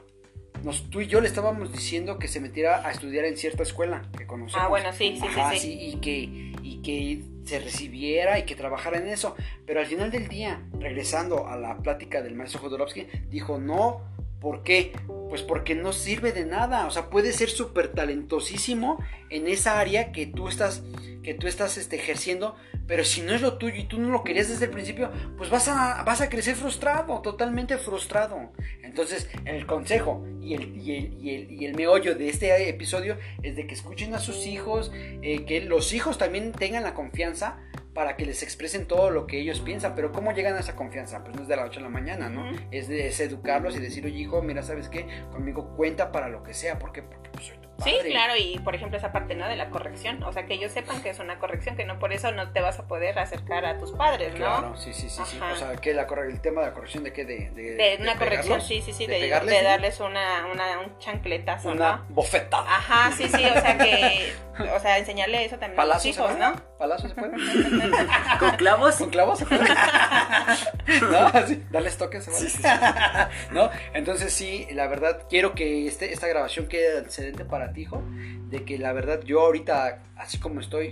Nos, 0.65 0.89
tú 0.89 0.99
y 0.99 1.07
yo 1.07 1.21
le 1.21 1.27
estábamos 1.27 1.71
diciendo 1.71 2.17
que 2.17 2.27
se 2.27 2.41
metiera 2.41 2.85
a 2.85 2.91
estudiar 2.91 3.23
en 3.25 3.37
cierta 3.37 3.63
escuela 3.63 4.01
que 4.17 4.25
conocemos. 4.25 4.65
Ah, 4.65 4.67
bueno, 4.67 4.91
sí, 4.91 5.15
sí, 5.15 5.21
sí, 5.21 5.39
Ajá, 5.39 5.55
sí. 5.55 5.77
y 5.79 5.95
que 5.97 6.55
y 6.63 6.81
que 6.81 7.21
se 7.45 7.59
recibiera 7.59 8.39
y 8.39 8.43
que 8.43 8.55
trabajara 8.55 8.97
en 8.97 9.07
eso. 9.07 9.35
Pero 9.67 9.79
al 9.79 9.85
final 9.85 10.09
del 10.09 10.27
día, 10.27 10.63
regresando 10.79 11.47
a 11.47 11.55
la 11.55 11.77
plática 11.77 12.23
del 12.23 12.33
maestro 12.33 12.59
Jodorowsky, 12.59 13.07
dijo 13.29 13.59
no. 13.59 14.01
¿Por 14.41 14.61
qué? 14.63 14.91
Pues 15.29 15.41
porque 15.41 15.73
no 15.73 15.91
sirve 15.93 16.31
de 16.31 16.45
nada. 16.45 16.85
O 16.85 16.91
sea, 16.91 17.09
puede 17.09 17.31
ser 17.31 17.49
súper 17.49 17.87
talentosísimo 17.87 19.03
en 19.29 19.47
esa 19.47 19.79
área 19.79 20.11
que 20.11 20.27
tú 20.27 20.47
estás, 20.47 20.83
que 21.25 21.33
tú 21.33 21.47
estás 21.47 21.77
este, 21.79 21.95
ejerciendo, 21.95 22.55
pero 22.85 23.03
si 23.03 23.21
no 23.21 23.33
es 23.33 23.41
lo 23.41 23.57
tuyo 23.57 23.77
y 23.77 23.85
tú 23.85 23.97
no 23.99 24.09
lo 24.09 24.23
querías 24.23 24.47
desde 24.47 24.65
el 24.65 24.71
principio, 24.71 25.09
pues 25.37 25.49
vas 25.49 25.67
a, 25.67 26.03
vas 26.03 26.21
a 26.21 26.29
crecer 26.29 26.55
frustrado, 26.55 27.19
totalmente 27.21 27.79
frustrado. 27.79 28.51
Entonces, 28.83 29.27
el 29.45 29.65
consejo 29.65 30.23
y 30.39 30.53
el, 30.53 30.77
y 30.77 30.95
el, 30.95 31.13
y 31.19 31.29
el, 31.33 31.51
y 31.51 31.65
el 31.65 31.73
meollo 31.73 32.13
de 32.13 32.29
este 32.29 32.69
episodio 32.69 33.17
es 33.41 33.55
de 33.55 33.65
que 33.65 33.73
escuchen 33.73 34.13
a 34.13 34.19
sus 34.19 34.45
hijos, 34.45 34.91
eh, 34.93 35.45
que 35.45 35.61
los 35.61 35.93
hijos 35.93 36.19
también 36.19 36.51
tengan 36.51 36.83
la 36.83 36.93
confianza 36.93 37.57
para 37.95 38.17
que 38.17 38.25
les 38.25 38.43
expresen 38.43 38.85
todo 38.85 39.09
lo 39.09 39.25
que 39.25 39.39
ellos 39.39 39.61
piensan, 39.61 39.95
pero 39.95 40.11
¿cómo 40.11 40.31
llegan 40.31 40.55
a 40.55 40.59
esa 40.59 40.75
confianza? 40.75 41.23
Pues 41.23 41.35
no 41.35 41.41
es 41.41 41.47
de 41.47 41.55
la 41.55 41.63
noche 41.63 41.79
a 41.79 41.83
la 41.83 41.89
mañana, 41.89 42.29
¿no? 42.29 42.51
es, 42.69 42.87
de, 42.87 43.07
es 43.07 43.19
educarlos 43.19 43.75
y 43.77 43.79
decir, 43.79 44.05
oye 44.05 44.19
hijo, 44.19 44.43
mira, 44.43 44.61
¿sabes 44.61 44.89
qué? 44.89 45.07
Conmigo 45.31 45.75
cuenta 45.75 46.11
para 46.11 46.29
lo 46.29 46.43
que 46.43 46.53
sea, 46.53 46.77
porque, 46.77 47.01
porque 47.01 47.29
pues, 47.31 47.45
soy 47.45 47.64
padre. 47.77 48.01
Sí, 48.03 48.09
claro, 48.11 48.33
y 48.37 48.59
por 48.59 48.75
ejemplo 48.75 48.97
esa 48.97 49.11
parte, 49.11 49.35
¿no? 49.35 49.47
De 49.47 49.55
la 49.55 49.69
corrección, 49.69 50.23
o 50.23 50.31
sea, 50.33 50.45
que 50.45 50.53
ellos 50.55 50.71
sepan 50.71 51.01
que 51.01 51.09
es 51.09 51.19
una 51.19 51.39
corrección, 51.39 51.75
que 51.75 51.85
no 51.85 51.99
por 51.99 52.13
eso 52.13 52.31
no 52.31 52.51
te 52.51 52.61
vas 52.61 52.79
a 52.79 52.87
poder 52.87 53.17
acercar 53.19 53.65
a 53.65 53.77
tus 53.77 53.91
padres, 53.91 54.31
¿no? 54.33 54.37
Claro, 54.37 54.77
sí, 54.77 54.93
sí, 54.93 55.09
sí, 55.09 55.21
sí. 55.25 55.39
O 55.51 55.55
sea, 55.55 55.75
que 55.75 55.93
la 55.93 56.07
corre- 56.07 56.29
el 56.31 56.41
tema 56.41 56.61
de 56.61 56.67
la 56.67 56.73
corrección 56.73 57.03
de 57.03 57.13
qué, 57.13 57.25
de, 57.25 57.51
de, 57.51 57.75
De 57.75 57.97
una 58.01 58.13
de 58.13 58.17
corrección, 58.17 58.59
pegarlos? 58.59 58.67
sí, 58.67 58.81
sí, 58.81 58.93
sí, 58.93 59.07
de 59.07 59.15
de, 59.15 59.19
pegarles, 59.21 59.63
darles 59.63 59.99
una, 59.99 60.45
una, 60.51 60.79
un 60.79 60.97
chancletazo, 60.99 61.69
una 61.69 61.97
¿no? 61.97 62.05
bofetada. 62.09 62.63
Ajá, 62.67 63.11
sí, 63.15 63.27
sí, 63.27 63.43
o 63.45 63.53
sea 63.61 63.77
que, 63.77 64.33
o 64.75 64.79
sea, 64.79 64.97
enseñarle 64.97 65.45
eso 65.45 65.57
también 65.57 65.79
a 65.79 65.83
los 65.85 65.93
¿Palazos 65.95 66.01
se 66.03 66.09
hijos? 66.09 66.37
¿no? 66.39 66.55
¿Palazos 66.77 67.09
se 67.11 67.15
puede? 67.15 67.31
¿Con 68.39 68.51
clavos? 68.57 68.95
¿Con 68.95 69.09
clavos 69.09 69.39
se 69.39 69.45
puede? 69.45 69.63
¿No? 71.11 71.17
Así, 71.27 71.63
darles 71.71 71.97
toques. 71.97 72.23
se 72.25 72.31
vale. 72.61 73.29
¿No? 73.51 73.69
Entonces 73.93 74.33
sí, 74.33 74.67
la 74.71 74.87
verdad, 74.87 75.23
quiero 75.29 75.53
que 75.55 75.87
este, 75.87 76.13
esta 76.13 76.27
grabación 76.27 76.67
quede 76.67 76.99
excelente 76.99 77.45
para 77.45 77.64
ti, 77.73 77.81
hijo. 77.81 78.01
De 78.49 78.63
que 78.63 78.77
la 78.77 78.93
verdad, 78.93 79.21
yo 79.23 79.41
ahorita, 79.41 80.03
así 80.15 80.37
como 80.39 80.59
estoy, 80.59 80.91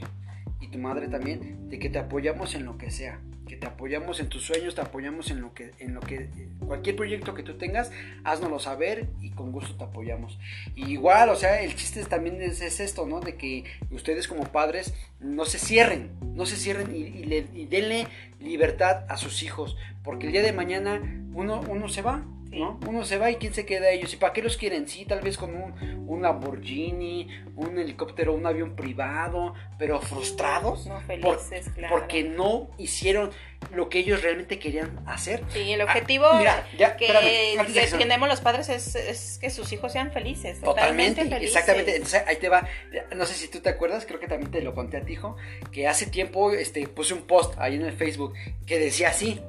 y 0.62 0.68
tu 0.68 0.80
madre 0.80 1.08
también, 1.08 1.70
de 1.70 1.80
que 1.80 1.90
te 1.90 2.00
apoyamos 2.00 2.56
en 2.56 2.66
lo 2.66 2.78
que 2.78 2.92
sea. 2.92 3.20
Que 3.48 3.58
te 3.58 3.68
apoyamos 3.68 4.20
en 4.22 4.30
tus 4.30 4.44
sueños, 4.44 4.74
te 4.74 4.82
apoyamos 4.82 5.30
en 5.30 5.42
lo 5.42 5.54
que, 5.54 5.72
en 5.80 5.94
lo 5.94 6.00
que, 6.00 6.30
cualquier 6.66 6.96
proyecto 6.96 7.34
que 7.34 7.44
tú 7.44 7.56
tengas, 7.56 7.92
haznoslo 8.24 8.58
saber 8.60 9.10
y 9.22 9.32
con 9.32 9.52
gusto 9.52 9.76
te 9.76 9.84
apoyamos. 9.84 10.40
Igual, 10.76 11.30
o 11.30 11.36
sea, 11.36 11.62
el 11.62 11.76
chiste 11.76 12.04
también 12.06 12.42
es, 12.42 12.62
es 12.62 12.80
esto, 12.80 13.06
¿no? 13.06 13.20
De 13.20 13.36
que 13.36 13.66
ustedes 13.92 14.30
como 14.30 14.46
padres 14.46 14.94
no 15.20 15.44
se 15.46 15.60
cierren, 15.60 16.12
no 16.22 16.46
se 16.46 16.56
cierren 16.56 16.96
y, 16.96 17.00
y 17.00 17.26
le, 17.26 17.46
y 17.54 17.66
denle 17.66 18.08
libertad 18.40 19.06
a 19.10 19.18
sus 19.18 19.44
hijos, 19.44 19.76
porque 20.04 20.28
el 20.28 20.32
día 20.32 20.42
de 20.42 20.54
mañana 20.54 21.02
uno, 21.34 21.62
uno 21.68 21.90
se 21.90 22.02
va. 22.02 22.24
¿No? 22.54 22.80
Uno 22.88 23.04
se 23.06 23.18
va 23.18 23.32
y 23.32 23.36
quién 23.36 23.54
se 23.54 23.66
queda 23.66 23.89
ellos. 23.89 24.13
¿Y 24.13 24.18
para 24.18 24.34
qué 24.34 24.42
los 24.42 24.58
quieren? 24.58 24.88
Sí, 24.88 25.06
tal 25.06 25.22
vez 25.22 25.38
con 25.38 25.56
un, 25.56 26.06
un 26.08 26.22
Lamborghini, 26.22 27.28
un 27.56 27.78
helicóptero, 27.78 28.34
un 28.34 28.46
avión 28.46 28.76
privado, 28.76 29.54
pero 29.78 30.00
frustrados. 30.02 30.86
No 30.88 30.96
por- 30.96 31.04
felices, 31.39 31.70
claro. 31.74 31.96
Porque 31.96 32.24
no 32.24 32.70
hicieron 32.78 33.32
lo 33.74 33.88
que 33.89 34.00
ellos 34.00 34.22
realmente 34.22 34.60
querían 34.60 35.00
hacer. 35.08 35.42
Sí, 35.50 35.72
el 35.72 35.82
objetivo 35.82 36.26
Ah, 36.28 36.38
mira, 36.38 36.68
ya, 36.78 36.98
que 36.98 37.06
espérame, 37.06 37.98
tenemos 37.98 38.28
los 38.28 38.42
padres 38.42 38.68
es, 38.70 38.96
es 38.96 39.38
que 39.39 39.50
sus 39.50 39.72
hijos 39.72 39.92
sean 39.94 40.12
felices. 40.12 40.60
Totalmente, 40.62 41.22
felices. 41.24 41.44
exactamente. 41.56 41.96
Entonces, 41.96 42.24
ahí 42.28 42.36
te 42.38 42.50
va. 42.50 42.68
No 43.16 43.26
sé 43.26 43.34
si 43.36 43.48
tú 43.48 43.62
te 43.62 43.70
acuerdas, 43.70 44.06
creo 44.06 44.20
que 44.20 44.28
también 44.28 44.52
te 44.52 44.62
lo 44.62 44.74
conté 44.76 44.98
a 44.98 45.02
ti, 45.06 45.13
hijo, 45.13 45.38
que 45.72 45.88
hace 45.88 46.08
tiempo 46.08 46.52
este, 46.52 46.88
puse 46.88 47.13
un 47.13 47.22
post 47.24 47.54
ahí 47.58 47.76
en 47.76 47.84
el 47.84 47.94
Facebook 47.94 48.34
que 48.66 48.78
decía 48.80 49.10
así: 49.10 49.39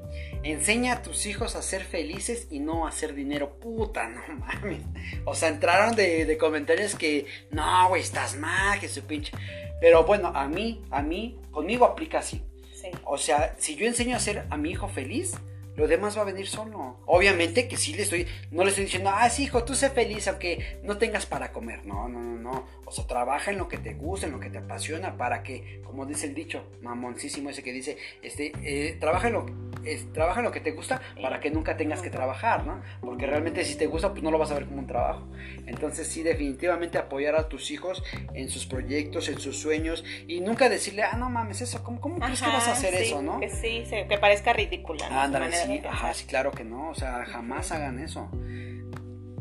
enseña 0.44 0.94
a 0.94 1.02
tus 1.02 1.26
hijos 1.26 1.56
a 1.56 1.62
ser 1.62 1.82
felices 1.82 2.46
y 2.50 2.60
no 2.60 2.86
a 2.86 2.90
hacer 2.90 3.14
dinero. 3.14 3.58
Puta, 3.58 4.08
no 4.08 4.36
mames. 4.36 4.82
O 5.24 5.34
sea, 5.34 5.48
entraron 5.48 5.96
de, 5.96 6.24
de 6.24 6.38
comentarios 6.38 6.94
que 6.94 7.26
no, 7.50 7.88
güey, 7.88 8.02
estás 8.02 8.36
mal, 8.36 8.78
que 8.78 8.88
su 8.88 9.02
pinche. 9.02 9.32
Pero 9.80 10.04
bueno, 10.04 10.28
a 10.28 10.46
mí, 10.46 10.82
a 10.90 11.02
mí, 11.02 11.40
conmigo 11.50 11.84
aplica 11.84 12.18
así. 12.20 12.42
Sí. 12.74 12.90
O 13.04 13.18
sea, 13.18 13.56
si 13.58 13.76
yo 13.76 13.86
enseño 13.86 14.14
a 14.14 14.18
hacer 14.18 14.46
a 14.50 14.56
mi 14.56 14.70
hijo 14.70 14.88
feliz, 14.88 15.34
lo 15.76 15.88
demás 15.88 16.16
va 16.16 16.22
a 16.22 16.24
venir 16.24 16.46
solo. 16.46 16.98
Obviamente 17.06 17.68
que 17.68 17.76
sí 17.76 17.94
le 17.94 18.02
estoy, 18.02 18.26
no 18.50 18.62
le 18.62 18.70
estoy 18.70 18.84
diciendo, 18.84 19.10
ah, 19.12 19.28
sí, 19.30 19.44
hijo, 19.44 19.64
tú 19.64 19.74
sé 19.74 19.90
feliz, 19.90 20.28
aunque 20.28 20.78
no 20.82 20.98
tengas 20.98 21.26
para 21.26 21.52
comer. 21.52 21.84
No, 21.84 22.08
no, 22.08 22.20
no, 22.20 22.38
no. 22.38 22.66
O 22.86 22.90
sea, 22.90 23.06
trabaja 23.06 23.50
en 23.50 23.58
lo 23.58 23.66
que 23.68 23.78
te 23.78 23.94
gusta, 23.94 24.26
en 24.26 24.32
lo 24.32 24.40
que 24.40 24.50
te 24.50 24.58
apasiona, 24.58 25.16
para 25.16 25.42
que, 25.42 25.80
como 25.84 26.06
dice 26.06 26.26
el 26.26 26.34
dicho, 26.34 26.64
mamoncísimo 26.82 27.50
ese 27.50 27.62
que 27.62 27.72
dice, 27.72 27.96
este, 28.22 28.52
eh, 28.62 28.96
trabaja, 29.00 29.28
en 29.28 29.32
lo, 29.34 29.46
es- 29.84 30.12
trabaja 30.12 30.40
en 30.40 30.44
lo 30.44 30.52
que 30.52 30.60
te 30.60 30.72
gusta 30.72 31.00
para 31.20 31.40
que 31.40 31.50
nunca 31.50 31.76
tengas 31.76 32.02
que 32.02 32.10
trabajar, 32.10 32.66
¿no? 32.66 32.80
Porque 33.00 33.26
realmente 33.26 33.64
si 33.64 33.76
te 33.76 33.86
gusta, 33.86 34.10
pues 34.10 34.22
no 34.22 34.30
lo 34.30 34.38
vas 34.38 34.50
a 34.50 34.54
ver 34.54 34.66
como 34.66 34.78
un 34.80 34.86
trabajo. 34.86 35.26
Entonces 35.66 36.06
sí, 36.06 36.22
definitivamente 36.22 36.98
apoyar 36.98 37.34
a 37.36 37.48
tus 37.48 37.70
hijos 37.70 38.02
en 38.34 38.48
sus 38.50 38.66
proyectos, 38.66 39.28
en 39.28 39.40
sus 39.40 39.58
sueños, 39.58 40.04
y 40.28 40.40
nunca 40.40 40.68
decirle, 40.68 41.02
ah, 41.02 41.16
no 41.16 41.30
mames, 41.30 41.62
eso, 41.62 41.82
¿cómo, 41.82 42.00
cómo 42.00 42.18
crees 42.20 42.40
que 42.42 42.48
vas 42.50 42.68
a 42.68 42.72
hacer 42.72 42.94
sí, 42.94 43.04
eso, 43.04 43.22
no? 43.22 43.40
Que 43.40 43.48
sí, 43.48 43.84
sí, 43.88 43.96
que 44.08 44.18
parezca 44.18 44.52
ridícula. 44.52 45.08
¿no? 45.08 45.20
Ándale, 45.20 45.46
manera 45.46 45.63
sí, 45.66 45.82
ajá, 45.86 46.14
sí, 46.14 46.26
claro 46.26 46.50
que 46.52 46.64
no, 46.64 46.90
o 46.90 46.94
sea, 46.94 47.24
jamás 47.26 47.72
hagan 47.72 47.98
eso. 47.98 48.28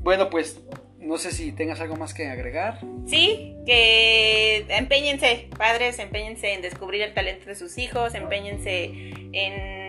Bueno, 0.01 0.29
pues, 0.29 0.61
no 0.99 1.17
sé 1.17 1.31
si 1.31 1.51
tengas 1.51 1.79
algo 1.81 1.95
más 1.95 2.13
que 2.13 2.27
agregar. 2.27 2.79
Sí, 3.07 3.55
que 3.65 4.65
empeñense, 4.69 5.49
padres, 5.57 5.99
empeñense 5.99 6.53
en 6.53 6.61
descubrir 6.61 7.01
el 7.01 7.13
talento 7.13 7.45
de 7.45 7.55
sus 7.55 7.77
hijos, 7.77 8.13
empeñense 8.15 8.85
en... 9.31 9.83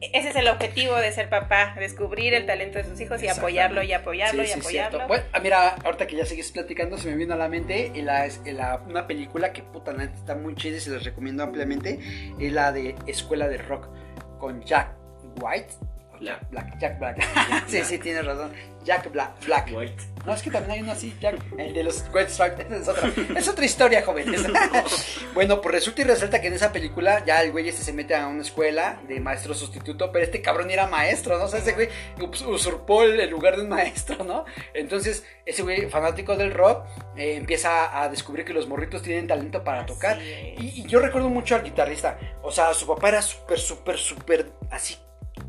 Ese 0.00 0.30
es 0.30 0.36
el 0.36 0.48
objetivo 0.48 0.96
de 0.96 1.12
ser 1.12 1.28
papá, 1.28 1.74
descubrir 1.78 2.34
el 2.34 2.46
talento 2.46 2.78
de 2.78 2.84
sus 2.84 3.00
hijos 3.00 3.22
y 3.22 3.28
apoyarlo 3.28 3.82
y 3.82 3.92
apoyarlo 3.92 4.42
Sí, 4.44 4.48
y 4.50 4.52
sí, 4.54 4.58
apoyarlo. 4.60 5.06
Bueno, 5.06 5.24
ah, 5.32 5.40
mira, 5.40 5.68
ahorita 5.84 6.06
que 6.06 6.16
ya 6.16 6.24
sigues 6.24 6.50
platicando, 6.50 6.98
se 6.98 7.08
me 7.10 7.16
vino 7.16 7.34
a 7.34 7.36
la 7.36 7.48
mente 7.48 7.92
y 7.94 8.02
la, 8.02 8.26
es- 8.26 8.40
la- 8.46 8.82
una 8.88 9.06
película 9.06 9.52
que 9.52 9.62
puta 9.62 9.92
neta 9.92 10.14
está 10.14 10.34
muy 10.34 10.54
chida 10.56 10.78
y 10.78 10.80
se 10.80 10.90
les 10.90 11.04
recomiendo 11.04 11.42
ampliamente, 11.44 11.98
es 12.40 12.52
la 12.52 12.72
de 12.72 12.96
Escuela 13.06 13.48
de 13.48 13.58
Rock 13.58 13.88
con 14.38 14.62
Jack 14.62 14.94
White. 15.40 15.74
o 16.14 16.18
Jack 16.22 16.50
Black, 16.50 16.78
Jack 16.78 16.98
Black. 17.00 17.22
sí, 17.68 17.82
sí, 17.84 17.98
tienes 17.98 18.24
razón. 18.24 18.52
Jack 18.84 19.10
Black. 19.12 19.44
Black. 19.44 19.68
White. 19.74 20.02
No, 20.24 20.34
es 20.34 20.42
que 20.42 20.50
también 20.50 20.72
hay 20.72 20.80
uno 20.80 20.92
así, 20.92 21.14
Jack, 21.20 21.36
el 21.58 21.74
de 21.74 21.84
los 21.84 22.04
White 22.12 22.30
Stripes, 22.30 22.70
es 22.82 22.88
otra, 22.88 23.10
es 23.36 23.48
otra 23.48 23.64
historia, 23.64 24.02
jóvenes. 24.02 24.42
bueno, 25.34 25.60
pues 25.60 25.74
resulta 25.74 26.02
y 26.02 26.04
resalta 26.04 26.40
que 26.40 26.48
en 26.48 26.54
esa 26.54 26.72
película 26.72 27.22
ya 27.24 27.42
el 27.42 27.52
güey 27.52 27.68
este 27.68 27.82
se 27.82 27.92
mete 27.92 28.14
a 28.14 28.26
una 28.26 28.42
escuela 28.42 29.00
de 29.08 29.20
maestro 29.20 29.54
sustituto, 29.54 30.10
pero 30.12 30.24
este 30.24 30.40
cabrón 30.42 30.70
era 30.70 30.86
maestro, 30.86 31.38
¿no? 31.38 31.44
O 31.44 31.48
sea, 31.48 31.60
ese 31.60 31.72
güey 31.72 31.88
us- 32.20 32.42
usurpó 32.42 33.02
el, 33.02 33.28
lugar 33.30 33.56
de 33.56 33.62
un 33.62 33.68
maestro, 33.68 34.24
¿no? 34.24 34.44
Entonces, 34.74 35.24
ese 35.44 35.62
güey 35.62 35.88
fanático 35.90 36.36
del 36.36 36.52
rock 36.54 36.86
eh, 37.16 37.36
empieza 37.36 38.02
a 38.02 38.08
descubrir 38.08 38.44
que 38.44 38.52
los 38.54 38.68
morritos 38.68 39.02
tienen 39.02 39.26
talento 39.26 39.64
para 39.64 39.84
tocar. 39.86 40.20
Y, 40.22 40.72
y 40.80 40.86
yo 40.86 41.00
recuerdo 41.00 41.28
mucho 41.28 41.54
al 41.56 41.62
guitarrista, 41.62 42.18
o 42.42 42.50
sea, 42.50 42.72
su 42.74 42.86
papá 42.86 43.08
era 43.10 43.22
súper, 43.22 43.58
súper, 43.58 43.98
súper 43.98 44.52
así 44.70 44.96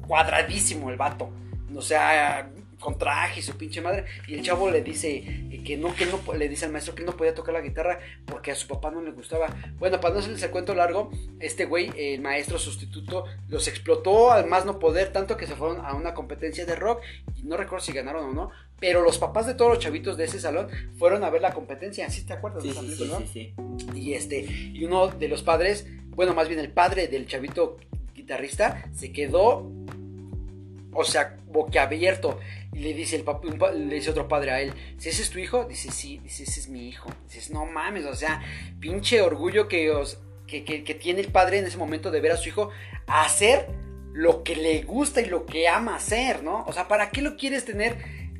cuadradísimo 0.10 0.89
el 0.89 0.98
vato. 0.98 1.30
O 1.76 1.82
sea, 1.84 2.50
con 2.80 2.98
traje 2.98 3.41
y 3.41 3.43
su 3.43 3.56
pinche 3.58 3.80
madre. 3.80 4.06
Y 4.28 4.34
el 4.34 4.41
chavo 4.41 4.72
le 4.72 4.82
dice 4.82 5.24
que 5.63 5.78
no, 5.78 5.93
que 5.93 6.08
no, 6.08 6.34
le 6.34 6.50
dice 6.50 6.65
al 6.65 6.72
maestro 6.72 6.95
que 6.95 7.04
no 7.04 7.15
podía 7.15 7.36
tocar 7.36 7.54
la 7.54 7.62
guitarra 7.62 8.00
porque 8.26 8.52
a 8.52 8.56
su 8.56 8.67
papá 8.67 8.89
no 8.89 9.02
le 9.02 9.12
gustaba. 9.12 9.56
Bueno, 9.78 10.02
para 10.02 10.15
no 10.15 10.19
hacerles 10.19 10.41
el 10.41 10.50
cuento 10.50 10.74
largo, 10.74 11.12
este 11.39 11.65
güey, 11.65 11.91
el 11.95 12.22
maestro 12.22 12.58
sustituto, 12.58 13.26
los 13.50 13.67
explotó 13.67 14.32
al 14.32 14.48
más 14.48 14.65
no 14.65 14.80
poder, 14.80 15.12
tanto 15.12 15.38
que 15.38 15.45
se 15.45 15.56
fueron 15.56 15.86
a 15.86 15.93
una 15.93 16.15
competencia 16.15 16.65
de 16.65 16.76
rock. 16.76 17.02
Y 17.36 17.43
no 17.43 17.56
recuerdo 17.56 17.86
si 17.86 17.93
ganaron 17.93 18.26
o 18.26 18.34
no. 18.34 18.50
Pero 18.80 19.04
los 19.04 19.19
papás 19.19 19.45
de 19.45 19.54
todos 19.54 19.69
los 19.69 19.80
chavitos 19.80 20.17
de 20.17 20.24
ese 20.24 20.39
salón 20.39 20.69
fueron 20.98 21.24
a 21.24 21.30
ver 21.30 21.43
la 21.43 21.54
competencia. 21.54 22.10
¿Sí 22.10 22.26
te 22.26 22.34
acuerdas 22.34 22.63
Sí, 22.63 22.72
sí, 22.72 22.95
sí, 22.95 23.28
sí. 23.32 23.54
Y 23.93 24.13
este, 24.13 24.41
y 24.41 24.84
uno 24.86 25.10
de 25.10 25.28
los 25.28 25.43
padres, 25.43 25.86
bueno, 26.15 26.34
más 26.34 26.48
bien 26.48 26.60
el 26.60 26.72
padre 26.72 27.08
del 27.08 27.28
chavito 27.28 27.78
guitarrista, 28.15 28.86
se 28.95 29.12
quedó, 29.12 29.69
o 30.93 31.04
sea, 31.04 31.38
boquiabierto. 31.47 32.39
Y 32.73 32.80
le 32.80 32.93
dice 32.93 33.15
el 33.15 33.25
pap- 33.25 33.43
un 33.45 33.58
pa- 33.58 33.71
le 33.71 33.95
dice 33.95 34.10
otro 34.12 34.28
padre 34.28 34.52
a 34.52 34.62
él, 34.62 34.73
si 34.97 35.10
ese 35.10 35.21
es 35.23 35.30
tu 35.30 35.39
hijo, 35.39 35.65
dice, 35.65 35.91
sí, 35.91 36.19
dice, 36.23 36.43
ese 36.43 36.60
es 36.60 36.69
mi 36.69 36.88
hijo. 36.88 37.10
Dices, 37.25 37.52
no 37.52 37.65
mames, 37.65 38.06
o 38.06 38.15
sea, 38.15 38.41
pinche 38.80 39.21
orgullo 39.21 39.67
que, 39.67 39.91
os, 39.91 40.19
que, 40.47 40.63
que- 40.63 40.95
tiene 40.95 41.21
el 41.21 41.32
padre 41.32 41.60
en 41.60 41.65
ese 41.65 41.78
momento 41.78 42.12
de 42.12 42.21
ver 42.21 42.32
a 42.34 42.38
su 42.38 42.49
hijo 42.49 42.69
hacer 43.08 43.67
lo 44.13 44.43
que 44.43 44.56
le 44.56 44.82
gusta 44.84 45.21
y 45.21 45.25
lo 45.25 45.45
que 45.45 45.67
ama 45.67 45.95
hacer, 45.95 46.43
¿no? 46.43 46.63
O 46.67 46.73
sea, 46.73 46.88
¿para 46.88 47.10
qué 47.10 47.21
lo 47.21 47.38
quieres 47.38 47.65
tener? 47.65 47.97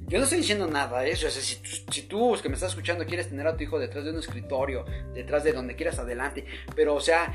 Yo 0.08 0.18
no 0.18 0.24
estoy 0.24 0.40
diciendo 0.40 0.66
nada 0.68 1.02
de 1.02 1.12
eso. 1.12 1.28
O 1.28 1.30
sea, 1.30 1.42
si, 1.42 1.58
si 1.92 2.02
tú, 2.04 2.36
que 2.42 2.50
me 2.50 2.56
estás 2.56 2.72
escuchando, 2.72 3.06
quieres 3.06 3.30
tener 3.30 3.46
a 3.46 3.56
tu 3.56 3.64
hijo 3.64 3.78
detrás 3.78 4.04
de 4.04 4.10
un 4.12 4.18
escritorio, 4.18 4.84
detrás 5.14 5.44
de 5.44 5.54
donde 5.54 5.76
quieras, 5.76 6.00
adelante. 6.00 6.46
Pero, 6.76 6.96
o 6.96 7.00
sea, 7.00 7.32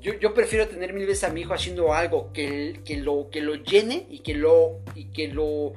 yo, 0.00 0.14
yo 0.14 0.34
prefiero 0.34 0.68
tener 0.68 0.92
mil 0.92 1.06
veces 1.06 1.24
a 1.24 1.32
mi 1.32 1.42
hijo 1.42 1.54
haciendo 1.54 1.92
algo 1.92 2.32
que, 2.32 2.80
que, 2.84 2.96
lo, 2.96 3.28
que 3.30 3.40
lo 3.40 3.54
llene 3.56 4.06
y 4.08 4.20
que 4.20 4.34
lo, 4.34 4.80
y 4.94 5.06
que 5.06 5.28
lo, 5.28 5.74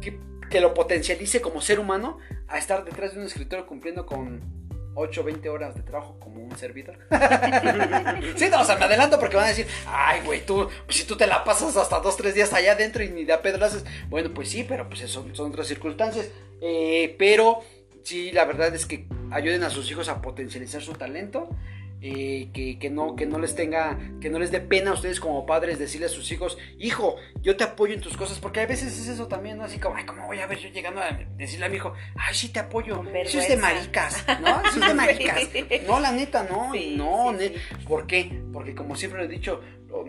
que, 0.00 0.60
lo 0.60 0.74
potencialice 0.74 1.40
como 1.40 1.60
ser 1.60 1.80
humano 1.80 2.18
a 2.48 2.58
estar 2.58 2.84
detrás 2.84 3.14
de 3.14 3.20
un 3.20 3.26
escritorio 3.26 3.66
cumpliendo 3.66 4.04
con 4.04 4.40
8 4.94 5.24
20 5.24 5.48
horas 5.48 5.74
de 5.74 5.82
trabajo 5.82 6.18
como 6.20 6.42
un 6.42 6.56
servidor. 6.58 6.98
sí, 8.36 8.48
no, 8.50 8.60
o 8.60 8.66
me 8.66 8.84
adelanto 8.84 9.18
porque 9.18 9.36
van 9.36 9.46
a 9.46 9.48
decir, 9.48 9.66
ay, 9.86 10.20
güey, 10.24 10.44
tú, 10.44 10.68
pues 10.84 10.98
si 10.98 11.04
tú 11.04 11.16
te 11.16 11.26
la 11.26 11.44
pasas 11.44 11.76
hasta 11.76 12.00
2, 12.00 12.16
3 12.16 12.34
días 12.34 12.52
allá 12.52 12.72
adentro 12.72 13.02
y 13.02 13.08
ni 13.08 13.24
de 13.24 13.32
a 13.32 13.40
pedo 13.40 13.58
lo 13.58 13.66
haces. 13.66 13.84
Bueno, 14.08 14.34
pues 14.34 14.50
sí, 14.50 14.64
pero 14.68 14.88
pues 14.88 15.00
eso 15.00 15.26
son 15.32 15.50
otras 15.50 15.66
circunstancias. 15.66 16.28
Eh, 16.60 17.14
pero 17.18 17.60
sí, 18.02 18.30
la 18.32 18.44
verdad 18.44 18.74
es 18.74 18.84
que 18.84 19.06
ayuden 19.30 19.64
a 19.64 19.70
sus 19.70 19.90
hijos 19.90 20.08
a 20.08 20.20
potencializar 20.20 20.82
su 20.82 20.92
talento. 20.92 21.48
Eh, 22.04 22.48
que, 22.52 22.80
que, 22.80 22.90
no, 22.90 23.14
que 23.14 23.26
no 23.26 23.38
les 23.38 23.54
tenga, 23.54 23.96
que 24.20 24.28
no 24.28 24.40
les 24.40 24.50
dé 24.50 24.60
pena 24.60 24.90
a 24.90 24.94
ustedes 24.94 25.20
como 25.20 25.46
padres 25.46 25.78
decirle 25.78 26.06
a 26.06 26.08
sus 26.08 26.32
hijos, 26.32 26.58
hijo, 26.76 27.14
yo 27.42 27.56
te 27.56 27.62
apoyo 27.62 27.94
en 27.94 28.00
tus 28.00 28.16
cosas, 28.16 28.40
porque 28.40 28.58
a 28.58 28.66
veces 28.66 28.98
es 28.98 29.06
eso 29.06 29.28
también, 29.28 29.58
¿no? 29.58 29.64
Así 29.64 29.78
como, 29.78 29.94
ay, 29.94 30.04
¿cómo 30.04 30.26
voy 30.26 30.40
a 30.40 30.48
ver 30.48 30.58
yo 30.58 30.68
llegando 30.70 31.00
a 31.00 31.16
decirle 31.36 31.66
a 31.66 31.68
mi 31.68 31.76
hijo, 31.76 31.94
ay, 32.16 32.34
sí 32.34 32.48
te 32.48 32.58
apoyo? 32.58 33.04
Eso 33.14 33.38
es 33.38 33.48
de 33.48 33.56
maricas, 33.56 34.24
¿no? 34.40 34.60
Eso 34.62 34.80
es 34.80 34.88
de 34.88 34.94
maricas. 34.94 35.48
No, 35.86 36.00
la 36.00 36.10
neta, 36.10 36.42
no, 36.42 36.72
no, 36.96 37.38
¿por 37.86 38.08
qué? 38.08 38.42
Porque 38.52 38.74
como 38.74 38.96
siempre 38.96 39.20
lo 39.20 39.26
he 39.26 39.32
dicho, 39.32 39.60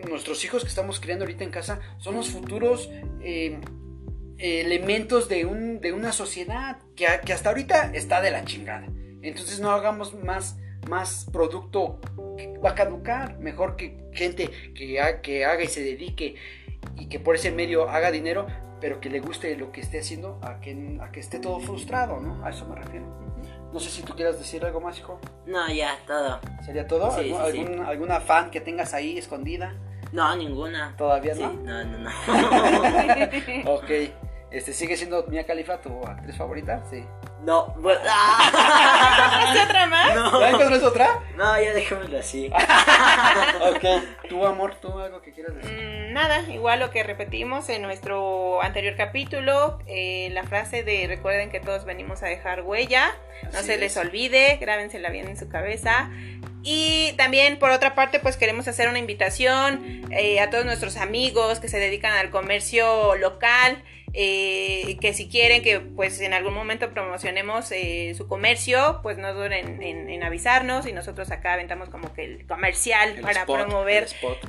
nuestros 0.08 0.44
hijos 0.44 0.62
que 0.62 0.70
estamos 0.70 0.98
criando 0.98 1.24
ahorita 1.24 1.44
en 1.44 1.50
casa 1.50 1.78
son 1.98 2.16
los 2.16 2.28
futuros 2.28 2.90
eh, 3.22 3.60
elementos 4.38 5.28
de, 5.28 5.46
un, 5.46 5.80
de 5.80 5.92
una 5.92 6.10
sociedad 6.10 6.78
que, 6.96 7.06
que 7.24 7.32
hasta 7.32 7.50
ahorita 7.50 7.92
está 7.94 8.20
de 8.20 8.32
la 8.32 8.44
chingada. 8.44 8.88
Entonces 9.22 9.60
no 9.60 9.70
hagamos 9.70 10.12
más 10.14 10.56
más 10.88 11.26
producto 11.32 12.00
que 12.36 12.58
va 12.58 12.70
a 12.70 12.74
caducar. 12.74 13.38
Mejor 13.38 13.76
que 13.76 14.04
gente 14.12 14.50
que, 14.74 15.20
que 15.22 15.44
haga 15.44 15.62
y 15.62 15.68
se 15.68 15.82
dedique 15.82 16.36
y 16.96 17.06
que 17.08 17.20
por 17.20 17.34
ese 17.36 17.50
medio 17.50 17.88
haga 17.88 18.10
dinero, 18.10 18.46
pero 18.80 19.00
que 19.00 19.10
le 19.10 19.20
guste 19.20 19.56
lo 19.56 19.72
que 19.72 19.80
esté 19.80 20.00
haciendo, 20.00 20.38
a 20.42 20.60
que, 20.60 20.98
a 21.00 21.10
que 21.10 21.20
esté 21.20 21.38
todo 21.38 21.60
frustrado, 21.60 22.20
¿no? 22.20 22.44
A 22.44 22.50
eso 22.50 22.66
me 22.66 22.76
refiero. 22.76 23.06
No 23.72 23.80
sé 23.80 23.90
si 23.90 24.02
tú 24.02 24.14
quieras 24.14 24.38
decir 24.38 24.64
algo 24.64 24.80
más, 24.80 24.98
hijo. 24.98 25.20
No, 25.46 25.68
ya, 25.72 25.98
todo. 26.06 26.38
¿Sería 26.64 26.86
todo? 26.86 27.10
¿Alguna 27.86 28.20
fan 28.20 28.50
que 28.50 28.60
tengas 28.60 28.94
ahí 28.94 29.18
escondida? 29.18 29.74
No, 30.12 30.36
ninguna. 30.36 30.94
¿Todavía 30.96 31.34
no? 31.34 31.52
No, 31.54 31.84
no, 31.84 31.98
no. 31.98 32.10
ok. 33.74 33.90
Este, 34.52 34.72
¿Sigue 34.72 34.96
siendo 34.96 35.26
Mia 35.26 35.44
Khalifa 35.44 35.80
tu 35.80 36.06
actriz 36.06 36.36
favorita? 36.36 36.84
Sí. 36.88 37.04
No, 37.44 37.66
bueno. 37.78 38.00
otra 39.64 39.86
más? 39.86 40.14
No. 40.14 40.40
¿Ya 40.40 40.50
encontrás 40.50 40.82
otra? 40.82 41.20
No, 41.36 41.60
ya 41.60 41.74
dejémoslo 41.74 42.18
así. 42.18 42.50
ok. 43.60 44.28
¿Tu 44.28 44.46
amor, 44.46 44.76
tú 44.80 44.98
algo 44.98 45.20
que 45.20 45.32
quieras 45.32 45.54
decir? 45.56 45.70
Mm, 45.70 46.12
nada, 46.12 46.40
igual 46.48 46.80
lo 46.80 46.90
que 46.90 47.02
repetimos 47.02 47.68
en 47.68 47.82
nuestro 47.82 48.62
anterior 48.62 48.94
capítulo, 48.96 49.78
eh, 49.86 50.30
la 50.32 50.44
frase 50.44 50.82
de 50.82 51.06
recuerden 51.06 51.50
que 51.50 51.60
todos 51.60 51.84
venimos 51.84 52.22
a 52.22 52.26
dejar 52.26 52.62
huella, 52.62 53.14
no 53.52 53.60
se 53.60 53.76
les 53.76 53.96
olvide, 53.96 54.56
grábensela 54.60 55.10
bien 55.10 55.28
en 55.28 55.36
su 55.36 55.48
cabeza. 55.48 56.10
Y 56.64 57.12
también, 57.18 57.58
por 57.58 57.70
otra 57.70 57.94
parte, 57.94 58.20
pues 58.20 58.36
queremos 58.36 58.66
hacer 58.66 58.88
una 58.88 58.98
invitación 58.98 60.02
eh, 60.10 60.40
a 60.40 60.48
todos 60.48 60.64
nuestros 60.64 60.96
amigos 60.96 61.60
que 61.60 61.68
se 61.68 61.78
dedican 61.78 62.14
al 62.14 62.30
comercio 62.30 63.14
local 63.16 63.82
eh, 64.16 64.96
que 65.00 65.12
si 65.12 65.28
quieren 65.28 65.60
que 65.60 65.80
pues 65.80 66.20
en 66.20 66.34
algún 66.34 66.54
momento 66.54 66.88
promocionemos 66.90 67.72
eh, 67.72 68.14
su 68.16 68.28
comercio, 68.28 69.00
pues 69.02 69.18
no 69.18 69.34
duren 69.34 69.82
en, 69.82 70.22
avisarnos 70.22 70.86
y 70.86 70.92
nosotros 70.92 71.32
acá 71.32 71.54
aventamos 71.54 71.88
como 71.88 72.14
que 72.14 72.24
el 72.24 72.46
comercial 72.46 73.16
para 73.20 73.44
promover 73.44 74.06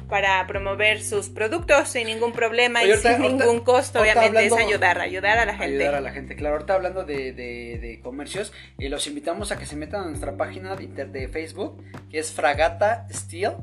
para 0.07 0.45
promover 0.45 1.01
sus 1.01 1.29
productos 1.29 1.89
sin 1.89 2.05
ningún 2.05 2.31
problema 2.31 2.83
y 2.83 2.95
sin 2.95 3.19
ningún 3.19 3.61
costo, 3.61 4.01
obviamente 4.01 4.45
es 4.45 4.53
ayudar, 4.53 5.01
ayudar 5.01 5.39
a 5.39 5.45
la 5.45 5.57
gente. 5.57 5.75
Ayudar 5.77 5.95
a 5.95 6.01
la 6.01 6.11
gente, 6.11 6.35
claro, 6.35 6.55
ahorita 6.55 6.75
hablando 6.75 7.03
de, 7.03 7.33
de, 7.33 7.99
comercios, 8.03 8.53
eh, 8.77 8.87
los 8.87 9.07
invitamos 9.07 9.51
a 9.51 9.57
que 9.57 9.65
se 9.65 9.75
metan 9.75 10.03
a 10.03 10.05
nuestra 10.09 10.37
página 10.37 10.75
de, 10.75 11.05
de 11.05 11.27
Facebook, 11.27 11.83
que 12.09 12.19
es 12.19 12.31
Fragata 12.31 13.07
Steel 13.11 13.53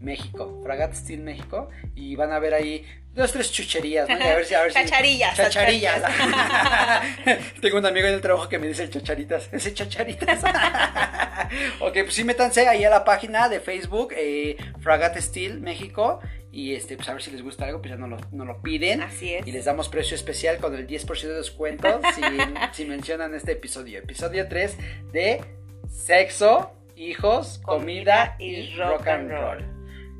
México, 0.00 0.60
Fragata 0.64 0.94
Steel 0.94 1.20
México, 1.20 1.68
y 1.94 2.16
van 2.16 2.32
a 2.32 2.38
ver 2.38 2.54
ahí 2.54 2.84
dos, 3.12 3.32
tres 3.32 3.52
chucherías, 3.52 4.08
¿no? 4.08 4.14
a 4.14 4.18
ver 4.18 4.46
si, 4.46 4.54
a 4.54 4.62
ver 4.62 4.72
chacharillas. 4.72 5.36
Chacharillas. 5.36 6.02
Tengo 7.60 7.78
un 7.78 7.86
amigo 7.86 8.06
en 8.06 8.14
el 8.14 8.20
trabajo 8.20 8.48
que 8.48 8.58
me 8.58 8.66
dice 8.68 8.88
chacharitas, 8.88 9.48
ese 9.52 9.74
chacharitas. 9.74 10.42
ok, 11.80 11.92
pues 11.92 12.14
sí, 12.14 12.24
métanse 12.24 12.66
ahí 12.66 12.84
a 12.84 12.90
la 12.90 13.04
página 13.04 13.48
de 13.48 13.60
Facebook, 13.60 14.14
eh, 14.16 14.56
Fragata 14.80 15.20
Steel 15.20 15.60
México, 15.60 16.20
y 16.50 16.74
este, 16.74 16.96
pues 16.96 17.08
a 17.08 17.12
ver 17.12 17.22
si 17.22 17.30
les 17.30 17.42
gusta 17.42 17.66
algo, 17.66 17.80
pues 17.80 17.90
ya 17.90 17.98
no 17.98 18.06
lo, 18.06 18.18
no 18.32 18.44
lo 18.44 18.62
piden. 18.62 19.02
Así 19.02 19.34
es. 19.34 19.46
Y 19.46 19.52
les 19.52 19.66
damos 19.66 19.88
precio 19.88 20.14
especial 20.14 20.58
con 20.58 20.74
el 20.74 20.86
10% 20.86 21.20
de 21.20 21.34
descuento 21.34 22.00
si, 22.14 22.22
si 22.72 22.84
mencionan 22.86 23.34
este 23.34 23.52
episodio. 23.52 23.98
Episodio 23.98 24.48
3 24.48 24.76
de 25.12 25.44
sexo, 25.88 26.72
hijos, 27.00 27.60
comida, 27.64 28.36
y, 28.38 28.74
rock 28.76 29.06
and 29.08 29.30
roll. 29.30 29.64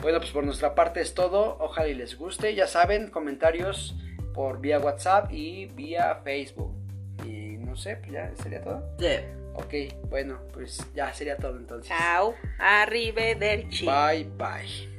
Bueno, 0.03 0.18
pues 0.18 0.31
por 0.31 0.45
nuestra 0.45 0.74
parte 0.74 1.01
es 1.01 1.14
todo. 1.14 1.59
Ojalá 1.61 1.89
y 1.89 1.95
les 1.95 2.16
guste. 2.16 2.55
Ya 2.55 2.66
saben, 2.66 3.11
comentarios 3.11 3.97
por 4.33 4.61
vía 4.61 4.78
WhatsApp 4.78 5.31
y 5.31 5.66
vía 5.66 6.20
Facebook. 6.24 6.74
Y 7.26 7.59
no 7.59 7.76
sé, 7.76 7.97
pues 7.97 8.12
ya 8.12 8.33
sería 8.37 8.62
todo. 8.62 8.83
Sí. 8.99 9.16
Ok, 9.55 10.09
bueno, 10.09 10.39
pues 10.55 10.81
ya 10.95 11.12
sería 11.12 11.37
todo 11.37 11.57
entonces. 11.57 11.89
Chao. 11.89 12.35
Arrivederci. 12.59 13.85
Bye, 13.85 14.24
bye. 14.37 14.89